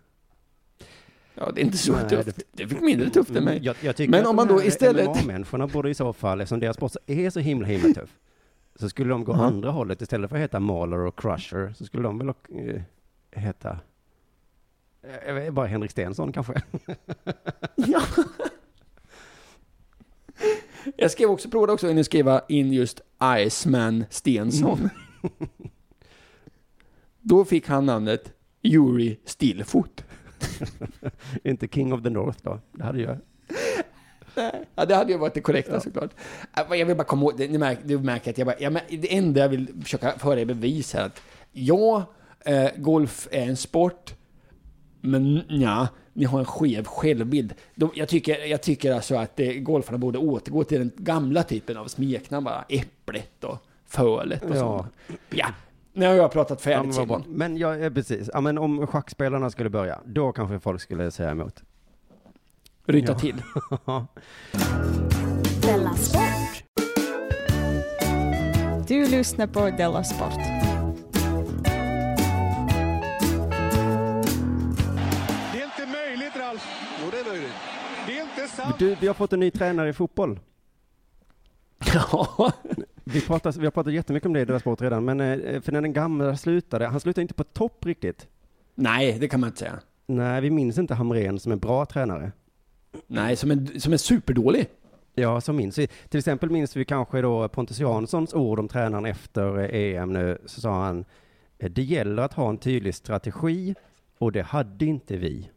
Ja, 1.34 1.52
det 1.56 1.62
är 1.62 1.66
inte 1.66 1.78
så 1.78 1.94
Nej, 1.94 2.10
tufft. 2.10 2.36
det- 2.36 2.44
Det 2.52 2.68
fick 2.68 2.82
mindre 2.82 3.10
tufft 3.10 3.32
än 3.36 3.44
mig. 3.44 3.60
Jag, 3.64 3.76
jag 3.82 4.10
Men 4.10 4.26
om 4.26 4.36
man 4.36 4.48
då 4.48 4.64
istället- 4.64 5.06
MMA-människorna 5.08 5.68
borde 5.68 5.90
i 5.90 5.94
så 5.94 6.14
fall, 6.14 6.42
eftersom 6.42 6.60
deras 6.60 6.76
sport 6.76 6.92
är 7.08 7.30
så 7.30 7.40
himla 7.40 7.68
himla 7.68 7.94
tuff, 7.94 8.10
så 8.76 8.90
skulle 8.90 9.10
de 9.10 9.24
gå 9.24 9.32
Ja. 9.34 9.44
andra 9.46 9.72
hållet 9.72 10.02
istället 10.02 10.30
för 10.30 10.38
att 10.38 10.44
heta 10.44 10.60
Mauler 10.60 11.00
och 11.00 11.20
Crusher, 11.20 11.74
så 11.78 11.86
skulle 11.86 12.04
de 12.04 12.18
väl 12.18 12.28
eh, 12.30 12.82
heta 13.32 13.80
vet, 15.34 15.54
bara 15.54 15.68
Henrik 15.68 15.92
Stensson 15.92 16.32
kanske. 16.32 16.54
Ja. 17.76 18.02
Jag 20.96 21.12
skrev 21.12 21.30
också, 21.30 21.50
provade 21.50 21.74
också 21.74 22.00
att 22.00 22.06
skriva 22.06 22.42
in 22.50 22.74
just 22.74 23.02
Iceman 23.48 24.06
Stensson. 24.10 24.90
Då 27.22 27.46
fick 27.46 27.68
han 27.68 27.86
namnet 27.86 28.34
Yuri 28.62 29.20
Stillfoot. 29.26 30.04
inte 31.44 31.68
King 31.68 31.94
of 31.94 32.04
the 32.04 32.10
North 32.10 32.40
då. 32.44 32.60
Det 32.72 32.84
hade 32.84 33.02
jag. 33.02 33.18
Ja, 34.76 34.86
det 34.86 34.96
hade 34.96 35.12
ju 35.12 35.18
varit 35.18 35.34
det 35.34 35.42
korrekta 35.42 35.80
såklart. 35.80 36.12
Äh, 36.58 36.78
Jag 36.78 36.86
vill 36.86 36.98
bara 36.98 37.04
komma 37.04 37.22
ihåg, 37.22 37.40
ni 37.40 37.58
märker, 37.58 37.88
du 37.88 38.00
märker 38.00 38.32
att 38.32 38.38
jag 38.38 38.48
bara, 38.48 38.60
jag, 38.60 38.74
det 38.90 39.18
enda 39.18 39.42
jag 39.42 39.50
vill 39.50 39.68
försöka 39.82 40.20
föra 40.20 40.40
i 40.40 40.46
bevis 40.46 40.94
här 40.94 41.06
att 41.06 41.22
ja, 41.52 42.06
eh, 42.46 42.70
golf 42.78 43.28
är 43.32 43.46
en 43.46 43.58
sport, 43.58 44.14
men 45.02 45.42
ja, 45.48 45.88
ni 46.14 46.26
har 46.26 46.40
en 46.40 46.46
skev 46.46 46.86
självbild. 46.86 47.54
De, 47.76 47.92
jag, 47.96 48.08
tycker, 48.10 48.46
jag 48.46 48.62
tycker 48.62 48.94
alltså 48.94 49.16
att 49.16 49.40
eh, 49.40 49.52
golfarna 49.52 49.98
borde 49.98 50.18
återgå 50.20 50.64
till 50.64 50.80
den 50.80 50.92
gamla 50.98 51.44
typen 51.44 51.78
av 51.78 51.88
smeknamn 51.88 52.44
bara. 52.46 52.66
Äpplet 52.70 53.44
och 53.44 53.58
fölet 53.86 54.44
och 54.44 54.50
Ja. 54.56 54.60
sånt. 54.60 54.94
Ja, 55.30 55.48
nu 55.94 56.06
har 56.08 56.14
jag 56.14 56.32
pratat 56.32 56.66
Ja, 56.66 56.72
färdigt 56.72 56.96
men 56.98 57.08
bra. 57.08 57.18
Simon. 57.22 57.38
Men 57.38 57.58
ja, 57.58 57.76
eh, 57.78 57.94
precis. 57.94 58.30
Ja, 58.34 58.42
men 58.42 58.58
om 58.58 58.88
schackspelarna 58.88 59.50
skulle 59.50 59.70
börja, 59.70 60.00
då 60.06 60.32
kanske 60.32 60.60
folk 60.60 60.82
skulle 60.82 61.12
säga 61.12 61.32
emot. 61.32 61.64
Ryta 62.86 63.12
Ja. 63.12 63.20
till. 63.20 63.42
Della 65.62 65.94
Sport. 65.94 66.64
Du 68.88 69.06
lyssnar 69.08 69.48
på 69.48 69.70
Della 69.78 70.04
Sport. 70.04 70.61
Du, 78.80 78.96
vi 78.96 79.08
har 79.08 79.14
fått 79.14 79.34
en 79.34 79.40
ny 79.40 79.52
tränare 79.52 79.90
i 79.90 79.94
fotboll. 79.94 80.40
Ja. 81.94 82.52
Vi, 83.04 83.22
pratar, 83.22 83.52
vi 83.52 83.66
har 83.66 83.72
pratat 83.72 83.94
jättemycket 83.94 84.28
om 84.28 84.34
det 84.34 84.42
i 84.42 84.46
deras 84.46 84.62
sport 84.62 84.82
redan, 84.82 85.06
men 85.06 85.20
eh, 85.22 85.62
för 85.62 85.72
när 85.72 85.82
den 85.82 85.94
gamla 85.94 86.38
slutade, 86.38 86.88
han 86.88 87.00
slutade 87.00 87.22
inte 87.22 87.34
på 87.34 87.44
topp 87.44 87.86
riktigt. 87.86 88.28
Nej, 88.76 89.18
det 89.20 89.28
kan 89.28 89.40
man 89.40 89.48
inte 89.48 89.60
säga. 89.60 89.80
Nej, 90.06 90.42
vi 90.42 90.50
minns 90.50 90.78
inte 90.78 90.94
Hamrén 90.94 91.40
som 91.40 91.52
en 91.52 91.60
bra 91.60 91.86
tränare. 91.86 92.32
Nej, 93.08 93.36
som 93.36 93.52
är, 93.52 93.80
som 93.80 93.94
är 93.94 93.98
superdålig. 93.98 94.68
Ja, 95.14 95.42
så 95.42 95.54
minns 95.54 95.78
vi. 95.78 95.88
Till 95.88 96.18
exempel 96.18 96.50
minns 96.50 96.76
vi 96.76 96.86
kanske 96.86 97.22
då 97.22 97.48
Pontus 97.48 97.80
Janssons 97.80 98.34
ord 98.34 98.60
om 98.60 98.68
tränaren 98.68 99.06
efter 99.06 99.58
eh, 99.58 100.02
EM 100.02 100.14
nu, 100.14 100.38
så 100.46 100.62
sa 100.62 100.86
han, 100.86 101.06
eh, 101.58 101.72
det 101.72 101.84
gäller 101.84 102.24
att 102.24 102.34
ha 102.34 102.50
en 102.50 102.58
tydlig 102.58 102.96
strategi 102.96 103.76
och 104.18 104.32
det 104.32 104.42
hade 104.42 104.86
inte 104.86 105.18
vi. 105.18 105.50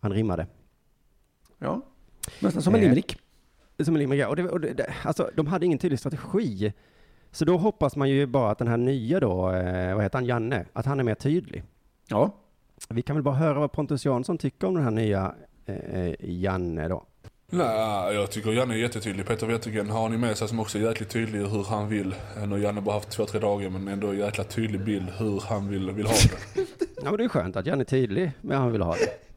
Han 0.00 0.12
rimmade. 0.12 0.46
Ja. 1.58 1.82
Nästan 2.40 2.62
som 2.62 2.74
en 2.74 2.80
Eh, 2.80 2.84
limerick. 2.84 3.16
Som 3.84 3.94
en 3.94 3.98
limerick, 3.98 4.22
ja. 4.22 4.28
och, 4.28 4.36
det, 4.36 4.48
och 4.48 4.60
det, 4.60 4.72
det, 4.72 4.94
alltså, 5.04 5.30
de 5.34 5.46
hade 5.46 5.66
ingen 5.66 5.78
tydlig 5.78 5.98
strategi. 5.98 6.72
Så 7.30 7.44
då 7.44 7.56
hoppas 7.56 7.96
man 7.96 8.08
ju 8.08 8.26
bara 8.26 8.50
att 8.50 8.58
den 8.58 8.68
här 8.68 8.76
nya 8.76 9.20
då, 9.20 9.52
eh, 9.52 9.94
vad 9.94 10.02
heter 10.02 10.18
han, 10.18 10.26
Janne, 10.26 10.64
att 10.72 10.86
han 10.86 11.00
är 11.00 11.04
mer 11.04 11.14
tydlig. 11.14 11.62
Ja. 12.08 12.34
Vi 12.88 13.02
kan 13.02 13.16
väl 13.16 13.22
bara 13.22 13.34
höra 13.34 13.58
vad 13.58 13.72
Pontus 13.72 14.04
Jansson 14.04 14.38
tycker 14.38 14.66
om 14.66 14.74
den 14.74 14.84
här 14.84 14.90
nya 14.90 15.34
eh, 15.66 16.14
Janne 16.20 16.88
då. 16.88 17.04
Nej, 17.50 18.14
jag 18.14 18.30
tycker 18.30 18.52
Janne 18.52 18.74
är 18.74 18.78
jättetydlig. 18.78 19.26
Peter 19.26 19.46
Wettergren 19.46 19.90
har 19.90 20.08
ni 20.08 20.16
med 20.16 20.36
sig 20.36 20.48
som 20.48 20.60
också 20.60 20.78
är 20.78 20.82
jäkligt 20.82 21.08
tydlig 21.10 21.38
hur 21.38 21.64
han 21.64 21.88
vill. 21.88 22.14
Nu 22.40 22.48
har 22.48 22.58
Janne 22.58 22.80
bara 22.80 22.94
haft 22.94 23.10
två, 23.10 23.26
tre 23.26 23.40
dagar 23.40 23.70
men 23.70 23.88
ändå 23.88 24.06
en 24.08 24.18
jäkla 24.18 24.44
tydlig 24.44 24.84
bild 24.84 25.08
hur 25.18 25.40
han 25.40 25.68
vill, 25.68 25.90
vill 25.90 26.06
ha 26.06 26.12
det. 26.14 26.62
Ja, 27.02 27.10
men 27.10 27.16
det 27.16 27.24
är 27.24 27.28
skönt 27.28 27.56
att 27.56 27.66
Janne 27.66 27.82
är 27.82 27.84
tydlig 27.84 28.32
med 28.40 28.56
hur 28.56 28.62
han 28.62 28.72
vill 28.72 28.82
ha 28.82 28.92
det. 28.94 29.27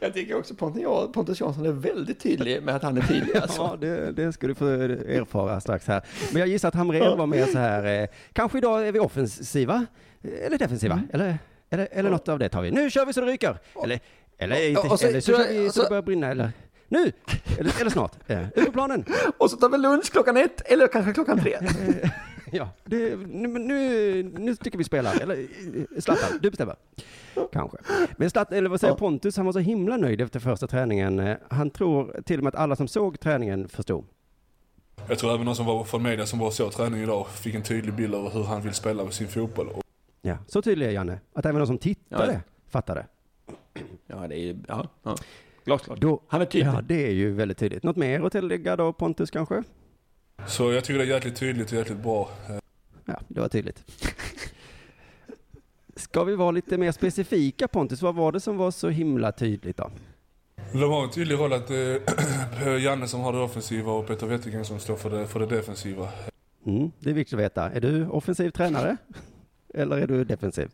Jag 0.00 0.14
tycker 0.14 0.36
också 0.38 0.54
Pontus, 0.54 0.82
ja, 0.82 1.10
Pontus 1.14 1.40
Jansson 1.40 1.66
är 1.66 1.72
väldigt 1.72 2.20
tydlig 2.20 2.62
med 2.62 2.76
att 2.76 2.82
han 2.82 2.96
är 2.98 3.02
tydlig 3.02 3.36
alltså. 3.36 3.62
Ja, 3.62 3.76
det, 3.80 4.12
det 4.12 4.32
ska 4.32 4.46
du 4.46 4.54
få 4.54 4.66
erfara 4.66 5.60
strax 5.60 5.86
här. 5.86 6.02
Men 6.32 6.40
jag 6.40 6.48
gissar 6.48 6.68
att 6.68 6.74
Hamrén 6.74 7.18
var 7.18 7.26
mer 7.26 7.46
så 7.46 7.58
här, 7.58 8.02
eh, 8.02 8.08
kanske 8.32 8.58
idag 8.58 8.88
är 8.88 8.92
vi 8.92 8.98
offensiva, 8.98 9.86
eh, 10.22 10.46
eller 10.46 10.58
defensiva, 10.58 10.94
Mm. 10.94 11.08
eller, 11.12 11.38
eller, 11.70 11.88
eller 11.92 12.10
något 12.10 12.28
av 12.28 12.38
det 12.38 12.48
tar 12.48 12.62
vi. 12.62 12.70
Nu 12.70 12.90
kör 12.90 13.06
vi 13.06 13.12
så 13.12 13.20
det 13.20 13.26
ryker! 13.26 13.58
Eller, 13.84 14.00
eller, 14.38 14.68
inte, 14.68 14.80
och 14.80 15.00
så- 15.00 15.06
eller 15.06 15.20
så 15.20 15.32
så- 15.32 15.38
kör 15.38 15.48
vi 15.52 15.66
så 15.66 15.72
så- 15.72 15.82
det 15.82 15.88
börjar 15.88 16.02
brinna, 16.02 16.30
eller 16.30 16.50
nu! 16.88 17.12
Eller, 17.58 17.80
eller 17.80 17.90
snart. 17.90 18.12
Ut 18.54 18.66
på 18.66 18.72
planen! 18.72 19.04
Och 19.38 19.50
så 19.50 19.56
tar 19.56 19.68
vi 19.68 19.78
lunch 19.78 20.12
klockan 20.12 20.36
ett 20.36 20.60
eller 20.72 20.86
kanske 20.86 21.12
klockan 21.12 21.38
tre. 21.40 21.56
Ja, 22.58 22.68
det, 22.84 23.16
nu, 23.16 23.48
nu, 23.58 24.22
nu 24.22 24.56
tycker 24.56 24.78
vi 24.78 24.84
spelar. 24.84 25.20
Eller 25.22 25.38
eh, 25.38 26.00
Zlatan, 26.00 26.38
du 26.42 26.50
bestämmer. 26.50 26.76
Kanske. 27.52 27.78
Men 28.16 28.30
Zlatan, 28.30 28.58
eller 28.58 28.68
vad 28.70 28.80
säger 28.80 28.92
Ja. 28.94 28.98
Pontus, 28.98 29.36
han 29.36 29.46
var 29.46 29.52
så 29.52 29.58
himla 29.58 29.96
nöjd 29.96 30.20
efter 30.20 30.40
första 30.40 30.66
träningen. 30.66 31.18
Eh, 31.18 31.36
Han 31.50 31.70
tror 31.70 32.20
till 32.24 32.38
och 32.40 32.44
med 32.44 32.54
att 32.54 32.60
alla 32.60 32.76
som 32.76 32.88
såg 32.88 33.20
träningen 33.20 33.68
förstod. 33.68 34.04
Jag 35.08 35.18
tror 35.18 35.34
även 35.34 35.46
de 35.46 35.54
som 35.54 35.66
var 35.66 35.84
från 35.84 36.02
media 36.02 36.26
som 36.26 36.38
var 36.38 36.50
såg 36.50 36.72
träning 36.72 37.02
idag 37.02 37.28
fick 37.28 37.54
en 37.54 37.62
tydlig 37.62 37.94
bild 37.94 38.14
av 38.14 38.32
hur 38.32 38.44
han 38.44 38.62
vill 38.62 38.72
spela 38.74 39.04
med 39.04 39.12
sin 39.14 39.28
fotboll. 39.28 39.68
Ja, 40.22 40.36
så 40.46 40.62
tydlig 40.62 40.86
är 40.86 40.90
Janne. 40.90 41.20
Att 41.32 41.46
även 41.46 41.58
de 41.58 41.66
som 41.66 41.78
tittade 41.78 42.32
Ja. 42.32 42.40
fattade. 42.68 43.06
Ja, 44.06 44.28
det 44.28 44.34
är 44.34 44.40
ju, 44.40 44.56
ja, 44.68 44.88
ja. 45.02 45.16
Glasklart. 45.64 45.98
Han 46.28 46.40
är 46.40 46.44
tydlig. 46.46 46.68
ja, 46.72 46.80
det 46.82 47.06
är 47.06 47.10
ju 47.12 47.32
väldigt 47.32 47.58
tydligt. 47.58 47.82
Något 47.82 47.96
mer 47.96 48.20
att 48.20 48.32
tillägga 48.32 48.76
då, 48.76 48.92
Pontus 48.92 49.30
kanske? 49.30 49.62
Så 50.46 50.72
jag 50.72 50.84
tycker 50.84 50.98
det 50.98 51.04
är 51.04 51.08
jäkligt 51.08 51.36
tydligt 51.36 51.72
och 51.72 51.78
jäkligt 51.78 51.98
bra. 51.98 52.30
Eh, 52.48 52.56
Ja, 53.04 53.20
det 53.28 53.40
var 53.40 53.48
tydligt. 53.48 53.84
Ska 55.96 56.24
vi 56.24 56.36
vara 56.36 56.50
lite 56.50 56.78
mer 56.78 56.92
specifika 56.92 57.68
Pontus? 57.68 58.02
Vad 58.02 58.14
var 58.14 58.32
det 58.32 58.40
som 58.40 58.56
var 58.56 58.70
så 58.70 58.88
himla 58.88 59.32
tydligt 59.32 59.76
då? 59.76 59.90
De 60.72 60.78
har 60.90 61.04
en 61.04 61.10
tydlig 61.10 61.38
roll 61.38 61.52
att 61.52 61.68
det 61.68 62.02
är 62.60 62.78
Janne 62.78 63.08
som 63.08 63.20
har 63.20 63.32
det 63.32 63.38
offensiva 63.38 63.92
och 63.92 64.06
Peter 64.06 64.26
Wettergren 64.26 64.64
som 64.64 64.78
står 64.78 64.96
för 64.96 65.10
det, 65.10 65.26
för 65.26 65.40
det 65.40 65.46
defensiva. 65.46 66.08
Mm, 66.66 66.90
det 66.98 67.10
är 67.10 67.14
viktigt 67.14 67.34
att 67.34 67.40
veta. 67.44 67.70
Är 67.70 67.80
du 67.80 68.06
offensiv 68.08 68.50
tränare? 68.50 68.96
Eller 69.74 69.96
är 69.96 70.06
du 70.06 70.24
defensiv? 70.24 70.70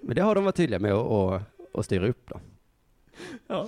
Men 0.00 0.16
det 0.16 0.22
har 0.22 0.34
de 0.34 0.44
varit 0.44 0.56
tydliga 0.56 0.78
med 0.80 0.92
att 0.92 1.84
styra 1.84 2.08
upp 2.08 2.28
då. 2.28 2.40
Ja. 3.46 3.66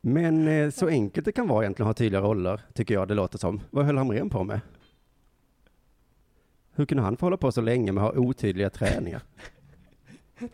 Men 0.00 0.48
eh, 0.48 0.70
så 0.70 0.88
enkelt 0.88 1.24
det 1.24 1.32
kan 1.32 1.48
vara 1.48 1.64
egentligen 1.64 1.90
att 1.90 1.98
ha 1.98 2.04
tydliga 2.04 2.20
roller, 2.22 2.60
tycker 2.74 2.94
jag 2.94 3.08
det 3.08 3.14
låter 3.14 3.38
som. 3.38 3.60
Vad 3.70 3.84
höll 3.86 3.96
Hamrén 3.98 4.30
på 4.30 4.44
med? 4.44 4.60
Hur 6.74 6.86
kunde 6.86 7.02
han 7.02 7.16
få 7.16 7.26
hålla 7.26 7.36
på 7.36 7.52
så 7.52 7.60
länge 7.60 7.92
med 7.92 8.04
att 8.04 8.14
ha 8.14 8.20
otydliga 8.20 8.70
träningar? 8.70 9.22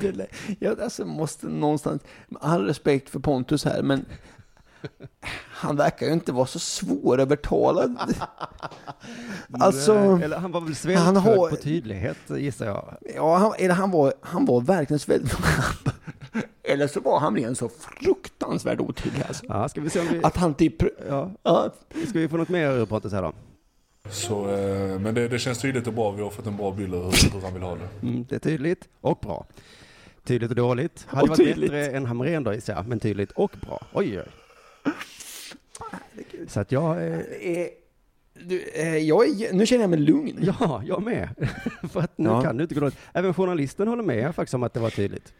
Det- 0.00 0.26
Jag 0.58 0.80
alltså 0.80 1.04
måste 1.04 1.46
någonstans, 1.48 2.02
med 2.28 2.42
all 2.42 2.66
respekt 2.66 3.10
för 3.10 3.20
Pontus 3.20 3.64
här, 3.64 3.82
men 3.82 4.04
han 5.50 5.76
verkar 5.76 6.06
ju 6.06 6.12
inte 6.12 6.32
vara 6.32 6.46
så 6.46 6.58
svårövertalad. 6.58 7.96
Alltså, 9.52 9.94
Eller 10.22 10.36
han 10.38 10.52
var 10.52 10.60
väl 10.60 10.66
han 10.68 10.74
svältfödd 10.74 11.16
har- 11.16 11.50
på 11.50 11.56
tydlighet, 11.56 12.18
gissar 12.28 12.66
jag. 12.66 12.96
ja, 13.14 13.36
han, 13.36 13.52
eller 13.58 13.74
han 13.74 13.90
var, 13.90 14.12
han 14.20 14.44
var 14.44 14.60
verkligen 14.60 15.00
väldigt... 15.06 15.36
Eller 16.62 16.86
så 16.86 17.00
var 17.00 17.18
han 17.20 17.36
ren 17.36 17.56
så 17.56 17.68
fruktansvärt 17.68 18.80
otydlig 18.80 19.22
alltså. 19.28 19.44
Ja, 19.48 19.68
ska 19.68 19.80
vi 19.80 19.90
se 19.90 20.00
om 20.00 20.06
vi... 20.12 20.20
Att 20.22 20.36
han 20.36 20.54
typ... 20.54 20.82
Ja, 21.08 21.30
Ja, 21.42 21.70
ska 22.08 22.18
vi 22.18 22.28
få 22.28 22.36
något 22.36 22.48
mer 22.48 22.70
ur 22.72 22.86
Pontus 22.86 23.12
här 23.12 23.22
då? 23.22 23.32
Så, 24.10 24.48
eh, 24.50 24.98
men 24.98 25.14
det, 25.14 25.28
det 25.28 25.38
känns 25.38 25.58
tydligt 25.58 25.86
och 25.86 25.92
bra. 25.92 26.10
Vi 26.10 26.22
har 26.22 26.30
fått 26.30 26.46
en 26.46 26.56
bra 26.56 26.70
bild 26.72 26.94
av 26.94 27.02
hur, 27.02 27.30
hur 27.32 27.40
han 27.40 27.54
vill 27.54 27.62
ha 27.62 27.74
det. 27.76 28.06
Mm, 28.08 28.26
det 28.28 28.34
är 28.34 28.38
tydligt 28.40 28.88
och 29.00 29.18
bra. 29.22 29.46
Tydligt 30.24 30.50
och 30.50 30.56
dåligt. 30.56 31.04
Hade 31.08 31.22
Och 31.22 31.28
varit 31.28 31.38
tydligt. 31.38 31.70
bättre 31.70 31.96
än 31.96 32.06
Hamrén 32.06 32.44
då 32.44 32.54
gissar 32.54 32.74
jag, 32.74 32.88
men 32.88 33.00
tydligt 33.00 33.30
och 33.32 33.52
bra. 33.66 33.80
Oj, 33.92 34.18
oj. 34.20 34.24
Så 36.48 36.60
att 36.60 36.72
jag, 36.72 36.96
eh, 37.06 37.18
eh, 37.18 37.66
du, 38.34 38.62
eh, 38.74 38.96
jag 38.96 39.28
är, 39.28 39.52
nu 39.52 39.66
känner 39.66 39.82
jag 39.82 39.90
mig 39.90 39.98
lugn. 39.98 40.38
ja, 40.60 40.82
jag 40.86 41.02
med. 41.02 41.28
För 41.92 42.00
att 42.00 42.18
nu 42.18 42.28
Ja. 42.28 42.42
kan 42.42 42.56
det 42.56 42.62
inte 42.62 42.74
gå 42.74 42.80
dåligt. 42.80 42.98
Även 43.12 43.34
journalisten 43.34 43.88
håller 43.88 44.02
med 44.02 44.34
faktiskt 44.34 44.54
om 44.54 44.62
att 44.62 44.74
det 44.74 44.80
var 44.80 44.90
tydligt. 44.90 45.32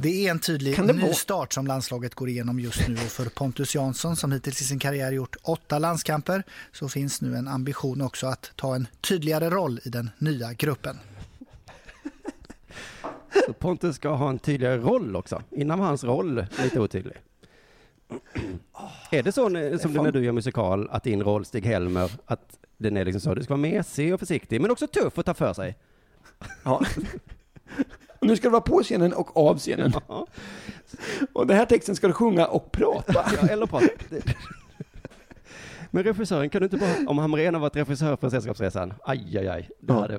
Det 0.00 0.26
är 0.26 0.30
en 0.30 0.38
tydlig 0.38 0.78
ny 0.94 1.12
start 1.14 1.52
som 1.52 1.66
landslaget 1.66 2.14
går 2.14 2.28
igenom 2.28 2.60
just 2.60 2.88
nu 2.88 2.94
och 2.94 3.00
för 3.00 3.24
Pontus 3.24 3.74
Jansson 3.74 4.16
som 4.16 4.32
hittills 4.32 4.60
i 4.60 4.64
sin 4.64 4.78
karriär 4.78 5.12
gjort 5.12 5.36
åtta 5.42 5.78
landskamper 5.78 6.42
så 6.72 6.88
finns 6.88 7.20
nu 7.20 7.36
en 7.36 7.48
ambition 7.48 8.00
också 8.00 8.26
att 8.26 8.52
ta 8.56 8.74
en 8.74 8.86
tydligare 9.00 9.50
roll 9.50 9.80
i 9.84 9.88
den 9.88 10.10
nya 10.18 10.52
gruppen. 10.52 10.98
Så 13.46 13.52
Pontus 13.52 13.96
ska 13.96 14.08
ha 14.08 14.28
en 14.30 14.38
tydligare 14.38 14.76
roll 14.78 15.16
också. 15.16 15.42
Innan 15.50 15.78
var 15.78 15.86
hans 15.86 16.04
roll 16.04 16.46
lite 16.62 16.80
otydlig. 16.80 17.14
Är 19.10 19.22
det 19.22 19.32
så 19.32 19.48
när- 19.48 19.78
som 19.78 19.92
det 19.94 20.02
när 20.02 20.12
du 20.12 20.24
gör 20.24 20.32
musikal, 20.32 20.88
att 20.90 21.04
din 21.04 21.22
roll, 21.22 21.44
Stig-Helmer, 21.44 22.10
att 22.26 22.58
den 22.76 22.96
är 22.96 23.04
liksom 23.04 23.20
så, 23.20 23.34
du 23.34 23.42
ska 23.42 23.54
vara 23.54 23.60
mesig 23.60 24.14
och 24.14 24.20
försiktig, 24.20 24.60
men 24.60 24.70
också 24.70 24.86
tuff 24.86 25.18
och 25.18 25.24
ta 25.24 25.34
för 25.34 25.52
sig? 25.54 25.76
Ja. 26.64 26.82
Och 28.18 28.26
nu 28.26 28.36
ska 28.36 28.46
du 28.48 28.52
vara 28.52 28.60
på 28.62 28.82
scenen 28.82 29.12
och 29.12 29.36
av 29.36 29.58
scenen. 29.58 29.92
Ja, 30.08 30.26
Och 31.32 31.46
den 31.46 31.56
här 31.56 31.64
texten 31.66 31.96
ska 31.96 32.06
du 32.06 32.12
sjunga 32.12 32.46
och 32.46 32.72
prata. 32.72 33.24
ja 33.42 33.48
eller 33.48 33.66
prata. 33.66 33.86
Men 35.90 36.04
regissören, 36.04 36.50
kan 36.50 36.60
du 36.60 36.64
inte 36.64 36.76
bara, 36.76 36.94
om 37.10 37.18
Hamrén 37.18 37.54
har 37.54 37.60
varit 37.60 37.76
regissör 37.76 38.16
på 38.16 38.30
Sällskapsresan, 38.30 38.94
aj, 39.04 39.38
aj, 39.38 39.48
aj, 39.48 39.68
det 39.80 39.92
Ja. 39.92 40.00
hade, 40.00 40.14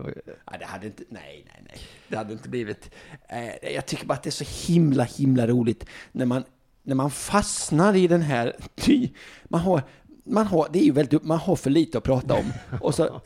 Ja, 0.52 0.58
det 0.60 0.66
hade 0.66 0.86
inte, 0.88 1.04
nej, 1.10 1.46
nej, 1.48 1.64
nej. 1.68 1.80
Det 2.08 2.16
hade 2.18 2.34
inte 2.34 2.50
blivit. 2.50 2.92
Eh, 3.30 3.74
jag 3.74 3.86
tycker 3.86 4.06
bara 4.06 4.14
att 4.14 4.24
det 4.24 4.30
är 4.30 4.44
så 4.46 4.72
himla, 4.72 5.04
himla 5.04 5.48
roligt 5.48 5.86
när 6.12 6.26
man, 6.26 6.44
när 6.84 6.96
man 6.96 7.12
fastnar 7.12 7.96
i 7.96 8.08
den 8.08 8.22
här, 8.22 8.56
ty, 8.76 9.10
man 9.44 9.62
har, 9.62 9.84
man 10.24 10.48
har, 10.48 10.68
det 10.72 10.80
är 10.80 10.84
ju 10.84 10.92
väldigt, 10.92 11.24
man 11.24 11.38
har 11.40 11.56
för 11.56 11.70
lite 11.70 11.98
att 11.98 12.04
prata 12.04 12.34
om. 12.34 12.54
Och 12.82 12.96
så, 12.96 13.22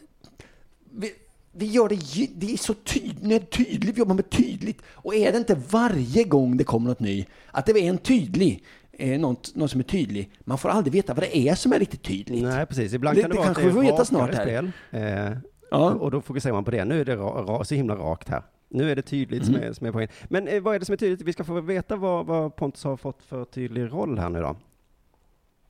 vi, 0.91 1.13
vi 1.55 1.65
gör 1.65 1.89
det, 1.89 2.27
det 2.35 2.53
är 2.53 2.57
så 2.57 2.73
tydligt, 2.73 3.51
tydligt, 3.51 3.95
vi 3.95 3.99
jobbar 3.99 4.15
med 4.15 4.29
tydligt. 4.29 4.81
Och 4.91 5.15
är 5.15 5.31
det 5.31 5.37
inte 5.37 5.55
varje 5.69 6.23
gång 6.23 6.57
det 6.57 6.63
kommer 6.63 6.89
något 6.89 6.99
ny, 6.99 7.25
att 7.51 7.65
det 7.65 7.71
är 7.71 7.89
en 7.89 7.97
tydlig, 7.97 8.63
eh, 8.91 9.19
något, 9.19 9.55
något 9.55 9.71
som 9.71 9.79
är 9.79 9.83
tydlig, 9.83 10.31
man 10.39 10.57
får 10.57 10.69
aldrig 10.69 10.93
veta 10.93 11.13
vad 11.13 11.23
det 11.23 11.37
är 11.37 11.55
som 11.55 11.73
är 11.73 11.79
riktigt 11.79 12.03
tydligt. 12.03 12.43
nej 12.43 12.65
precis, 12.65 12.93
ibland 12.93 13.21
kan 13.21 13.29
det, 13.29 13.37
det 13.37 13.43
kanske 13.43 13.61
det 13.63 13.65
är 13.65 13.69
vi 13.69 13.73
får 13.73 13.81
veta 13.81 14.05
snart 14.05 14.33
här. 14.35 14.43
spel, 14.43 14.71
eh, 14.91 15.37
Ja. 15.71 15.91
och 15.91 16.11
då 16.11 16.21
fokuserar 16.21 16.53
man 16.53 16.63
på 16.63 16.71
det. 16.71 16.85
Nu 16.85 17.01
är 17.01 17.05
det 17.05 17.15
ra, 17.15 17.41
ra, 17.43 17.63
så 17.63 17.75
himla 17.75 17.95
rakt 17.95 18.29
här. 18.29 18.43
Nu 18.69 18.91
är 18.91 18.95
det 18.95 19.01
tydligt 19.01 19.43
Mm. 19.43 19.53
som, 19.53 19.63
är, 19.63 19.73
som 19.73 19.87
är 19.87 19.91
poängen. 19.91 20.09
Men 20.29 20.47
eh, 20.47 20.61
vad 20.61 20.75
är 20.75 20.79
det 20.79 20.85
som 20.85 20.93
är 20.93 20.97
tydligt? 20.97 21.21
Vi 21.21 21.33
ska 21.33 21.43
få 21.43 21.61
veta 21.61 21.95
vad, 21.95 22.25
vad 22.25 22.55
Pontus 22.55 22.83
har 22.83 22.97
fått 22.97 23.23
för 23.23 23.45
tydlig 23.45 23.91
roll 23.91 24.17
här 24.19 24.29
nu 24.29 24.41
då. 24.41 24.55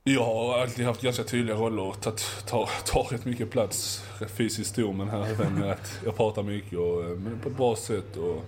Jag 0.06 0.24
har 0.24 0.58
alltid 0.58 0.86
haft 0.86 1.02
ganska 1.02 1.24
tydliga 1.24 1.56
roller 1.56 1.82
och 1.82 2.00
tagit, 2.00 2.46
tar, 2.46 2.68
tar 2.86 3.02
rätt 3.02 3.24
mycket 3.24 3.50
plats 3.50 4.04
fysiskt 4.28 4.70
stor 4.70 4.92
men 4.92 5.08
här 5.08 5.26
även 5.26 5.70
att 5.70 6.00
jag 6.04 6.16
pratar 6.16 6.42
mycket 6.42 6.78
och, 6.78 7.02
eh, 7.04 7.08
men 7.08 7.40
på 7.40 7.48
ett 7.48 7.56
bra 7.56 7.76
sätt. 7.76 8.16
Och, 8.16 8.44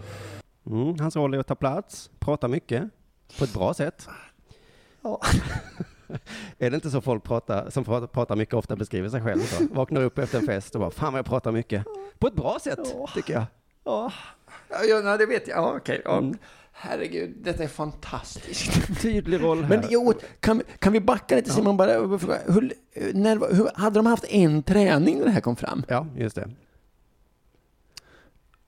Mm, 0.67 0.99
hans 1.01 1.17
roll 1.17 1.35
är 1.35 1.39
att 1.39 1.47
ta 1.47 1.55
plats, 1.55 2.11
prata 2.19 2.49
mycket, 2.49 2.85
på 3.39 3.45
ett 3.45 3.53
bra 3.53 3.75
sätt. 3.75 4.09
Ja. 5.03 5.21
är 6.59 6.71
det 6.71 6.75
inte 6.75 6.91
så 6.91 7.01
folk 7.01 7.23
pratar, 7.23 7.71
som 7.71 7.85
pratar, 7.85 8.07
pratar 8.07 8.37
mycket 8.37 8.55
ofta 8.55 8.77
beskriver 8.77 9.09
sig 9.09 9.23
själv? 9.23 9.41
Så? 9.41 9.65
Vaknar 9.71 10.03
upp 10.03 10.19
efter 10.19 10.39
en 10.39 10.47
fest 10.47 10.75
och 10.75 10.81
bara, 10.81 10.91
fan 10.91 11.13
vad 11.13 11.19
jag 11.19 11.27
pratar 11.27 11.53
mycket. 11.53 11.85
På 12.19 12.27
ett 12.27 12.35
bra 12.35 12.59
sätt, 12.61 12.79
tycker 13.15 13.33
jag. 13.35 13.45
Ja, 13.85 14.13
ja 14.89 15.17
det 15.17 15.27
vet 15.27 15.49
jag. 15.49 15.59
Ja, 15.59 15.75
okej. 15.77 16.03
ja. 16.05 16.19
Mm. 16.19 16.39
Herregud, 16.79 17.35
detta 17.43 17.63
är 17.63 17.69
fantastiskt. 17.69 18.73
Tydlig 19.03 19.43
roll 19.43 19.63
här. 19.63 19.69
Men 19.69 19.85
jo, 19.91 20.13
kan, 20.41 20.63
kan 20.79 20.93
vi 20.93 21.01
backa 21.01 21.37
lite 21.37 21.51
Simon? 21.51 21.77
Bara, 21.77 21.93
hur, 21.93 22.73
när, 23.15 23.55
hur, 23.55 23.71
hade 23.75 23.99
de 23.99 24.07
haft 24.07 24.25
en 24.25 24.63
träning 24.63 25.19
när 25.19 25.25
det 25.25 25.31
här 25.31 25.41
kom 25.41 25.57
fram? 25.57 25.85
Ja, 25.89 26.07
just 26.17 26.37
det. 26.37 26.51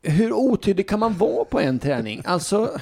Hur 0.03 0.33
otydlig 0.33 0.88
kan 0.88 1.01
man 1.01 1.16
vara 1.16 1.44
på 1.44 1.61
en 1.61 1.79
träning? 1.79 2.23
Alltså, 2.25 2.79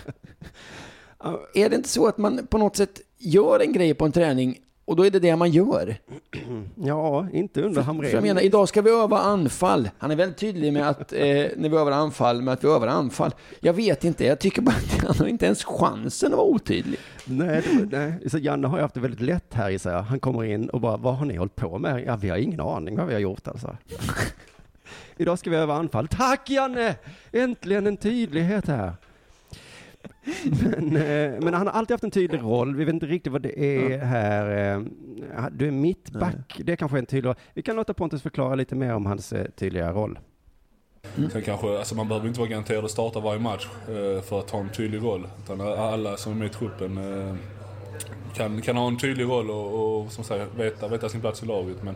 är 1.55 1.69
det 1.69 1.77
inte 1.77 1.89
så 1.89 2.07
att 2.07 2.19
man 2.19 2.47
på 2.47 2.59
något 2.59 2.77
sätt 2.77 3.01
gör 3.19 3.61
en 3.61 3.73
grej 3.73 3.95
på 3.95 4.05
en 4.05 4.13
träning 4.13 4.59
och 4.87 4.97
då 4.97 5.07
är 5.07 5.11
det 5.11 5.19
det 5.19 5.37
man 5.37 5.51
gör? 5.51 5.97
Ja, 6.75 7.27
inte 7.33 7.63
under 7.63 7.83
Hamrén. 7.83 8.11
För 8.11 8.17
jag 8.17 8.23
menar, 8.25 8.41
idag 8.41 8.69
ska 8.69 8.83
vi 8.83 8.91
öva 8.91 9.19
anfall. 9.19 9.91
Han 9.99 10.11
är 10.11 10.17
väldigt 10.17 10.39
tydlig 10.39 10.73
med 10.73 10.89
att, 10.89 11.13
eh, 11.13 11.19
när 11.57 11.69
vi 11.69 11.77
övar 11.77 11.93
anfall, 11.93 12.43
med 12.43 12.55
att 12.55 12.65
vi 12.65 12.69
övar 12.69 12.87
anfall. 12.87 13.35
Jag 13.61 13.73
vet 13.73 14.05
inte, 14.05 14.25
jag 14.25 14.39
tycker 14.39 14.63
bara 14.63 14.77
att 14.77 15.03
han 15.03 15.17
har 15.19 15.27
inte 15.27 15.47
ens 15.47 15.65
chansen 15.65 16.33
att 16.33 16.39
vara 16.39 16.47
otydlig. 16.47 16.99
Nej, 17.25 17.63
det, 17.91 17.99
nej. 17.99 18.31
Så 18.31 18.39
Janne 18.39 18.67
har 18.67 18.79
ju 18.79 18.83
haft 18.83 18.95
det 18.95 19.01
väldigt 19.01 19.21
lätt 19.21 19.55
här 19.55 19.71
gissar 19.71 19.93
jag. 19.93 20.03
Han 20.03 20.21
kommer 20.21 20.45
in 20.45 20.69
och 20.69 20.81
bara, 20.81 20.97
vad 20.97 21.17
har 21.17 21.27
ni 21.27 21.37
hållit 21.37 21.57
på 21.57 21.79
med? 21.79 22.05
Ja, 22.07 22.17
vi 22.17 22.29
har 22.29 22.37
ingen 22.37 22.61
aning 22.61 22.97
vad 22.97 23.07
vi 23.07 23.13
har 23.15 23.21
gjort 23.21 23.49
alltså. 23.49 23.77
Idag 25.17 25.39
ska 25.39 25.51
vi 25.51 25.57
öva 25.57 25.75
anfall. 25.75 26.09
Tack 26.09 26.51
Janne! 26.51 26.95
Äntligen 27.33 27.87
en 27.87 27.97
tydlighet 27.97 28.69
här. 28.69 28.93
Men, 30.63 30.97
eh, 30.97 31.41
men 31.41 31.55
han 31.55 31.67
har 31.67 31.75
alltid 31.75 31.95
haft 31.95 32.05
en 32.05 32.11
tydlig 32.11 32.43
roll. 32.43 32.77
Vi 32.77 32.85
vet 32.85 32.95
inte 32.95 33.07
riktigt 33.07 33.33
vad 33.33 33.43
det 33.43 33.59
är 33.77 33.99
här. 33.99 34.75
eh, 35.37 35.47
Du 35.53 35.67
är 35.67 35.71
mittback. 35.71 36.61
Det 36.65 36.73
är 36.73 36.77
kanske 36.77 36.97
är 36.97 36.99
en 36.99 37.07
tydlig 37.07 37.29
roll. 37.29 37.37
Vi 37.55 37.63
kan 37.63 37.77
låta 37.77 37.95
Pontus 37.95 38.23
förklara 38.23 38.55
lite 38.55 38.75
mer 38.75 38.95
om 38.95 39.07
hans 39.07 39.33
eh, 39.33 39.47
tydliga 39.51 39.93
roll. 39.93 40.19
Mm. 41.17 41.31
Sen 41.31 41.43
kanske, 41.43 41.79
alltså 41.79 41.95
man 41.95 42.09
behöver 42.09 42.29
inte 42.29 42.41
vara 42.41 42.51
garanterad 42.51 42.85
att 42.85 42.91
starta 42.91 43.21
varje 43.21 43.41
match 43.41 43.67
för 44.25 44.39
att 44.41 44.51
ha 44.51 44.61
en 44.61 44.69
tydlig 44.69 45.03
roll. 45.03 45.27
Utan 45.45 45.61
alla 45.61 46.17
som 46.17 46.33
är 46.33 46.37
med 46.37 46.47
i 46.47 46.51
truppen 46.51 46.99
kan, 48.35 48.63
kan 48.63 48.77
ha 48.77 48.89
en 48.89 48.99
tydlig 48.99 49.25
roll 49.25 49.51
och, 49.51 50.01
och 50.03 50.13
som 50.13 50.25
säger, 50.25 50.47
veta, 50.57 50.89
veta 50.89 51.09
sin 51.09 51.21
plats 51.21 51.43
i 51.43 51.47
laget. 51.47 51.83
Men 51.83 51.95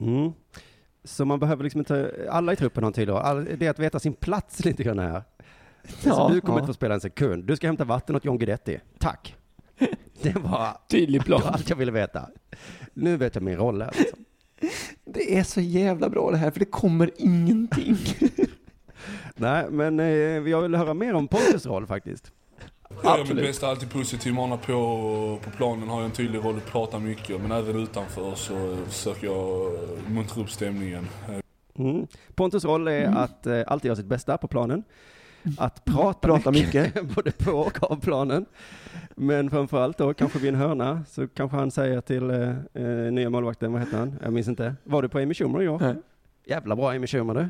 Mm. 0.00 0.32
Så 1.04 1.24
man 1.24 1.38
behöver 1.40 1.64
liksom 1.64 1.78
inte, 1.78 2.26
alla 2.30 2.52
i 2.52 2.56
truppen 2.56 2.82
har 2.84 2.88
en 2.88 2.92
tydlig 2.92 3.12
roll. 3.12 3.22
All- 3.22 3.48
Det 3.58 3.66
är 3.66 3.70
att 3.70 3.78
veta 3.78 3.98
sin 3.98 4.12
plats 4.12 4.64
lite 4.64 4.82
grann 4.82 4.98
här. 4.98 5.22
Ja, 6.02 6.14
så 6.14 6.28
du 6.28 6.40
kommer 6.40 6.58
ja. 6.58 6.60
inte 6.60 6.66
få 6.66 6.74
spela 6.74 6.94
en 6.94 7.00
sekund. 7.00 7.44
Du 7.44 7.56
ska 7.56 7.66
hämta 7.66 7.84
vatten 7.84 8.16
åt 8.16 8.24
John 8.24 8.38
Guidetti. 8.38 8.80
Tack. 8.98 9.36
Det 10.22 10.36
var 10.36 10.76
Tydlig 10.88 11.24
plan. 11.24 11.42
allt 11.46 11.70
jag 11.70 11.76
ville 11.76 11.92
veta. 11.92 12.28
Nu 12.94 13.16
vet 13.16 13.34
jag 13.34 13.44
min 13.44 13.56
roll 13.56 13.82
här. 13.82 13.94
Liksom. 13.98 14.24
Det 15.04 15.38
är 15.38 15.42
så 15.42 15.60
jävla 15.60 16.08
bra 16.08 16.30
det 16.30 16.36
här, 16.36 16.50
för 16.50 16.58
det 16.58 16.64
kommer 16.64 17.10
ingenting. 17.16 17.96
Nej, 19.34 19.66
men 19.70 20.00
eh, 20.00 20.06
jag 20.50 20.62
vill 20.62 20.74
höra 20.74 20.94
mer 20.94 21.14
om 21.14 21.28
Pontus 21.28 21.66
roll 21.66 21.86
faktiskt. 21.86 22.32
jag 22.88 23.04
gör 23.04 23.12
mitt 23.12 23.20
Absolut. 23.20 23.44
bästa, 23.44 23.68
alltid 23.68 23.90
positiv, 23.90 24.34
manar 24.34 24.56
på. 24.56 25.38
På 25.44 25.50
planen 25.50 25.88
har 25.88 25.96
jag 25.96 26.04
en 26.04 26.10
tydlig 26.10 26.44
roll 26.44 26.56
att 26.56 26.66
prata 26.66 26.98
mycket. 26.98 27.40
Men 27.40 27.52
även 27.52 27.82
utanför 27.82 28.34
så 28.34 28.76
försöker 28.88 29.26
jag 29.26 29.72
muntra 30.08 30.42
upp 30.42 30.50
stämningen. 30.50 31.06
Mm. 31.78 32.06
Pontus 32.34 32.64
roll 32.64 32.88
är 32.88 33.06
att 33.06 33.46
eh, 33.46 33.62
alltid 33.66 33.88
göra 33.88 33.96
sitt 33.96 34.06
bästa 34.06 34.38
på 34.38 34.48
planen. 34.48 34.84
Att 35.58 35.84
prata, 35.84 36.28
Prata 36.28 36.50
mycket, 36.50 36.94
både 37.14 37.32
på 37.32 37.52
och 37.52 37.90
av 37.90 38.00
planen. 38.00 38.46
Men 39.16 39.50
framförallt 39.50 39.98
då, 39.98 40.14
kanske 40.14 40.38
vid 40.38 40.48
en 40.48 40.54
hörna, 40.60 41.04
så 41.08 41.28
kanske 41.28 41.56
han 41.56 41.70
säger 41.70 42.00
till 42.00 42.30
eh, 42.30 42.48
eh, 42.74 43.12
nya 43.12 43.30
målvakten, 43.30 43.72
vad 43.72 43.80
heter 43.82 43.98
han? 43.98 44.16
Jag 44.22 44.32
minns 44.32 44.48
inte. 44.48 44.74
Var 44.84 45.02
du 45.02 45.08
på 45.08 45.18
Amy 45.18 45.34
Schumer 45.34 45.62
igår? 45.62 45.78
Nej. 45.78 45.94
Jävla 46.46 46.76
bra 46.76 46.90
Amy 46.90 47.06
Schumer 47.06 47.34
du. 47.34 47.48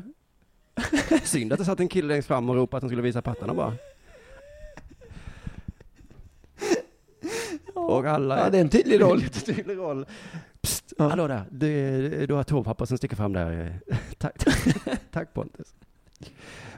Synd 1.23 1.53
att 1.53 1.59
det 1.59 1.65
satt 1.65 1.79
en 1.79 1.87
kille 1.87 2.07
längst 2.07 2.27
fram 2.27 2.49
och 2.49 2.55
ropade 2.55 2.77
att 2.77 2.83
han 2.83 2.89
skulle 2.89 3.01
visa 3.01 3.21
pattarna 3.21 3.53
bara. 3.53 3.73
Och 7.75 8.05
alla... 8.05 8.39
Ja, 8.39 8.49
det 8.49 8.57
är 8.57 8.61
en 8.61 8.69
tydlig 8.69 9.01
roll. 9.01 9.21
Jättetydlig 9.21 9.77
roll. 9.77 10.05
Psst, 10.61 10.93
Ja. 10.97 11.07
hallå 11.07 11.27
där. 11.27 11.43
Du, 11.51 12.25
du 12.27 12.33
har 12.33 12.43
tåpapper 12.43 12.85
som 12.85 12.97
sticker 12.97 13.15
fram 13.15 13.33
där. 13.33 13.79
tack, 14.17 14.35
tack 15.11 15.33
Pontus. 15.33 15.73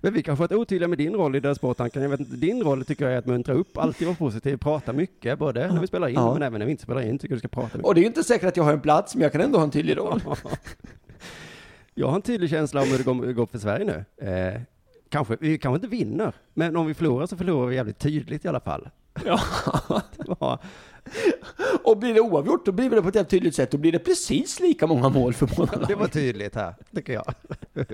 Men 0.02 0.14
vi 0.14 0.24
kanske 0.24 0.44
har 0.44 0.48
varit 0.48 0.60
otydliga 0.62 0.88
med 0.88 0.98
din 0.98 1.14
roll 1.16 1.36
i 1.36 1.40
den 1.40 1.56
sporttanken. 1.56 2.02
Jag 2.02 2.10
vet 2.10 2.20
inte, 2.20 2.36
din 2.36 2.64
roll 2.64 2.86
tycker 2.86 3.06
jag 3.06 3.14
är 3.14 3.18
att 3.18 3.26
muntra 3.26 3.54
upp, 3.54 3.78
alltid 3.78 4.08
vara 4.08 4.18
positiv, 4.18 4.58
prata 4.58 4.94
mycket, 4.94 5.40
både 5.40 5.74
när 5.74 5.82
vi 5.82 5.88
spelar 5.88 6.08
in, 6.08 6.16
Ja. 6.16 6.34
men 6.34 6.42
även 6.44 6.60
när 6.60 6.66
vi 6.66 6.72
inte 6.72 6.84
spelar 6.84 7.02
in, 7.02 7.18
tycker 7.18 7.34
jag 7.34 7.36
du 7.36 7.40
ska 7.40 7.48
prata 7.48 7.68
mycket. 7.68 7.86
Och 7.86 7.96
det 7.96 8.00
är 8.00 8.02
ju 8.02 8.08
inte 8.08 8.24
säkert 8.24 8.48
att 8.48 8.58
jag 8.58 8.64
har 8.64 8.74
en 8.74 8.82
plats, 8.82 9.16
men 9.16 9.22
jag 9.24 9.32
kan 9.32 9.42
ändå 9.42 9.58
ha 9.58 9.64
en 9.64 9.72
tydlig 9.72 9.98
roll. 9.98 10.22
Jag 11.96 12.08
har 12.08 12.16
en 12.16 12.22
tydlig 12.22 12.50
känsla 12.50 12.82
om 12.82 12.88
hur 12.88 12.98
det 12.98 13.04
går, 13.04 13.34
går 13.34 13.46
för 13.46 13.58
Sverige 13.60 13.86
nu. 13.86 14.28
Eh, 14.30 14.62
kanske, 15.10 15.38
vi 15.40 15.58
kanske 15.58 15.76
inte 15.76 15.88
vinner, 15.88 16.34
men 16.54 16.76
om 16.78 16.86
vi 16.88 16.94
förlorar 16.94 17.26
så 17.26 17.38
förlorar 17.38 17.68
vi 17.68 17.76
jävligt 17.76 18.00
tydligt 18.00 18.46
i 18.46 18.48
alla 18.48 18.60
fall. 18.60 18.90
Ja. 19.26 19.40
Det 20.18 20.36
var, 20.40 20.60
Och 21.84 21.98
blir 21.98 22.14
det 22.14 22.22
oavgjort, 22.22 22.66
då 22.66 22.72
blir 22.72 22.90
det 22.90 23.02
på 23.02 23.08
ett 23.08 23.16
helt 23.16 23.30
tydligt 23.30 23.56
sätt. 23.56 23.72
Då 23.72 23.78
blir 23.78 23.92
det 23.92 24.00
precis 24.00 24.60
lika 24.60 24.88
många 24.88 25.10
mål 25.10 25.34
för 25.34 25.50
båda 25.58 25.86
det 25.88 25.96
var 25.96 26.08
tydligt 26.08 26.56
här, 26.56 26.76
tycker 26.96 27.14
jag. 27.14 27.34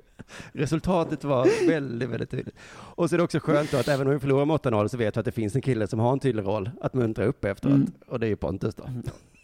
Resultatet 0.51 1.23
var 1.23 1.67
väldigt, 1.67 2.09
väldigt 2.09 2.31
tydligt. 2.31 2.55
Och 2.71 3.09
så 3.09 3.15
är 3.15 3.17
det 3.17 3.23
också 3.23 3.39
skönt 3.39 3.71
då 3.71 3.77
att 3.77 3.87
även 3.87 4.07
om 4.07 4.13
vi 4.13 4.19
förlorar 4.19 4.45
med 4.45 4.55
8-0 4.55 4.87
så 4.87 4.97
vet 4.97 5.15
vi 5.15 5.19
att 5.19 5.25
det 5.25 5.31
finns 5.31 5.55
en 5.55 5.61
kille 5.61 5.87
som 5.87 5.99
har 5.99 6.13
en 6.13 6.19
tydlig 6.19 6.45
roll 6.45 6.69
att 6.81 6.93
muntra 6.93 7.25
upp 7.25 7.45
efteråt. 7.45 7.75
Mm. 7.75 7.91
Och 8.07 8.19
det 8.19 8.25
är 8.25 8.29
ju 8.29 8.35
Pontus 8.35 8.75
då. 8.75 8.83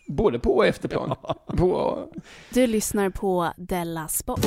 Både 0.08 0.40
på 0.40 0.56
och 0.56 0.66
efter 0.66 0.90
plan. 0.90 1.16
På, 1.46 2.00
Du 2.54 2.68
lyssnar 2.68 3.10
på 3.10 3.54
Della 3.58 4.08
Sport. 4.08 4.46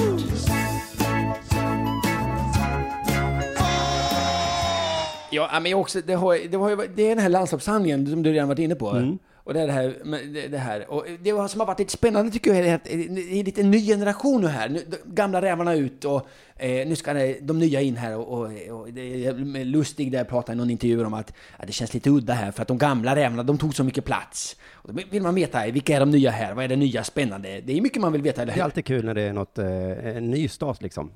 Ja, 5.31 5.61
men 5.61 5.75
också, 5.75 6.01
det, 6.01 6.15
har, 6.15 6.49
det, 6.49 6.57
har, 6.57 6.87
det 6.97 7.03
är 7.03 7.09
den 7.09 7.19
här 7.19 7.29
landslagssamlingen 7.29 8.07
som 8.07 8.23
du 8.23 8.33
redan 8.33 8.49
varit 8.49 8.59
inne 8.59 8.75
på. 8.75 8.91
Mm. 8.91 9.19
Och 9.49 9.55
det 9.55 9.61
är 9.61 9.67
det 9.67 9.73
här, 9.73 10.49
det, 10.49 10.59
här. 10.59 10.91
Och 10.91 11.07
det 11.21 11.31
som 11.31 11.61
har 11.61 11.67
varit 11.67 11.79
lite 11.79 11.93
spännande 11.93 12.31
tycker 12.31 12.55
jag 12.55 12.67
är 12.67 12.75
att 12.75 12.85
det 12.85 13.41
är 13.41 13.45
lite 13.45 13.63
ny 13.63 13.87
generation 13.87 14.41
nu 14.41 14.47
här. 14.47 14.69
Nu, 14.69 14.85
gamla 15.05 15.43
rävarna 15.43 15.75
ut 15.75 16.05
och 16.05 16.29
eh, 16.57 16.89
nu 16.89 16.97
ska 16.97 17.13
det, 17.13 17.39
de 17.41 17.59
nya 17.59 17.81
in 17.81 17.97
här. 17.97 18.17
Och, 18.17 18.29
och, 18.29 18.81
och 18.81 18.89
det 18.93 19.27
är 19.27 19.65
Lustig 19.65 20.13
där 20.13 20.25
pratar 20.25 20.53
i 20.53 20.57
någon 20.57 20.71
intervju 20.71 21.05
om 21.05 21.15
att, 21.15 21.33
att 21.57 21.67
det 21.67 21.73
känns 21.73 21.95
lite 21.95 22.11
udda 22.11 22.33
här 22.33 22.53
för 22.53 22.63
att 22.63 22.69
de 22.69 22.79
gamla 22.79 23.17
rävarna 23.17 23.43
de 23.43 23.59
tog 23.59 23.75
så 23.75 23.85
mycket 23.85 24.05
plats. 24.05 24.57
Och 24.73 24.95
då 24.95 25.03
vill 25.11 25.23
man 25.23 25.35
veta, 25.35 25.67
vilka 25.67 25.97
är 25.97 26.01
de 26.01 26.11
nya 26.11 26.31
här? 26.31 26.55
Vad 26.55 26.65
är 26.65 26.69
det 26.69 26.77
nya 26.77 27.05
spännande? 27.05 27.61
Det 27.61 27.79
är 27.79 27.81
mycket 27.81 28.01
man 28.03 28.13
vill 28.13 28.23
veta, 28.23 28.43
eller 28.43 28.53
Det 28.53 28.55
är 28.55 28.57
hur? 28.57 28.65
alltid 28.65 28.85
kul 28.85 29.05
när 29.05 29.15
det 29.15 29.23
är 29.23 29.33
något, 29.33 29.59
eh, 29.59 30.17
en 30.17 30.31
ny 30.31 30.49
start 30.49 30.83
liksom. 30.83 31.11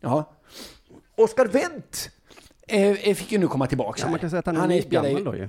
Ja. 0.00 0.32
Oskar 1.16 1.46
Wendt 1.46 2.10
eh, 2.66 2.86
eh, 3.08 3.14
fick 3.14 3.32
ju 3.32 3.38
nu 3.38 3.48
komma 3.48 3.66
tillbaka. 3.66 4.02
Ja, 4.04 4.10
man 4.10 4.18
kan 4.18 4.30
säga 4.30 4.40
att 4.40 4.46
han, 4.46 4.56
Han 4.56 4.70
är 4.70 4.76
är- 4.78 4.82
spelar 4.82 5.08
ju- 5.08 5.14
gammal 5.14 5.24
då 5.32 5.36
ju. 5.38 5.48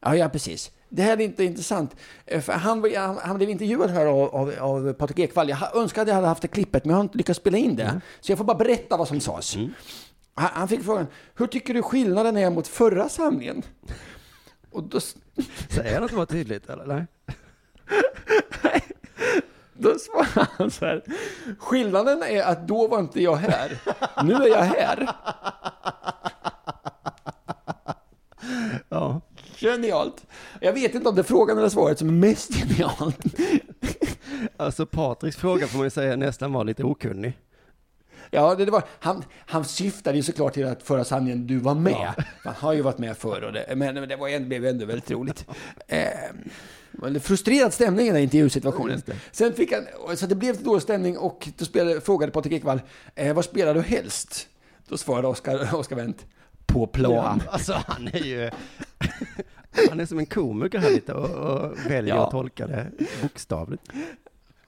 Ja, 0.00 0.16
ja, 0.16 0.28
precis. 0.28 0.70
Det 0.88 1.02
här 1.02 1.12
är 1.16 1.20
inte 1.20 1.44
intressant. 1.44 1.96
Eh, 2.26 2.40
För 2.40 2.52
han, 2.52 2.94
han, 2.96 3.18
han 3.18 3.36
blev 3.36 3.50
intervjuad 3.50 3.90
här 3.90 4.06
av, 4.06 4.34
av, 4.34 4.52
av 4.60 4.92
Patrik 4.92 5.18
Ekwall. 5.18 5.48
Jag 5.48 5.76
önskar 5.76 6.02
att 6.02 6.08
jag 6.08 6.14
hade 6.14 6.26
haft 6.26 6.42
det 6.42 6.48
klippet, 6.48 6.84
men 6.84 6.90
jag 6.90 6.96
har 6.96 7.02
inte 7.04 7.18
lyckats 7.18 7.38
spela 7.40 7.58
in 7.58 7.76
det. 7.76 8.00
Så 8.20 8.32
jag 8.32 8.38
får 8.38 8.44
bara 8.44 8.56
berätta 8.56 8.96
vad 8.96 9.08
som 9.08 9.20
sades. 9.20 9.56
Han, 10.34 10.50
han 10.52 10.68
fick 10.68 10.82
frågan, 10.84 11.06
hur 11.36 11.46
tycker 11.46 11.74
du 11.74 11.82
skillnaden 11.82 12.36
är 12.36 12.50
mot 12.50 12.68
förra 12.68 13.08
samlingen? 13.08 13.62
Och 14.70 14.82
då, 14.82 15.00
Säger 15.00 15.94
han 15.94 16.04
att 16.04 16.10
det 16.10 16.16
var 16.16 16.26
tydligt 16.26 16.70
eller? 16.70 16.86
Nej? 16.86 17.04
då 19.78 19.94
svarade 19.98 20.48
han 20.58 20.70
så 20.70 20.84
här, 20.86 21.02
skillnaden 21.58 22.22
är 22.22 22.42
att 22.42 22.68
då 22.68 22.88
var 22.88 22.98
inte 22.98 23.22
jag 23.22 23.36
här. 23.36 23.78
Nu 24.24 24.34
är 24.34 24.48
jag 24.48 24.62
här. 24.62 25.08
Ja. 28.88 29.20
Genialt. 29.56 30.26
Jag 30.60 30.72
vet 30.72 30.94
inte 30.94 31.08
om 31.08 31.14
det 31.14 31.20
är 31.20 31.22
frågan 31.22 31.58
eller 31.58 31.68
svaret 31.68 31.98
som 31.98 32.08
är 32.08 32.12
mest 32.12 32.54
genialt. 32.54 33.18
Alltså 34.56 34.86
Patriks 34.86 35.36
fråga 35.36 35.66
får 35.66 35.78
man 35.78 35.86
ju 35.86 35.90
säga 35.90 36.16
nästan 36.16 36.52
var 36.52 36.64
lite 36.64 36.84
okunnig. 36.84 37.38
Ja, 38.30 38.54
det, 38.54 38.64
det 38.64 38.70
var, 38.70 38.82
han, 39.00 39.24
han 39.46 39.64
syftade 39.64 40.16
ju 40.16 40.22
såklart 40.22 40.54
till 40.54 40.66
att 40.66 40.82
förra 40.82 41.04
sanningen 41.04 41.46
du 41.46 41.58
var 41.58 41.74
med. 41.74 42.12
Han 42.44 42.54
har 42.54 42.72
ju 42.72 42.82
varit 42.82 42.98
med 42.98 43.16
förr, 43.16 43.42
och 43.44 43.52
det, 43.52 43.76
men, 43.76 43.94
det 44.08 44.16
var, 44.16 44.28
ändå- 44.28 44.48
blev 44.48 44.66
ändå 44.66 44.86
väldigt 44.86 45.10
roligt. 45.10 45.46
Eh, 45.88 46.08
en 47.02 47.20
frustrerad 47.20 47.72
stämning 47.72 48.04
i 48.04 48.08
den 48.08 48.16
här 48.16 48.22
intervjusituationen. 48.22 49.02
Sen 49.32 49.52
fick 49.54 49.72
han, 49.72 50.16
så 50.16 50.26
det 50.26 50.34
blev 50.34 50.62
dålig 50.62 50.82
stämning 50.82 51.18
och 51.18 51.48
då 51.58 51.64
spelade, 51.64 52.00
frågade 52.00 52.32
Patrik 52.32 52.52
Ekwall, 52.52 52.80
eh, 53.14 53.34
vad 53.34 53.44
spelar 53.44 53.74
du 53.74 53.80
helst? 53.80 54.48
Då 54.88 54.96
svarade 54.98 55.28
Oskar, 55.28 55.74
Oskar 55.74 55.96
Wendt, 55.96 56.26
på 56.66 56.86
plan. 56.86 57.40
Ja, 57.46 57.52
alltså 57.52 57.72
han 57.86 58.08
är 58.08 58.24
ju... 58.24 58.50
Han 59.90 60.00
är 60.00 60.06
som 60.06 60.18
en 60.18 60.26
komiker 60.26 60.78
här 60.78 60.90
lite 60.90 61.12
och, 61.14 61.30
och 61.30 61.76
väljer 61.90 62.14
Ja. 62.14 62.24
att 62.24 62.30
tolka 62.30 62.66
det 62.66 62.86
bokstavligt. 63.22 63.82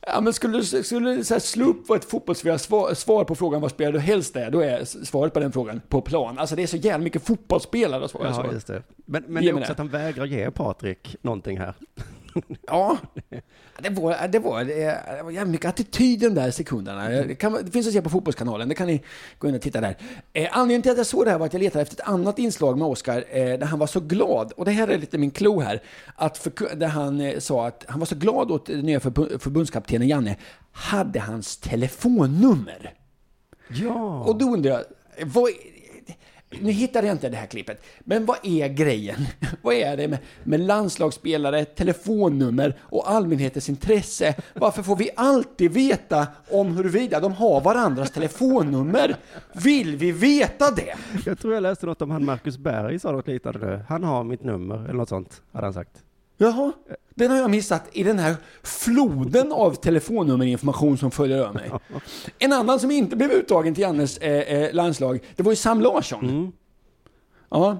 Ja, 0.00 0.20
men 0.20 0.32
skulle, 0.32 0.58
du- 0.58 0.82
skulle 0.82 1.14
du 1.14 1.24
så 1.24 1.34
här 1.34 1.40
slå 1.40 1.66
upp 1.66 1.88
vad 1.88 1.98
ett 1.98 2.04
fotbollsspelare 2.04 2.58
svar, 2.58 2.94
svar 2.94 3.24
på 3.24 3.34
frågan 3.34 3.60
vad 3.60 3.70
spelar 3.70 3.92
du 3.92 3.98
helst 3.98 4.36
är, 4.36 4.50
då 4.50 4.60
är 4.60 4.84
svaret 4.84 5.32
på 5.34 5.40
den 5.40 5.52
frågan 5.52 5.80
på 5.88 6.00
plan. 6.00 6.38
Alltså 6.38 6.56
det 6.56 6.62
är 6.62 6.66
så 6.66 6.76
jävla 6.76 7.04
mycket 7.04 7.22
fotbollsspelare 7.26 8.04
att 8.04 8.10
svara 8.10 8.34
så. 8.34 8.40
Ja, 8.46 8.52
just 8.52 8.66
det. 8.66 8.82
Men, 9.06 9.24
men 9.28 9.42
det 9.44 9.48
är 9.50 9.54
också 9.58 9.72
att 9.72 9.78
han 9.78 9.88
vägrar 9.88 10.24
ge 10.26 10.50
Patrik 10.50 11.16
någonting 11.22 11.58
här. 11.58 11.74
Ja, 12.66 12.98
det 13.78 13.90
var, 13.90 14.28
det 14.28 14.38
var, 14.38 14.64
det 14.64 15.22
var 15.24 15.30
jävligt 15.30 15.52
mycket 15.52 15.68
attityd 15.68 16.20
de 16.20 16.28
där 16.28 16.50
sekunderna. 16.50 17.08
Det, 17.08 17.34
kan, 17.34 17.52
det 17.52 17.70
finns 17.70 17.86
att 17.86 17.92
se 17.92 18.02
på 18.02 18.10
Fotbollskanalen, 18.10 18.68
det 18.68 18.74
kan 18.74 18.86
ni 18.86 19.02
gå 19.38 19.48
in 19.48 19.54
och 19.54 19.60
titta 19.60 19.80
där. 19.80 19.96
Eh, 20.32 20.48
anledningen 20.52 20.82
till 20.82 20.90
att 20.92 20.98
jag 20.98 21.06
såg 21.06 21.24
det 21.24 21.30
här 21.30 21.38
var 21.38 21.46
att 21.46 21.52
jag 21.52 21.62
letade 21.62 21.82
efter 21.82 21.94
ett 21.94 22.08
annat 22.08 22.38
inslag 22.38 22.78
med 22.78 22.88
Oscar 22.88 23.24
eh, 23.30 23.58
där 23.58 23.66
han 23.66 23.78
var 23.78 23.86
så 23.86 24.00
glad, 24.00 24.52
och 24.52 24.64
det 24.64 24.70
här 24.70 24.88
är 24.88 24.98
lite 24.98 25.18
min 25.18 25.30
klo 25.30 25.60
här, 25.60 25.82
att 26.14 26.38
för, 26.38 26.76
där 26.76 26.88
han 26.88 27.20
eh, 27.20 27.38
sa 27.38 27.66
att 27.66 27.84
han 27.88 27.98
var 27.98 28.06
så 28.06 28.14
glad 28.14 28.50
åt 28.50 28.66
den 28.66 28.80
nya 28.80 29.00
förbund, 29.00 29.42
förbundskaptenen 29.42 30.08
Janne, 30.08 30.36
hade 30.72 31.20
hans 31.20 31.56
telefonnummer. 31.56 32.94
Ja. 33.68 34.24
Och 34.24 34.38
då 34.38 34.46
undrar 34.46 34.70
jag, 34.70 34.84
vad, 35.26 35.50
nu 36.50 36.70
hittade 36.70 37.06
jag 37.06 37.14
inte 37.14 37.28
det 37.28 37.36
här 37.36 37.46
klippet, 37.46 37.82
men 38.00 38.26
vad 38.26 38.38
är 38.42 38.68
grejen? 38.68 39.26
Vad 39.62 39.74
är 39.74 39.96
det 39.96 40.08
med, 40.08 40.18
med 40.44 40.60
landslagsspelare, 40.60 41.64
telefonnummer 41.64 42.78
och 42.80 43.10
allmänhetens 43.10 43.68
intresse? 43.68 44.34
Varför 44.54 44.82
får 44.82 44.96
vi 44.96 45.10
alltid 45.16 45.72
veta 45.72 46.26
om 46.50 46.76
huruvida 46.76 47.20
de 47.20 47.32
har 47.32 47.60
varandras 47.60 48.10
telefonnummer? 48.10 49.16
Vill 49.52 49.96
vi 49.96 50.12
veta 50.12 50.70
det? 50.70 50.94
Jag 51.26 51.38
tror 51.38 51.54
jag 51.54 51.62
läste 51.62 51.86
något 51.86 52.02
om 52.02 52.10
han 52.10 52.24
Marcus 52.24 52.58
Berg 52.58 52.98
sa 52.98 53.12
något 53.12 53.26
liknande. 53.26 53.84
Han 53.88 54.04
har 54.04 54.24
mitt 54.24 54.44
nummer, 54.44 54.84
eller 54.84 54.92
något 54.92 55.08
sånt, 55.08 55.42
hade 55.52 55.66
han 55.66 55.74
sagt. 55.74 56.02
Jaha, 56.40 56.72
den 57.14 57.30
har 57.30 57.38
jag 57.38 57.50
missat 57.50 57.84
i 57.92 58.02
den 58.02 58.18
här 58.18 58.36
floden 58.62 59.52
av 59.52 59.74
telefonnummerinformation 59.74 60.98
som 60.98 61.10
följer 61.10 61.38
över 61.38 61.52
mig. 61.52 61.70
En 62.38 62.52
annan 62.52 62.80
som 62.80 62.90
inte 62.90 63.16
blev 63.16 63.30
uttagen 63.30 63.74
till 63.74 63.82
Jannes 63.82 64.18
eh, 64.18 64.32
eh, 64.32 64.74
landslag, 64.74 65.20
det 65.36 65.42
var 65.42 65.52
ju 65.52 65.56
Sam 65.56 65.80
Larsson. 65.80 66.52
Ja. 67.48 67.78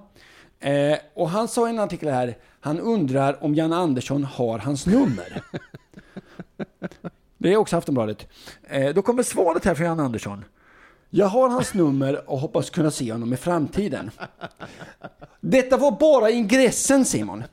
Eh, 0.60 0.98
och 1.14 1.30
han 1.30 1.48
sa 1.48 1.66
i 1.66 1.70
en 1.70 1.78
artikel 1.78 2.08
här, 2.08 2.36
han 2.60 2.80
undrar 2.80 3.44
om 3.44 3.54
Jan 3.54 3.72
Andersson 3.72 4.24
har 4.24 4.58
hans 4.58 4.86
nummer. 4.86 5.42
Det 7.38 7.52
är 7.52 7.56
också 7.56 7.76
Aftonbladet. 7.76 8.26
Eh, 8.62 8.94
då 8.94 9.02
kommer 9.02 9.22
svaret 9.22 9.64
här 9.64 9.74
från 9.74 9.86
Jan 9.86 10.00
Andersson. 10.00 10.44
Jag 11.10 11.26
har 11.26 11.48
hans 11.48 11.74
nummer 11.74 12.30
och 12.30 12.38
hoppas 12.38 12.70
kunna 12.70 12.90
se 12.90 13.12
honom 13.12 13.32
i 13.32 13.36
framtiden. 13.36 14.10
Detta 15.40 15.76
var 15.76 15.90
bara 15.90 16.30
ingressen 16.30 17.04
Simon. 17.04 17.44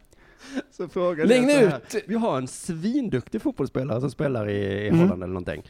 Så 0.72 0.88
frågan 0.88 1.28
Lägg 1.28 1.49
är 1.49 1.70
så 1.70 1.97
ut- 1.97 2.03
Vi 2.08 2.16
har 2.16 2.38
en 2.38 2.47
svinduktig 2.47 3.41
fotbollsspelare 3.41 4.01
som 4.01 4.12
spelar 4.12 4.49
i, 4.49 4.53
i 4.56 4.88
Mm. 4.88 4.99
Holland 4.99 5.24
eller 5.24 5.34
någonting. 5.34 5.64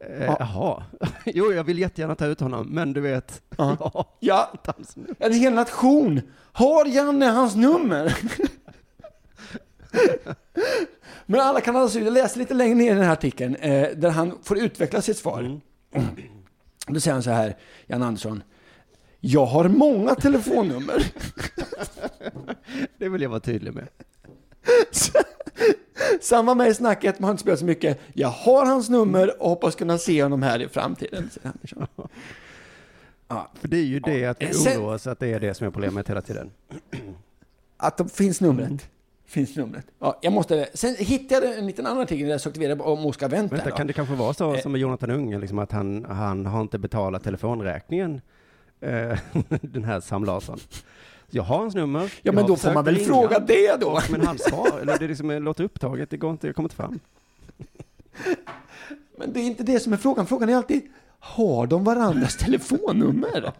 Eh, 0.00 0.24
Ja. 0.24 0.36
Jaha. 0.40 0.82
Jo, 1.24 1.52
jag 1.52 1.64
vill 1.64 1.78
jättegärna 1.78 2.14
ta 2.14 2.26
ut 2.26 2.40
honom, 2.40 2.66
men 2.70 2.92
du 2.92 3.00
vet. 3.00 3.42
Ja. 3.56 4.04
Ja. 4.20 4.52
En 5.18 5.32
hel 5.32 5.52
nation. 5.54 6.20
Har 6.52 6.84
Janne 6.86 7.26
hans 7.26 7.56
nummer? 7.56 8.18
Men 11.26 11.40
alla 11.40 11.60
kan 11.60 11.76
alltså, 11.76 11.98
jag 12.00 12.12
läser 12.12 12.38
lite 12.38 12.54
längre 12.54 12.74
ner 12.74 12.92
i 12.92 12.94
den 12.94 13.04
här 13.04 13.12
artikeln, 13.12 13.56
eh, 13.56 13.88
där 13.96 14.10
han 14.10 14.38
får 14.42 14.58
utveckla 14.58 15.02
sitt 15.02 15.16
svar. 15.16 15.60
Då 16.86 17.00
säger 17.00 17.12
han 17.12 17.22
så 17.22 17.30
här, 17.30 17.56
Jan 17.86 18.02
Andersson. 18.02 18.42
Jag 19.20 19.46
har 19.46 19.68
många 19.68 20.14
telefonnummer. 20.14 21.06
Det 22.98 23.08
vill 23.08 23.22
jag 23.22 23.28
vara 23.30 23.40
tydlig 23.40 23.74
med. 23.74 23.88
Samma 26.20 26.54
med 26.54 26.68
i 26.68 26.74
snacket, 26.74 27.18
man 27.20 27.28
har 27.28 27.30
inte 27.32 27.40
spelat 27.40 27.58
så 27.58 27.64
mycket. 27.64 28.00
Jag 28.12 28.28
har 28.28 28.66
hans 28.66 28.88
nummer 28.88 29.42
och 29.42 29.48
hoppas 29.48 29.74
kunna 29.74 29.98
se 29.98 30.22
honom 30.22 30.42
här 30.42 30.62
i 30.62 30.68
framtiden. 30.68 31.30
säger 31.32 31.48
Andersson. 31.48 31.86
Ja, 33.30 33.50
För 33.60 33.68
det 33.68 33.76
är 33.76 33.82
ju 33.84 34.00
det 34.00 34.24
att 34.24 34.42
vi 34.42 34.54
Sen- 34.54 34.82
oss 34.82 35.06
att 35.06 35.18
det 35.20 35.26
är 35.32 35.40
det 35.40 35.54
som 35.54 35.66
är 35.66 35.70
problemet 35.70 36.10
hela 36.10 36.22
tiden. 36.22 36.50
att 37.76 37.96
det 37.96 38.08
finns 38.12 38.40
numret. 38.40 38.88
Finns 39.26 39.56
numret. 39.56 39.86
Ja, 39.98 40.18
jag 40.22 40.32
måste, 40.32 40.68
sen 40.74 40.94
hittade 40.98 41.46
jag 41.46 41.58
en 41.58 41.66
liten 41.66 41.86
annan 41.86 42.02
artikel 42.02 42.26
där 42.26 42.34
jag 42.34 42.40
sökte 42.40 42.76
på 42.76 42.84
om 42.84 43.06
Oscar 43.06 43.28
Wendt. 43.28 43.52
Vänta, 43.52 43.70
kan 43.70 43.86
det 43.86 43.92
kanske 43.92 44.14
vara 44.14 44.34
så 44.34 44.54
Eh. 44.54 44.60
som 44.60 44.72
med 44.72 44.80
Jonathan 44.80 45.10
Unge, 45.10 45.38
liksom 45.38 45.58
att 45.58 45.72
han, 45.72 46.04
han 46.04 46.46
har 46.46 46.60
inte 46.60 46.78
betalat 46.78 47.24
telefonräkningen, 47.24 48.20
eh, 48.80 49.18
den 49.60 49.84
här 49.84 50.00
Sam 50.00 50.24
Larsson. 50.24 50.58
Jag 51.30 51.42
har 51.42 51.58
hans 51.58 51.74
nummer. 51.74 52.12
Ja, 52.22 52.32
men 52.32 52.46
då 52.46 52.56
får 52.56 52.72
man 52.74 52.84
väl 52.84 52.94
försökt 52.94 53.08
fråga 53.10 53.28
ringa, 53.38 53.46
det 53.46 53.76
då. 53.80 54.00
Men 54.10 54.26
han 54.26 54.38
svarar, 54.38 54.80
eller 54.80 54.98
det 54.98 55.08
liksom 55.08 55.30
låter 55.30 55.64
upptaget, 55.64 56.10
det 56.10 56.16
går 56.16 56.30
inte, 56.30 56.46
jag 56.46 56.56
kommer 56.56 56.64
inte 56.66 56.76
fram. 56.76 57.00
Men 59.18 59.32
det 59.32 59.40
är 59.40 59.44
inte 59.44 59.62
det 59.62 59.80
som 59.80 59.92
är 59.92 59.96
frågan. 59.96 60.26
Frågan 60.26 60.48
är 60.48 60.56
alltid, 60.56 60.82
har 61.18 61.66
de 61.66 61.84
varandras 61.84 62.36
telefonnummer? 62.40 63.52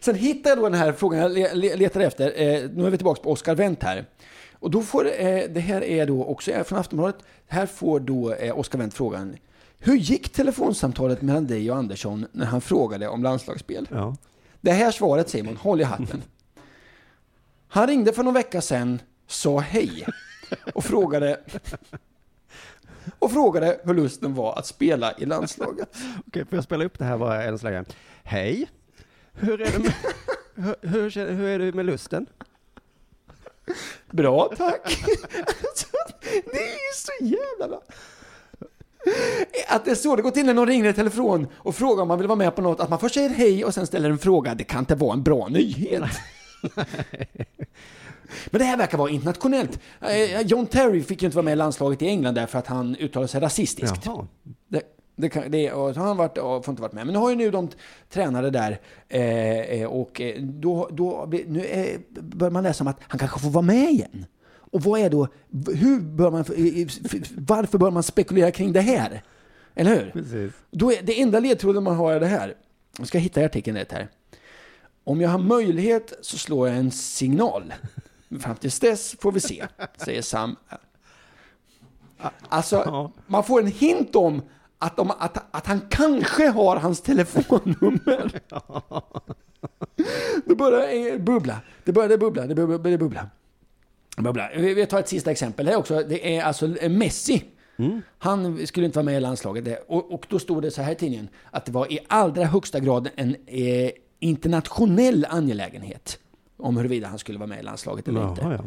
Sen 0.00 0.14
hittar 0.14 0.50
jag 0.50 0.58
då 0.58 0.62
den 0.62 0.74
här 0.78 0.92
frågan 0.92 1.20
jag 1.20 1.32
le- 1.32 1.54
le- 1.54 1.76
letar 1.76 2.00
efter. 2.00 2.26
Eh, 2.26 2.70
nu 2.74 2.86
är 2.86 2.90
vi 2.90 2.96
tillbaka 2.96 3.22
på 3.22 3.30
Oscar 3.32 3.54
Wendt 3.54 3.82
här. 3.82 4.04
Och 4.52 4.70
då 4.70 4.82
får, 4.82 5.06
eh, 5.20 5.42
det 5.50 5.60
här 5.60 5.84
är 5.84 6.06
då 6.06 6.24
också 6.24 6.64
från 6.64 6.78
Aftonbladet. 6.78 7.16
Här 7.46 7.66
får 7.66 8.00
då 8.00 8.32
eh, 8.34 8.58
Oscar 8.58 8.78
Wendt 8.78 8.94
frågan. 8.94 9.36
Hur 9.78 9.96
gick 9.96 10.28
telefonsamtalet 10.32 11.22
mellan 11.22 11.46
dig 11.46 11.70
och 11.70 11.76
Andersson 11.76 12.26
när 12.32 12.46
han 12.46 12.60
frågade 12.60 13.08
om 13.08 13.22
landslagsspel? 13.22 13.88
Ja. 13.90 14.16
Det 14.62 14.72
här 14.72 14.90
svaret 14.90 15.28
Simon, 15.28 15.56
håll 15.56 15.80
i 15.80 15.84
hatten. 15.84 16.22
Han 17.68 17.86
ringde 17.86 18.12
för 18.12 18.22
någon 18.22 18.34
vecka 18.34 18.60
sedan, 18.60 19.02
sa 19.26 19.58
hej 19.58 20.06
och 20.74 20.84
frågade 20.84 21.40
och 23.18 23.32
frågade 23.32 23.80
hur 23.84 23.94
lusten 23.94 24.34
var 24.34 24.58
att 24.58 24.66
spela 24.66 25.18
i 25.18 25.26
landslaget. 25.26 25.96
Okej, 26.26 26.44
får 26.44 26.56
jag 26.56 26.64
spela 26.64 26.84
upp 26.84 26.98
det 26.98 27.04
här 27.04 27.18
bara 27.18 27.44
än 27.44 27.58
så 27.58 27.66
länge? 27.66 27.84
Hej! 28.22 28.70
Hur 29.32 29.60
är 29.60 29.72
det 29.72 29.78
med, 29.78 29.92
hur, 30.54 30.88
hur, 30.88 31.26
hur 31.32 31.48
är 31.48 31.58
det 31.58 31.72
med 31.72 31.86
lusten? 31.86 32.26
Bra, 34.10 34.52
tack. 34.56 35.04
Det 36.44 36.58
är 36.58 36.72
ju 36.72 36.92
så 36.94 37.24
jävla 37.24 37.68
bra. 37.68 37.82
Att 39.68 39.84
det 39.84 39.90
är 39.90 39.94
så 39.94 40.16
det 40.16 40.22
går 40.22 40.30
till 40.30 40.46
när 40.46 40.54
någon 40.54 40.66
ringer 40.66 40.90
i 40.90 40.92
telefon 40.92 41.46
och 41.54 41.74
frågar 41.74 42.02
om 42.02 42.08
man 42.08 42.18
vill 42.18 42.26
vara 42.26 42.36
med 42.36 42.56
på 42.56 42.62
något, 42.62 42.80
att 42.80 42.90
man 42.90 42.98
först 42.98 43.14
säger 43.14 43.28
hej 43.28 43.64
och 43.64 43.74
sen 43.74 43.86
ställer 43.86 44.10
en 44.10 44.18
fråga, 44.18 44.54
det 44.54 44.64
kan 44.64 44.78
inte 44.78 44.94
vara 44.94 45.12
en 45.12 45.22
bra 45.22 45.48
nyhet. 45.48 46.02
Men 48.50 48.58
det 48.58 48.64
här 48.64 48.76
verkar 48.76 48.98
vara 48.98 49.10
internationellt. 49.10 49.78
Eh, 50.00 50.40
John 50.40 50.66
Terry 50.66 51.02
fick 51.02 51.22
ju 51.22 51.26
inte 51.26 51.36
vara 51.36 51.44
med 51.44 51.52
i 51.52 51.56
landslaget 51.56 52.02
i 52.02 52.06
England 52.06 52.34
därför 52.34 52.58
att 52.58 52.66
han 52.66 52.96
uttalade 52.96 53.28
sig 53.28 53.40
rasistiskt. 53.40 54.04
Det, 54.68 54.82
det, 55.16 55.28
kan, 55.28 55.50
det 55.50 55.70
så 55.70 55.76
har 55.76 56.06
han 56.06 56.16
varit, 56.16 56.38
får 56.38 56.68
inte 56.68 56.82
varit 56.82 56.92
med. 56.92 57.06
Men 57.06 57.12
nu 57.12 57.18
har 57.18 57.30
ju 57.30 57.36
nu 57.36 57.50
de 57.50 57.68
tränare 58.10 58.50
där 58.50 58.80
eh, 59.08 59.58
eh, 59.58 59.86
och 59.86 60.20
eh, 60.20 60.42
då, 60.42 60.88
då 60.92 61.28
nu 61.46 61.64
eh, 61.64 62.00
bör 62.10 62.50
man 62.50 62.62
läsa 62.62 62.84
om 62.84 62.88
att 62.88 63.00
han 63.08 63.18
kanske 63.18 63.40
får 63.40 63.50
vara 63.50 63.62
med 63.62 63.90
igen. 63.90 64.26
Och 64.72 64.82
vad 64.82 65.00
är 65.00 65.10
då, 65.10 65.28
hur 65.74 66.00
bör 66.00 66.30
man, 66.30 66.44
varför 67.36 67.78
bör 67.78 67.90
man 67.90 68.02
spekulera 68.02 68.50
kring 68.50 68.72
det 68.72 68.80
här? 68.80 69.22
Eller 69.74 69.96
hur? 69.96 70.10
Precis. 70.10 70.52
Då 70.70 70.92
är, 70.92 71.02
det 71.02 71.20
enda 71.20 71.40
ledtråden 71.40 71.82
man 71.82 71.96
har 71.96 72.12
är 72.12 72.20
det 72.20 72.26
här. 72.26 72.54
Jag 72.98 73.06
ska 73.06 73.18
hitta 73.18 73.44
artikeln 73.44 73.76
rätt 73.76 73.92
här. 73.92 74.08
Om 75.04 75.20
jag 75.20 75.30
har 75.30 75.38
möjlighet 75.38 76.12
så 76.20 76.38
slår 76.38 76.68
jag 76.68 76.76
en 76.76 76.90
signal. 76.90 77.74
Fram 78.40 78.56
tills 78.56 78.80
dess 78.80 79.16
får 79.20 79.32
vi 79.32 79.40
se, 79.40 79.66
säger 79.96 80.22
Sam. 80.22 80.56
Alltså, 82.48 83.10
man 83.26 83.44
får 83.44 83.60
en 83.60 83.66
hint 83.66 84.16
om 84.16 84.42
att, 84.78 84.96
de, 84.96 85.10
att, 85.10 85.44
att 85.50 85.66
han 85.66 85.80
kanske 85.90 86.48
har 86.48 86.76
hans 86.76 87.00
telefonnummer. 87.00 88.40
Det 90.44 90.54
börjar 90.54 91.12
eh, 91.12 91.18
bubbla. 91.18 91.60
Det 91.84 91.92
börjar 91.92 92.18
bubbla. 92.18 92.46
Det 92.46 92.54
börjar 92.54 92.78
det 92.78 92.98
bubbla. 92.98 93.28
Bubbla. 94.16 94.50
Vi 94.56 94.74
vi 94.74 94.86
tar 94.86 95.00
ett 95.00 95.08
sista 95.08 95.30
exempel 95.30 95.66
här 95.68 95.76
också. 95.76 96.02
Det 96.08 96.36
är 96.36 96.42
alltså 96.42 96.76
eh, 96.78 96.90
Messi. 96.90 97.44
Han 98.18 98.66
skulle 98.66 98.86
inte 98.86 98.98
vara 98.98 99.04
med 99.04 99.16
i 99.16 99.20
landslaget. 99.20 99.84
Och, 99.88 100.12
och 100.14 100.26
då 100.28 100.38
stod 100.38 100.62
det 100.62 100.70
så 100.70 100.82
här 100.82 100.92
i 100.92 100.94
tidningen 100.94 101.28
att 101.50 101.64
det 101.64 101.72
var 101.72 101.92
i 101.92 101.98
allra 102.08 102.44
högsta 102.44 102.80
grad 102.80 103.08
en 103.16 103.36
eh, 103.46 103.90
internationell 104.18 105.26
angelägenhet 105.30 106.18
om 106.56 106.76
huruvida 106.76 107.08
han 107.08 107.18
skulle 107.18 107.38
vara 107.38 107.46
med 107.46 107.60
i 107.60 107.62
landslaget 107.62 108.08
eller 108.08 108.28
inte. 108.28 108.42
Jaha, 108.42 108.52
ja. 108.52 108.64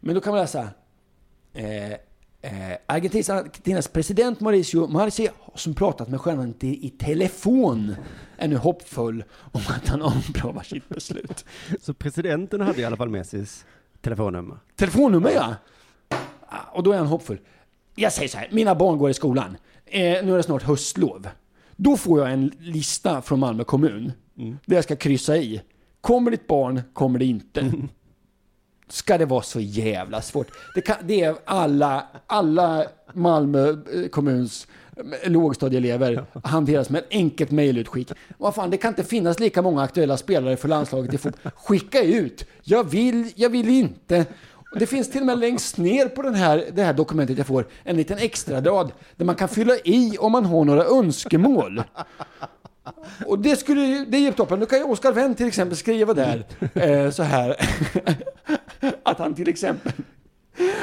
Men 0.00 0.14
då 0.14 0.20
kan 0.20 0.32
man 0.32 0.40
läsa 0.40 0.68
eh, 1.52 1.92
eh, 2.46 2.76
Argentinas 2.86 3.88
president 3.88 4.40
Mauricio 4.40 4.86
Marci 4.86 5.28
som 5.54 5.74
pratat 5.74 6.08
med 6.08 6.20
stjärnan 6.20 6.54
i, 6.60 6.86
i 6.86 6.90
telefon 6.90 7.94
är 8.36 8.48
nu 8.48 8.56
hoppfull 8.56 9.24
om 9.52 9.60
att 9.68 9.88
han 9.88 10.02
omprövar 10.02 10.62
sitt 10.62 10.88
beslut. 10.88 11.44
Så 11.80 11.94
presidenten 11.94 12.60
hade 12.60 12.80
i 12.80 12.84
alla 12.84 12.96
fall 12.96 13.08
Messis 13.08 13.64
telefonnummer. 14.00 14.56
Telefonnummer 14.76 15.30
ja! 15.30 15.54
Ah, 16.48 16.70
Och 16.72 16.82
då 16.82 16.92
är 16.92 16.98
han 16.98 17.06
hoppfull. 17.06 17.38
Jag 17.94 18.12
säger 18.12 18.28
så 18.28 18.38
här, 18.38 18.48
mina 18.52 18.74
barn 18.74 18.98
går 18.98 19.10
i 19.10 19.14
skolan. 19.14 19.56
Eh, 19.86 20.00
nu 20.00 20.32
är 20.32 20.36
det 20.36 20.42
snart 20.42 20.62
höstlov. 20.62 21.28
Då 21.76 21.96
får 21.96 22.20
jag 22.20 22.32
en 22.32 22.52
lista 22.58 23.22
från 23.22 23.40
Malmö 23.40 23.64
kommun. 23.64 24.12
Där 24.66 24.76
jag 24.76 24.84
ska 24.84 24.96
kryssa 24.96 25.36
i. 25.36 25.62
Kommer 26.00 26.30
ditt 26.30 26.46
barn, 26.46 26.82
kommer 26.92 27.18
det 27.18 27.24
inte. 27.24 27.60
Ska 28.88 29.18
det 29.18 29.24
vara 29.24 29.42
så 29.42 29.60
jävla 29.60 30.22
svårt? 30.22 30.46
Det, 30.74 30.80
kan, 30.80 30.96
det 31.02 31.20
är 31.20 31.34
alla, 31.44 32.06
alla 32.26 32.84
Malmö 33.12 33.68
eh, 33.70 34.08
kommuns 34.10 34.66
eh, 35.22 35.30
lågstadieelever 35.30 36.24
hanteras 36.44 36.90
med 36.90 36.98
ett 36.98 37.06
enkelt 37.10 37.50
mejlutskick. 37.50 38.12
Vad 38.38 38.54
fan, 38.54 38.70
det 38.70 38.76
kan 38.76 38.88
inte 38.88 39.04
finnas 39.04 39.40
lika 39.40 39.62
många 39.62 39.82
aktuella 39.82 40.16
spelare 40.16 40.56
för 40.56 40.68
landslaget 40.68 41.14
i 41.14 41.18
fotboll. 41.18 41.52
Skicka 41.56 42.02
ut! 42.02 42.44
Jag 42.62 42.84
vill, 42.90 43.32
jag 43.34 43.50
vill 43.50 43.68
inte. 43.68 44.26
Det 44.78 44.86
finns 44.86 45.10
till 45.10 45.20
och 45.20 45.26
med 45.26 45.38
längst 45.38 45.76
ner 45.78 46.08
på 46.08 46.22
den 46.22 46.34
här, 46.34 46.64
det 46.72 46.82
här 46.82 46.92
dokumentet 46.92 47.38
jag 47.38 47.46
får 47.46 47.66
en 47.84 47.96
liten 47.96 48.18
extra 48.18 48.60
rad 48.60 48.92
där 49.16 49.24
man 49.24 49.34
kan 49.34 49.48
fylla 49.48 49.74
i 49.84 50.16
om 50.20 50.32
man 50.32 50.44
har 50.46 50.64
några 50.64 50.84
önskemål. 50.84 51.82
Och 53.26 53.38
det 53.38 53.56
skulle 53.56 53.80
ju- 53.80 54.04
det 54.04 54.18
ger 54.18 54.32
toppen. 54.32 54.58
Nu 54.58 54.66
kan 54.66 54.78
ju 54.78 54.84
Oskar 54.84 55.12
Wendt 55.12 55.38
till 55.38 55.46
exempel 55.46 55.76
skriva 55.76 56.14
där 56.14 56.44
eh, 56.74 57.10
så 57.10 57.22
här. 57.22 57.56
att 59.02 59.18
han 59.18 59.34
till 59.34 59.48
exempel 59.48 59.92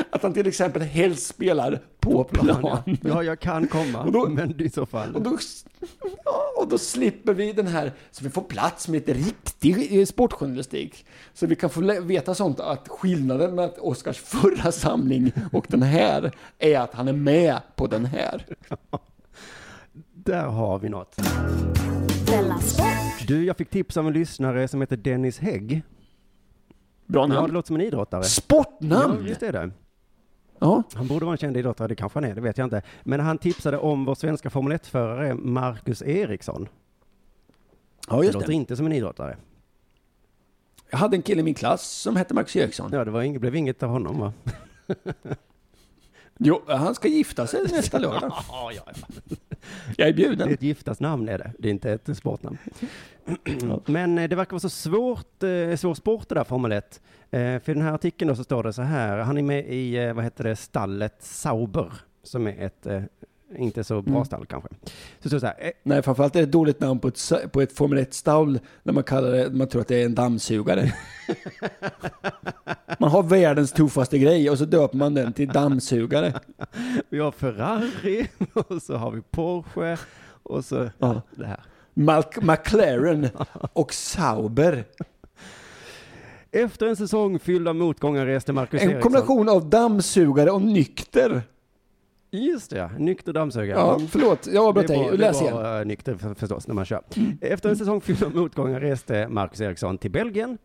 att 0.09 0.23
han 0.23 0.33
till 0.33 0.47
exempel 0.47 0.81
helst 0.81 1.27
spelar 1.27 1.79
på 1.99 2.23
plan. 2.23 2.79
Ja, 3.01 3.23
jag 3.23 3.39
kan 3.39 3.67
komma, 3.67 4.03
Och 4.03 4.11
då- 4.11 4.27
men 4.29 4.61
i 4.61 4.69
så 4.69 4.85
fall. 4.85 5.15
Och 5.15 5.21
då, 5.21 5.37
ja, 6.25 6.53
och 6.57 6.67
då 6.67 6.77
slipper 6.77 7.33
vi 7.33 7.53
den 7.53 7.67
här, 7.67 7.91
så 8.11 8.23
vi 8.23 8.29
får 8.29 8.41
plats 8.41 8.87
med 8.87 8.95
lite 8.95 9.13
riktig 9.13 9.99
eh, 9.99 10.05
sportjournalistik. 10.05 11.05
Så 11.33 11.47
vi 11.47 11.55
kan 11.55 11.69
få 11.69 11.81
veta 12.01 12.35
sånt 12.35 12.59
att 12.59 12.87
skillnaden 12.87 13.55
med 13.55 13.71
Oscars 13.77 14.17
förra 14.17 14.71
samling 14.71 15.31
och 15.51 15.65
den 15.69 15.81
här 15.83 16.31
är 16.59 16.79
att 16.79 16.93
han 16.93 17.07
är 17.07 17.13
med 17.13 17.59
på 17.75 17.87
den 17.87 18.05
här. 18.05 18.45
Där 20.13 20.45
har 20.45 20.79
vi 20.79 20.89
något. 20.89 21.15
Du, 23.27 23.45
jag 23.45 23.57
fick 23.57 23.69
tips 23.69 23.97
av 23.97 24.07
en 24.07 24.13
lyssnare 24.13 24.67
som 24.67 24.81
heter 24.81 24.97
Dennis 24.97 25.39
Hägg. 25.39 25.81
Bra 27.05 27.21
Ja, 27.21 27.27
det 27.27 27.33
namn. 27.33 27.53
låter 27.53 27.67
som 27.67 27.75
en 27.75 27.81
idrottare. 27.81 28.21
Ja, 28.21 28.27
Sportnamn! 28.27 29.25
just 29.27 29.39
det. 29.39 29.47
är 29.47 29.51
det. 29.53 29.71
Ja. 30.59 30.83
Han 30.93 31.07
borde 31.07 31.25
vara 31.25 31.33
en 31.33 31.37
känd 31.37 31.57
idrottare, 31.57 31.87
det 31.87 31.95
kanske 31.95 32.17
han 32.19 32.23
är, 32.29 32.35
det 32.35 32.41
vet 32.41 32.57
jag 32.57 32.65
inte. 32.65 32.81
Men 33.03 33.19
han 33.19 33.37
tipsade 33.37 33.77
om 33.77 34.05
vår 34.05 34.15
svenska 34.15 34.49
Formel 34.49 34.77
1-förare 34.77 35.33
Marcus 35.35 36.01
Eriksson. 36.01 36.67
ja, 38.09 38.17
Det 38.17 38.23
just 38.25 38.33
låter 38.33 38.47
det. 38.47 38.53
inte 38.53 38.75
som 38.75 38.85
en 38.85 38.91
idrottare. 38.93 39.37
Jag 40.89 40.97
hade 40.97 41.15
en 41.17 41.21
kille 41.21 41.41
i 41.41 41.43
min 41.43 41.53
klass 41.53 41.91
som 41.91 42.15
hette 42.15 42.33
Marcus 42.33 42.55
Eriksson. 42.55 42.89
Ja, 42.93 43.05
det 43.05 43.11
var 43.11 43.21
inget, 43.21 43.41
blev 43.41 43.55
inget 43.55 43.83
av 43.83 43.89
honom 43.89 44.19
va? 44.19 44.33
Jo, 46.39 46.61
han 46.67 46.95
ska 46.95 47.07
gifta 47.07 47.47
sig 47.47 47.61
nästa 47.71 47.99
lördag. 47.99 48.33
Ja, 48.49 48.71
ja, 48.75 48.83
ja. 48.85 49.35
Jag 49.97 50.07
är 50.07 50.13
Det 50.13 50.23
är 50.23 50.27
bjuden. 50.29 50.49
ett 50.53 50.61
giftasnamn 50.61 51.29
är 51.29 51.37
det, 51.37 51.51
det 51.59 51.67
är 51.67 51.71
inte 51.71 51.91
ett 51.91 52.17
sportnamn. 52.17 52.57
Men 53.85 54.17
eh, 54.17 54.29
det 54.29 54.35
verkar 54.35 54.51
vara 54.51 54.59
så 54.59 54.69
svårt, 54.69 55.43
eh, 55.43 55.75
svår 55.75 55.93
sport 55.93 56.29
det 56.29 56.35
där 56.35 56.43
Formel 56.43 56.71
1. 56.71 57.01
Eh, 57.31 57.39
för 57.39 57.69
i 57.69 57.73
den 57.73 57.81
här 57.81 57.93
artikeln 57.93 58.29
då 58.29 58.35
så 58.35 58.43
står 58.43 58.63
det 58.63 58.73
så 58.73 58.81
här, 58.81 59.17
han 59.17 59.37
är 59.37 59.41
med 59.41 59.65
i, 59.73 60.11
vad 60.15 60.23
heter 60.23 60.43
det, 60.43 60.55
stallet 60.55 61.15
Sauber, 61.19 61.93
som 62.23 62.47
är 62.47 62.65
ett, 62.65 62.87
inte 63.57 63.83
så 63.83 64.01
bra 64.01 64.13
Mm. 64.13 64.25
stall 64.25 64.45
kanske. 64.45 64.69
Så 65.19 65.29
det 65.29 65.39
så 65.39 65.45
här, 65.45 65.55
eh, 65.59 65.71
Nej, 65.83 66.01
framförallt 66.01 66.35
är 66.35 66.39
det 66.39 66.43
ett 66.43 66.51
dåligt 66.51 66.79
namn 66.79 66.99
på 66.99 67.07
ett, 67.07 67.31
på 67.51 67.61
ett 67.61 67.77
Formel 67.77 67.99
1-stall 67.99 68.59
när 68.83 68.93
man 68.93 69.03
kallar 69.03 69.31
det, 69.31 69.49
man 69.51 69.67
tror 69.67 69.81
att 69.81 69.87
det 69.87 70.01
är 70.01 70.05
en 70.05 70.15
dammsugare. 70.15 70.93
Man 73.03 73.11
har 73.11 73.23
världens 73.23 73.71
tuffaste 73.71 74.19
grej 74.19 74.49
och 74.49 74.57
så 74.57 74.65
döper 74.65 74.97
man 74.97 75.13
den 75.13 75.33
till 75.33 75.47
dammsugare. 75.47 76.33
vi 77.09 77.19
har 77.19 77.31
Ferrari, 77.31 78.27
och 78.53 78.81
så 78.81 78.95
har 78.95 79.11
vi 79.11 79.21
Porsche, 79.21 79.97
och 80.43 80.65
så 80.65 80.89
Ja. 80.99 81.21
det 81.35 81.45
här. 81.45 81.59
Mal- 81.93 82.41
McLaren 82.41 83.27
och 83.73 83.93
Sauber. 83.93 84.83
Efter 86.51 86.85
en 86.87 86.95
säsong 86.95 87.39
fylld 87.39 87.67
av 87.67 87.75
motgångar 87.75 88.25
reste 88.25 88.53
Marcus 88.53 88.81
En 88.81 88.89
Eriksson. 88.89 89.01
kombination 89.11 89.49
av 89.49 89.69
dammsugare 89.69 90.51
och 90.51 90.61
nykter. 90.61 91.41
Just 92.31 92.69
det, 92.69 92.77
ja. 92.77 92.89
Nykter 92.97 93.33
dammsugare. 93.33 93.79
Ja, 93.79 93.99
förlåt, 94.09 94.47
jag 94.53 94.65
avbröt 94.65 94.87
Det 94.87 94.93
dig. 94.93 95.17
Läs 95.17 95.39
det 95.39 95.45
igen. 95.45 95.57
bra, 95.57 95.79
eh, 95.79 95.85
nykter 95.85 96.15
för- 96.15 96.33
förstås 96.33 96.67
när 96.67 96.75
man 96.75 96.85
kör. 96.85 97.01
Efter 97.41 97.69
en 97.69 97.75
säsong 97.77 98.01
fylld 98.01 98.23
av 98.23 98.35
motgångar 98.35 98.79
reste 98.79 99.27
Marcus 99.27 99.61
Eriksson 99.61 99.97
till 99.97 100.11
Belgien 100.11 100.57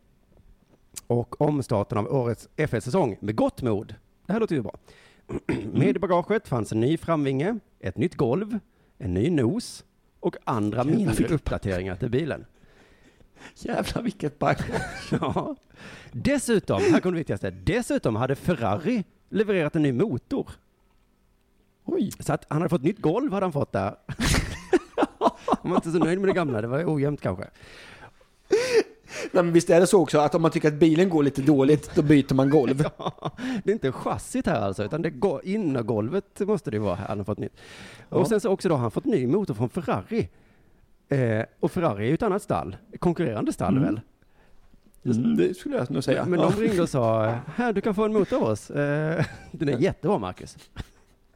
och 1.07 1.41
omstarten 1.41 1.99
av 1.99 2.07
årets 2.15 2.49
F1-säsong 2.57 3.17
med 3.21 3.37
gott 3.37 3.63
mod. 3.63 3.95
Det 4.27 4.33
här 4.33 4.41
låter 4.41 4.55
ju 4.55 4.63
bra. 4.63 4.79
Med 5.73 5.97
i 5.97 5.99
bagaget 5.99 6.49
fanns 6.49 6.73
en 6.73 6.81
ny 6.81 6.97
framvinge, 6.97 7.59
ett 7.81 7.97
nytt 7.97 8.15
golv, 8.15 8.59
en 8.99 9.15
ny 9.15 9.31
nos 9.31 9.85
och 10.21 10.37
andra 10.45 10.85
mindre 10.85 11.35
uppdateringar 11.35 11.97
till 11.97 12.11
bilen. 12.11 12.45
Jävlar 13.55 14.03
vilket 14.03 14.39
bagage. 14.39 15.11
Ja. 15.21 15.57
Dessutom, 16.13 16.81
här 16.81 17.01
kommer 17.01 17.13
det 17.13 17.19
viktigaste, 17.19 17.51
dessutom 17.51 18.17
hade 18.17 18.35
Ferrari 18.35 19.05
levererat 19.29 19.77
en 19.77 19.83
ny 19.83 19.93
motor. 19.93 20.51
Oj. 21.85 22.11
Så 22.21 22.33
att 22.33 22.47
han 22.49 22.59
hade 22.59 22.69
fått 22.69 22.83
nytt 22.83 22.99
golv 22.99 23.33
hade 23.33 23.47
han 23.47 23.53
fått 23.53 23.73
där. 23.73 23.95
Han 25.63 25.71
var 25.71 25.77
inte 25.77 25.91
så 25.91 25.99
nöjd 25.99 26.21
med 26.21 26.29
det 26.29 26.33
gamla, 26.33 26.61
det 26.61 26.67
var 26.67 26.95
ojämnt 26.95 27.21
kanske. 27.21 27.45
Nej, 29.33 29.45
men 29.45 29.53
visst 29.53 29.71
är 29.71 29.81
det 29.81 29.87
så 29.87 30.03
också 30.03 30.19
att 30.19 30.35
om 30.35 30.43
man 30.43 30.51
tycker 30.51 30.69
att 30.69 30.75
bilen 30.75 31.09
går 31.09 31.23
lite 31.23 31.43
dåligt, 31.43 31.91
då 31.95 32.03
byter 32.03 32.35
man 32.35 32.51
golv. 32.51 32.77
Det 33.65 33.71
är 33.71 33.73
inte 33.73 33.93
chassit 33.93 34.47
här 34.47 34.61
alltså, 34.61 34.85
utan 34.85 35.03
det 35.03 35.11
går 35.11 35.45
innergolvet 35.45 36.41
måste 36.41 36.71
det 36.71 36.79
vara 36.79 36.95
här, 36.95 37.09
han 37.09 37.19
har 37.19 37.25
fått 37.25 37.39
nytt. 37.39 37.57
Och 38.09 38.29
sen 38.29 38.41
så 38.41 38.51
också 38.51 38.69
då 38.69 38.75
har 38.75 38.83
han 38.83 38.91
fått 38.91 39.05
ny 39.05 39.27
motor 39.27 39.55
från 39.55 39.69
Ferrari. 39.69 40.29
Eh, 41.09 41.45
och 41.61 41.73
Ferrari 41.73 42.05
är 42.05 42.09
ju 42.09 42.15
ett 42.15 42.23
annat 42.23 42.43
stall, 42.43 42.77
konkurrerande 42.99 43.53
stall 43.53 43.79
väl? 43.79 44.01
Mm, 45.05 45.37
det 45.37 45.57
skulle 45.57 45.77
jag 45.77 45.91
nog 45.91 46.05
säga. 46.05 46.25
Men 46.25 46.41
de 46.41 46.53
ringde 46.53 46.83
och 46.83 46.89
sa, 46.89 47.25
här 47.57 47.73
du 47.73 47.81
kan 47.81 47.95
få 47.95 48.05
en 48.05 48.13
motor 48.13 48.37
av 48.37 48.43
oss. 48.43 48.71
Eh, 48.71 49.25
den 49.53 49.69
är 49.69 49.79
jättebra 49.79 50.19
Marcus. 50.19 50.57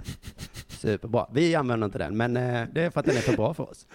Superbra. 0.69 1.27
Vi 1.33 1.55
använder 1.55 1.85
inte 1.85 1.99
den, 1.99 2.17
men 2.17 2.37
eh, 2.37 2.65
det 2.73 2.83
är 2.83 2.91
för 2.91 3.01
att 3.01 3.07
den 3.07 3.17
är 3.17 3.21
för 3.21 3.37
bra 3.37 3.55
för 3.55 3.71
oss. 3.71 3.87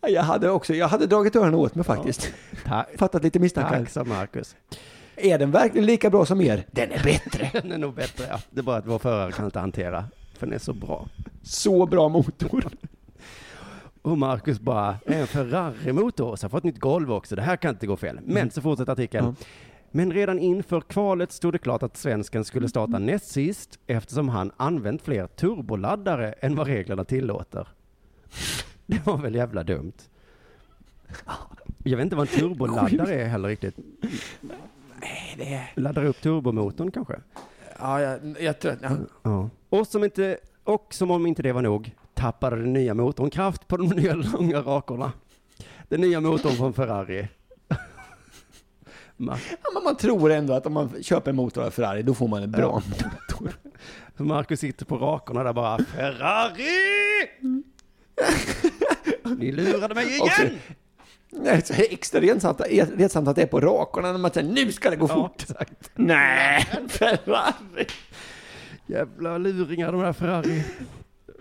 Ja, 0.00 0.08
Jag 0.08 0.22
hade 0.22 0.50
också, 0.50 0.74
jag 0.74 0.88
hade 0.88 1.06
dragit 1.06 1.36
öronen 1.36 1.54
åt 1.54 1.74
mig 1.74 1.84
faktiskt. 1.84 2.32
Tack, 2.64 2.88
Fattat 2.98 3.22
lite 3.22 3.38
misstankar. 3.38 3.78
tack 3.78 3.90
sa 3.90 4.04
Marcus. 4.04 4.56
Är 5.16 5.38
den 5.38 5.50
verkligen 5.50 5.86
lika 5.86 6.10
bra 6.10 6.26
som 6.26 6.40
er? 6.40 6.66
Den 6.70 6.92
är 6.92 7.04
bättre. 7.04 7.50
Den 7.62 7.72
är 7.72 7.78
nog 7.78 7.94
bättre, 7.94 8.24
ja. 8.30 8.40
Det 8.50 8.60
är 8.60 8.64
bara 8.64 8.76
att 8.76 8.86
vår 8.86 8.98
förare 8.98 9.32
kan 9.32 9.44
inte 9.44 9.58
hantera, 9.58 10.04
för 10.38 10.46
den 10.46 10.54
är 10.54 10.58
så 10.58 10.72
bra. 10.72 11.08
Så 11.42 11.86
bra 11.86 12.08
motor. 12.08 12.64
Och 14.02 14.18
Marcus 14.18 14.60
bara, 14.60 14.96
en 15.06 15.26
Ferrari-motor, 15.26 16.36
så 16.36 16.44
har 16.44 16.48
fått 16.48 16.64
nytt 16.64 16.78
golv 16.78 17.12
också, 17.12 17.36
det 17.36 17.42
här 17.42 17.56
kan 17.56 17.70
inte 17.70 17.86
gå 17.86 17.96
fel. 17.96 18.20
Men 18.24 18.50
så 18.50 18.60
fortsätter 18.62 18.92
artikeln. 18.92 19.26
Ja. 19.26 19.46
Men 19.90 20.12
redan 20.12 20.38
inför 20.38 20.80
kvalet 20.80 21.32
stod 21.32 21.54
det 21.54 21.58
klart 21.58 21.82
att 21.82 21.96
svensken 21.96 22.44
skulle 22.44 22.68
starta 22.68 22.98
näst 22.98 23.30
sist 23.30 23.78
eftersom 23.86 24.28
han 24.28 24.52
använt 24.56 25.02
fler 25.02 25.26
turboladdare 25.26 26.32
än 26.32 26.56
vad 26.56 26.66
reglerna 26.66 27.04
tillåter. 27.04 27.68
Det 28.90 29.06
var 29.06 29.16
väl 29.16 29.34
jävla 29.34 29.62
dumt. 29.62 29.92
Jag 31.84 31.96
vet 31.96 32.04
inte 32.04 32.16
vad 32.16 32.28
en 32.28 32.38
turboladdare 32.40 33.14
är 33.14 33.28
heller 33.28 33.48
riktigt. 33.48 33.76
Nej, 35.00 35.34
det 35.38 35.54
är... 35.54 35.72
Laddar 35.74 36.04
upp 36.04 36.20
turbomotorn 36.20 36.90
kanske? 36.90 37.16
Ja, 37.78 38.00
jag, 38.00 38.20
jag 38.40 38.58
tror 38.60 38.72
att... 38.72 38.78
Ja. 38.82 38.90
Ja. 39.22 39.50
Och 39.68 39.86
som, 39.86 40.04
inte, 40.04 40.38
och 40.64 40.94
som 40.94 41.10
om 41.10 41.26
inte 41.26 41.42
det 41.42 41.52
var 41.52 41.62
nog 41.62 41.94
tappade 42.14 42.56
den 42.56 42.72
nya 42.72 42.94
motorn 42.94 43.30
kraft 43.30 43.68
på 43.68 43.76
de 43.76 43.88
nya 43.96 44.14
långa 44.14 44.60
rakorna. 44.60 45.12
Den 45.88 46.00
nya 46.00 46.20
motorn 46.20 46.52
från 46.52 46.72
Ferrari. 46.72 47.28
Ma- 49.16 49.36
Ja, 49.62 49.70
men 49.74 49.84
man 49.84 49.96
tror 49.96 50.30
ändå 50.32 50.52
att 50.52 50.66
om 50.66 50.72
man 50.72 51.02
köper 51.02 51.30
en 51.30 51.36
motor 51.36 51.62
av 51.64 51.70
Ferrari, 51.70 52.02
då 52.02 52.14
får 52.14 52.28
man 52.28 52.42
en 52.42 52.50
bra 52.50 52.72
motor. 52.74 53.52
Så 54.16 54.24
Marcus 54.24 54.60
sitter 54.60 54.84
på 54.84 54.96
rakorna 54.96 55.42
där 55.42 55.52
bara 55.52 55.78
Ferrari! 55.78 56.68
Ni 59.38 59.52
lurade 59.52 59.94
mig 59.94 60.06
igen! 60.06 60.20
Också- 60.22 60.42
Nej, 61.30 61.62
så 61.62 61.72
extra 61.74 62.20
rensamt, 62.20 62.60
rensamt 62.96 63.28
att 63.28 63.36
det 63.36 63.42
är 63.42 63.46
på 63.46 63.60
rakorna 63.60 64.12
när 64.12 64.18
man 64.18 64.30
säger 64.30 64.48
nu 64.48 64.72
ska 64.72 64.90
det 64.90 64.96
gå 64.96 65.06
Ja, 65.08 65.14
fort. 65.14 65.42
exakt. 65.42 65.90
Nej, 65.94 66.62
Ferrari. 66.88 67.86
Jävla 68.86 69.38
luringar 69.38 69.92
de 69.92 70.00
där 70.00 70.12
Ferrari. 70.12 70.64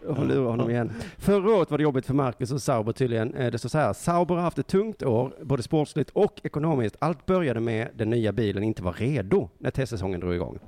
Och 0.07 0.25
lurar 0.27 0.45
honom 0.49 0.69
igen. 0.69 0.91
Förra 1.17 1.51
året 1.55 1.71
var 1.71 1.77
det 1.77 1.81
jobbigt 1.83 2.05
för 2.05 2.13
Marcus 2.13 2.51
och 2.51 2.61
Sauber 2.61 2.91
tydligen. 2.93 3.33
Eh, 3.33 3.51
Det 3.51 3.57
står 3.57 3.69
så 3.69 3.77
här, 3.77 3.93
Sauber 3.93 4.35
har 4.35 4.41
haft 4.41 4.57
ett 4.57 4.67
tungt 4.67 5.03
år, 5.03 5.33
både 5.43 5.63
sportsligt 5.63 6.09
och 6.09 6.41
ekonomiskt. 6.43 6.95
Allt 6.99 7.25
började 7.25 7.59
med 7.59 7.87
den 7.95 8.09
nya 8.09 8.31
bilen 8.31 8.63
inte 8.63 8.83
var 8.83 8.93
redo 8.93 9.49
när 9.57 9.71
testsäsongen 9.71 10.19
drog 10.19 10.33
igång. 10.35 10.59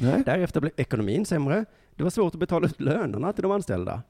Nej. 0.00 0.22
Därefter 0.26 0.60
blev 0.60 0.72
ekonomin 0.76 1.24
sämre. 1.26 1.64
Det 1.94 2.02
var 2.02 2.10
svårt 2.10 2.34
att 2.34 2.40
betala 2.40 2.66
ut 2.66 2.80
lönerna 2.80 3.32
till 3.32 3.42
de 3.42 3.52
anställda. 3.52 4.02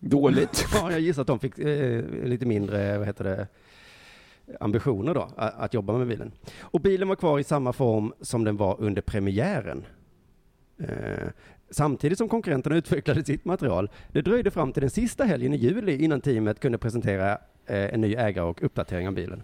Dåligt. 0.00 0.66
Ja, 0.74 0.90
jag 0.92 1.00
gissar 1.00 1.22
att 1.22 1.26
de 1.28 1.38
fick 1.38 1.58
eh, 1.58 2.04
lite 2.24 2.46
mindre, 2.46 2.98
vad 2.98 3.06
heter 3.06 3.24
det, 3.24 3.46
ambitioner 4.60 5.14
då, 5.14 5.28
att 5.36 5.74
jobba 5.74 5.98
med 5.98 6.06
bilen. 6.06 6.32
Och 6.60 6.80
bilen 6.80 7.08
var 7.08 7.16
kvar 7.16 7.38
i 7.38 7.44
samma 7.44 7.72
form 7.72 8.12
som 8.20 8.44
den 8.44 8.56
var 8.56 8.76
under 8.80 9.02
premiären. 9.02 9.84
Eh, 10.78 11.28
samtidigt 11.70 12.18
som 12.18 12.28
konkurrenterna 12.28 12.76
utvecklade 12.76 13.24
sitt 13.24 13.44
material. 13.44 13.90
Det 14.12 14.22
dröjde 14.22 14.50
fram 14.50 14.72
till 14.72 14.80
den 14.80 14.90
sista 14.90 15.24
helgen 15.24 15.54
i 15.54 15.56
juli 15.56 16.04
innan 16.04 16.20
teamet 16.20 16.60
kunde 16.60 16.78
presentera 16.78 17.32
eh, 17.66 17.94
en 17.94 18.00
ny 18.00 18.14
ägare 18.14 18.44
och 18.46 18.62
uppdatering 18.62 19.08
av 19.08 19.14
bilen. 19.14 19.42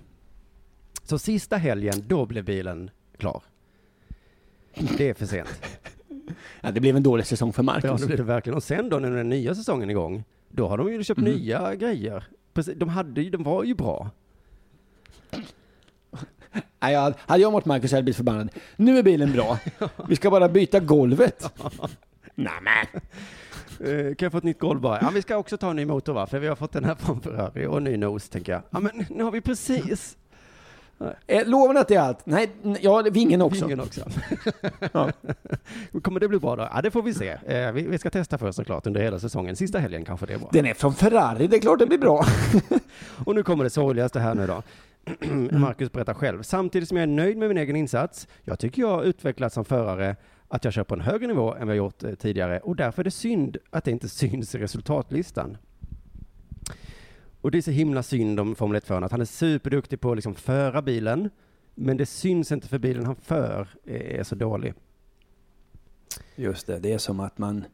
Så 1.02 1.18
sista 1.18 1.56
helgen, 1.56 2.04
då 2.06 2.26
blev 2.26 2.44
bilen 2.44 2.90
klar. 3.16 3.42
Det 4.98 5.08
är 5.08 5.14
för 5.14 5.26
sent. 5.26 5.48
Ja, 6.60 6.70
det 6.70 6.80
blev 6.80 6.96
en 6.96 7.02
dålig 7.02 7.26
säsong 7.26 7.52
för 7.52 7.62
Ja, 7.62 7.64
Marcus. 7.64 8.00
det 8.00 8.06
blir 8.06 8.16
det 8.16 8.22
verkligen. 8.22 8.56
Och 8.56 8.62
sen 8.62 8.88
då 8.88 8.98
när 8.98 9.10
den 9.10 9.28
nya 9.28 9.54
säsongen 9.54 9.88
är 9.88 9.92
igång, 9.92 10.24
då 10.54 10.68
har 10.68 10.78
de 10.78 10.92
ju 10.92 11.04
köpt 11.04 11.20
nya 11.20 11.74
grejer. 11.74 12.24
Precis, 12.52 12.74
de, 12.76 12.88
hade, 12.88 13.22
ju- 13.22 13.30
de 13.30 13.42
var 13.42 13.64
ju 13.64 13.74
bra. 13.74 14.10
Nej, 16.80 16.92
jag, 16.94 17.14
hade 17.18 17.42
jag 17.42 17.50
varit 17.50 17.64
Marcus 17.64 17.90
hade 17.90 17.98
jag 17.98 18.04
blivit 18.04 18.16
förbannad. 18.16 18.48
Nu 18.76 18.98
är 18.98 19.02
bilen 19.02 19.32
bra. 19.32 19.58
Vi 20.08 20.16
ska 20.16 20.30
bara 20.30 20.48
byta 20.48 20.80
golvet. 20.80 21.52
Nämen. 22.34 22.86
Eh, 23.80 24.14
kan 24.14 24.26
jag 24.26 24.32
få 24.32 24.38
ett 24.38 24.44
nytt 24.44 24.58
golv 24.58 24.80
bara? 24.80 24.98
Ja, 25.02 25.10
vi 25.14 25.22
ska 25.22 25.36
också 25.36 25.56
ta 25.56 25.70
en 25.70 25.76
ny 25.76 25.84
motor 25.84 26.12
va? 26.12 26.26
För 26.26 26.38
vi 26.38 26.46
har 26.46 26.56
fått 26.56 26.72
den 26.72 26.84
här 26.84 26.94
från 26.94 27.20
Ferrari 27.20 27.66
och 27.66 27.76
en 27.76 27.84
ny 27.84 27.96
nos 27.96 28.28
tänker 28.28 28.52
jag. 28.52 28.62
Ja, 28.70 28.80
men 28.80 29.06
nu 29.10 29.24
har 29.24 29.30
vi 29.30 29.40
precis. 29.40 30.16
Eh, 31.26 31.46
lovar 31.46 31.74
ni 31.74 31.80
att 31.80 31.88
det 31.88 31.94
är 31.94 32.00
allt? 32.00 32.26
Nej, 32.26 32.50
ja, 32.80 33.04
vingen 33.12 33.42
också. 33.42 33.64
Ingen 33.64 33.80
också. 33.80 34.00
Ja. 34.92 35.10
Kommer 36.02 36.20
det 36.20 36.28
bli 36.28 36.38
bra 36.38 36.56
då? 36.56 36.68
Ja, 36.74 36.82
det 36.82 36.90
får 36.90 37.02
vi 37.02 37.14
se. 37.14 37.28
Eh, 37.46 37.72
vi, 37.72 37.86
vi 37.86 37.98
ska 37.98 38.10
testa 38.10 38.38
först 38.38 38.56
såklart 38.56 38.86
under 38.86 39.02
hela 39.02 39.18
säsongen. 39.18 39.56
Sista 39.56 39.78
helgen 39.78 40.04
kanske 40.04 40.26
det 40.26 40.34
är 40.34 40.38
bra. 40.38 40.48
Den 40.52 40.66
är 40.66 40.74
från 40.74 40.94
Ferrari, 40.94 41.46
det 41.46 41.56
är 41.56 41.60
klart 41.60 41.78
det 41.78 41.86
blir 41.86 41.98
bra. 41.98 42.24
Och 43.24 43.34
nu 43.34 43.42
kommer 43.42 43.64
det 43.64 43.70
sorgligaste 43.70 44.20
här 44.20 44.34
nu 44.34 44.46
då. 44.46 44.62
Marcus 45.58 45.92
berättar 45.92 46.14
själv. 46.14 46.42
Samtidigt 46.42 46.88
som 46.88 46.96
jag 46.96 47.02
är 47.02 47.06
nöjd 47.06 47.36
med 47.36 47.48
min 47.48 47.58
egen 47.58 47.76
insats, 47.76 48.28
jag 48.42 48.58
tycker 48.58 48.82
jag 48.82 48.88
har 48.88 49.02
utvecklats 49.02 49.54
som 49.54 49.64
förare, 49.64 50.16
att 50.48 50.64
jag 50.64 50.72
kör 50.72 50.84
på 50.84 50.94
en 50.94 51.00
högre 51.00 51.26
nivå 51.26 51.54
än 51.54 51.66
vad 51.66 51.76
jag 51.76 51.84
gjort 51.84 52.04
eh, 52.04 52.14
tidigare 52.14 52.60
och 52.60 52.76
därför 52.76 53.02
är 53.02 53.04
det 53.04 53.10
synd 53.10 53.56
att 53.70 53.84
det 53.84 53.90
inte 53.90 54.08
syns 54.08 54.54
i 54.54 54.58
resultatlistan. 54.58 55.56
Och 57.44 57.50
det 57.50 57.58
är 57.58 57.62
så 57.62 57.70
himla 57.70 58.02
synd 58.02 58.40
om 58.40 58.54
Formel 58.54 58.80
1-föraren, 58.80 59.04
att 59.04 59.10
han 59.10 59.20
är 59.20 59.24
superduktig 59.24 60.00
på 60.00 60.10
att 60.10 60.16
liksom 60.16 60.34
föra 60.34 60.82
bilen, 60.82 61.30
men 61.74 61.96
det 61.96 62.06
syns 62.06 62.52
inte 62.52 62.68
för 62.68 62.78
bilen 62.78 63.06
han 63.06 63.16
för 63.16 63.68
är 63.84 64.22
så 64.22 64.34
dålig. 64.34 64.74
Just 66.36 66.66
det, 66.66 66.78
det 66.78 66.92
är 66.92 66.98
som 66.98 67.20
att 67.20 67.38
man... 67.38 67.64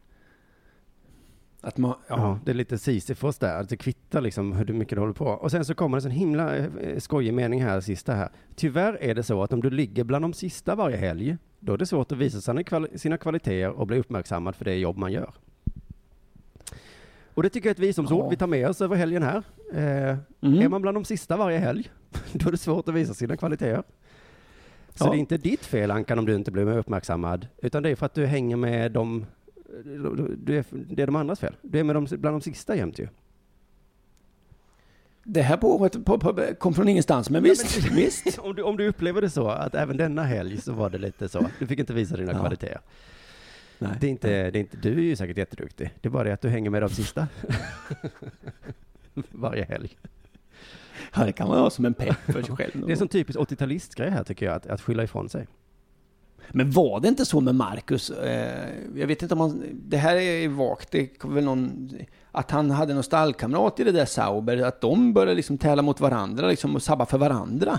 Att 1.61 1.79
man... 1.79 1.95
Ja, 2.09 2.39
det 2.45 2.51
är 2.51 2.55
lite 2.55 2.79
Sisyfos 2.79 3.39
där, 3.39 3.67
det 3.69 3.77
kvittar 3.77 4.21
liksom 4.21 4.53
hur 4.53 4.75
mycket 4.75 4.97
du 4.97 5.01
håller 5.01 5.13
på. 5.13 5.27
Och 5.27 5.51
sen 5.51 5.65
så 5.65 5.75
kommer 5.75 5.97
en 5.97 6.03
sån 6.03 6.11
himla 6.11 6.57
eh, 6.57 6.99
skojig 6.99 7.35
mening 7.35 7.63
här, 7.63 7.81
sista 7.81 8.15
här. 8.15 8.29
Tyvärr 8.55 8.99
är 9.01 9.15
det 9.15 9.23
så 9.23 9.43
att 9.43 9.53
om 9.53 9.61
du 9.61 9.71
ligger 9.71 10.05
bland 10.05 10.25
de 10.25 10.33
sista 10.33 10.75
varje 10.75 10.97
helg, 10.97 11.37
då 11.61 11.73
är 11.73 11.79
det 11.79 11.87
svårt 11.87 12.13
att 12.13 12.19
visa 12.19 12.41
sina, 12.41 12.63
kval- 12.63 12.97
sina 12.97 13.19
kvaliteter 13.19 13.71
och 13.71 13.87
bli 13.87 13.99
uppmärksammad 13.99 14.57
för 14.57 14.65
det 14.65 14.75
jobb 14.75 14.97
man 14.97 15.13
gör. 15.13 15.35
Och 17.41 17.45
det 17.45 17.51
tycker 17.51 17.69
jag 17.69 17.71
är 17.71 17.75
ett 17.75 17.89
visdomsord 17.89 18.25
Ja. 18.25 18.29
vi 18.29 18.37
tar 18.37 18.47
med 18.47 18.69
oss 18.69 18.81
över 18.81 18.97
helgen 18.97 19.23
här. 19.23 19.43
Eh, 19.73 20.17
Mm. 20.41 20.61
Är 20.63 20.69
man 20.69 20.83
bland 20.83 20.97
de 20.97 21.05
sista 21.05 21.37
varje 21.37 21.59
helg, 21.59 21.91
då 22.33 22.49
är 22.49 22.53
det 22.53 22.59
svårt 22.59 22.89
att 22.89 22.95
visa 22.95 23.15
sina 23.15 23.37
kvaliteter. 23.37 23.83
Så 24.95 25.05
Ja. 25.07 25.11
det 25.11 25.17
är 25.17 25.19
inte 25.19 25.37
ditt 25.37 25.65
fel, 25.65 25.91
Ankan, 25.91 26.19
om 26.19 26.25
du 26.27 26.35
inte 26.35 26.51
blir 26.51 26.77
uppmärksammad, 26.79 27.47
utan 27.63 27.83
det 27.83 27.91
är 27.91 27.97
för 27.97 28.07
att 28.07 28.15
du 28.15 28.27
hänger 28.27 28.57
med 28.57 28.93
de, 28.93 29.27
du 30.37 30.59
är, 30.59 30.65
det 30.71 31.03
är 31.03 31.07
de 31.07 31.17
andras 31.17 31.41
fel. 31.41 31.57
Du 31.63 31.79
är 31.79 31.85
med 31.85 31.97
de, 31.97 32.05
bland 32.11 32.35
de 32.35 32.41
sista 32.41 32.77
jämt 32.77 32.99
ju. 32.99 33.09
Det 35.25 35.43
här 35.43 35.57
påhoppet 35.57 36.05
på, 36.05 36.19
på, 36.19 36.41
kom 36.59 36.75
från 36.75 36.89
ingenstans, 36.89 37.31
men 37.31 37.43
visst, 37.43 37.91
visst. 37.93 38.39
Om 38.39 38.55
du, 38.55 38.63
om 38.63 38.77
du 38.77 38.89
upplever 38.89 39.21
det 39.21 39.31
så, 39.31 39.49
att 39.49 39.75
även 39.75 39.97
denna 39.97 40.23
helg 40.23 40.61
så 40.61 40.73
var 40.73 40.91
det 40.91 40.99
lite 40.99 41.29
så, 41.29 41.47
du 41.59 41.67
fick 41.67 41.79
inte 41.79 41.93
visa 41.93 42.17
dina 42.17 42.33
Ja. 42.33 42.39
kvaliteter. 42.39 42.81
Nej. 43.81 43.93
Det 44.01 44.07
är, 44.07 44.11
inte, 44.11 44.51
det 44.51 44.59
är 44.59 44.61
inte, 44.61 44.77
du 44.77 44.93
är 44.93 45.03
ju 45.03 45.17
säkert 45.17 45.39
jätteduktig, 45.39 45.91
det 46.01 46.09
är 46.09 46.11
bara 46.11 46.25
det 46.25 46.33
att 46.33 46.41
du 46.41 46.49
hänger 46.49 46.71
med 46.71 46.83
de 46.83 46.89
sista. 46.89 47.29
Varje 49.31 49.65
helg. 49.65 49.99
Ja, 51.15 51.25
det 51.25 51.33
kan 51.33 51.49
man 51.49 51.59
ha 51.59 51.71
som 51.71 51.85
en 51.85 51.95
pepp 51.95 52.17
för 52.17 52.43
sig 52.43 52.57
själv. 52.57 52.73
Det 52.75 52.87
är 52.87 52.91
en 52.91 52.97
sån 52.97 53.09
typisk 53.09 53.39
80-talistgrej 53.39 54.11
här 54.11 54.25
tycker 54.25 54.47
jag, 54.47 54.55
att, 54.55 54.67
att 54.67 54.81
skylla 54.81 55.03
ifrån 55.03 55.29
sig. 55.29 55.47
Men 56.53 56.71
var 56.71 57.01
det 57.01 57.09
inte 57.09 57.27
så 57.27 57.41
med 57.41 57.55
Marcus? 57.55 58.11
Eh, 58.11 58.69
jag 58.97 59.07
vet 59.07 59.23
inte 59.23 59.35
om 59.35 59.41
han... 59.41 59.63
Det 59.73 59.97
här 59.97 60.17
är 60.17 60.49
vagt. 60.49 60.91
Det 60.91 61.07
kom 61.07 61.35
väl 61.35 61.45
någon... 61.45 61.91
Att 62.33 62.51
han 62.51 62.71
hade 62.71 62.95
någon 62.95 63.03
stallkamrat 63.03 63.81
i 63.81 63.85
det 63.85 63.93
där 63.93 64.05
Sauber. 64.05 64.63
Att 64.63 64.81
de 64.81 65.13
började 65.13 65.35
liksom 65.35 65.59
tävla 65.59 65.83
mot 65.83 66.01
varandra 66.01 66.49
liksom, 66.49 66.75
och 66.75 66.83
sabba 66.83 67.07
för 67.07 67.19
varandra. 67.19 67.79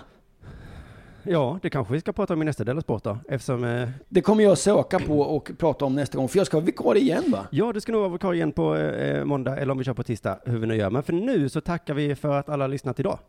Ja, 1.24 1.59
det 1.61 1.69
kanske 1.69 1.93
vi 1.93 1.99
ska 1.99 2.11
prata 2.11 2.34
om 2.34 2.41
i 2.41 2.45
nästa 2.45 2.63
del 2.63 2.78
av 2.78 2.82
sport 2.82 3.03
då, 3.03 3.17
eftersom 3.30 3.63
eh, 3.63 3.89
Det 4.09 4.22
kommer 4.22 4.43
jag 4.43 4.57
söka 4.57 4.99
på 4.99 5.19
och 5.19 5.51
prata 5.57 5.86
om 5.86 5.95
nästa 5.95 6.17
gång. 6.17 6.28
För 6.28 6.38
jag 6.38 6.47
ska 6.47 6.57
vara 6.57 6.65
vikarie 6.65 7.01
igen 7.01 7.24
va? 7.28 7.47
Ja, 7.51 7.74
det 7.74 7.82
ska 7.82 7.91
nog 7.91 8.01
vara 8.01 8.11
vikarie 8.11 8.36
igen 8.38 8.51
på 8.51 8.76
eh, 8.76 9.24
måndag, 9.26 9.57
eller 9.57 9.72
om 9.72 9.78
vi 9.78 9.84
kör 9.84 9.93
på 9.93 10.03
tisdag, 10.03 10.39
hur 10.45 10.57
vi 10.57 10.67
nu 10.67 10.76
gör. 10.76 10.89
Men 10.89 11.03
för 11.03 11.13
nu 11.13 11.49
så 11.49 11.61
tackar 11.61 11.93
vi 11.93 12.15
för 12.15 12.39
att 12.39 12.49
alla 12.49 12.63
har 12.63 12.69
lyssnat 12.69 12.99
idag. 12.99 13.19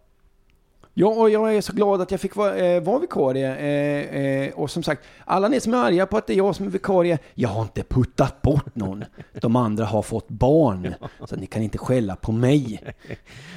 Ja, 0.94 1.06
och 1.08 1.30
jag 1.30 1.54
är 1.56 1.60
så 1.60 1.72
glad 1.72 2.00
att 2.00 2.10
jag 2.10 2.20
fick 2.20 2.36
vara, 2.36 2.56
eh, 2.56 2.82
vara 2.82 2.98
vikarie. 2.98 3.56
Eh, 3.56 4.22
eh, 4.22 4.52
och 4.54 4.70
som 4.70 4.82
sagt, 4.82 5.02
alla 5.24 5.48
ni 5.48 5.60
som 5.60 5.74
är 5.74 5.78
arga 5.78 6.06
på 6.06 6.16
att 6.16 6.26
det 6.26 6.32
är 6.32 6.36
jag 6.36 6.56
som 6.56 6.66
är 6.66 6.70
vikarie, 6.70 7.18
jag 7.34 7.48
har 7.48 7.62
inte 7.62 7.82
puttat 7.82 8.42
bort 8.42 8.74
någon. 8.76 9.04
De 9.32 9.56
andra 9.56 9.84
har 9.84 10.02
fått 10.02 10.28
barn, 10.28 10.94
så 11.24 11.36
ni 11.36 11.46
kan 11.46 11.62
inte 11.62 11.78
skälla 11.78 12.16
på 12.16 12.32
mig. 12.32 12.80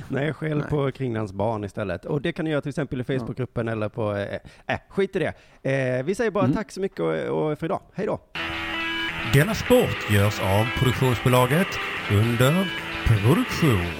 Nej, 0.07 0.33
skäll 0.33 0.57
Nej. 0.57 0.69
på 0.69 0.91
Kringlands 0.91 1.33
barn 1.33 1.63
istället. 1.63 2.05
Och 2.05 2.21
det 2.21 2.31
kan 2.31 2.45
ni 2.45 2.51
göra 2.51 2.61
till 2.61 2.69
exempel 2.69 3.01
i 3.01 3.03
Facebookgruppen 3.03 3.67
eller 3.67 3.89
på... 3.89 4.15
Eh, 4.15 4.39
äh, 4.67 4.79
skit 4.89 5.15
i 5.15 5.19
det. 5.19 5.33
Eh, 5.71 6.03
vi 6.05 6.15
säger 6.15 6.31
bara 6.31 6.43
Mm. 6.45 6.55
tack 6.55 6.71
så 6.71 6.81
mycket 6.81 6.99
och, 6.99 7.13
och 7.13 7.59
för 7.59 7.65
idag. 7.65 7.81
Hej 7.93 8.05
då! 8.05 8.19
Denna 9.33 9.55
sport 9.55 10.11
görs 10.11 10.39
av 10.41 10.65
produktionsbolaget 10.79 11.67
under 12.11 12.71
produktion. 13.07 13.91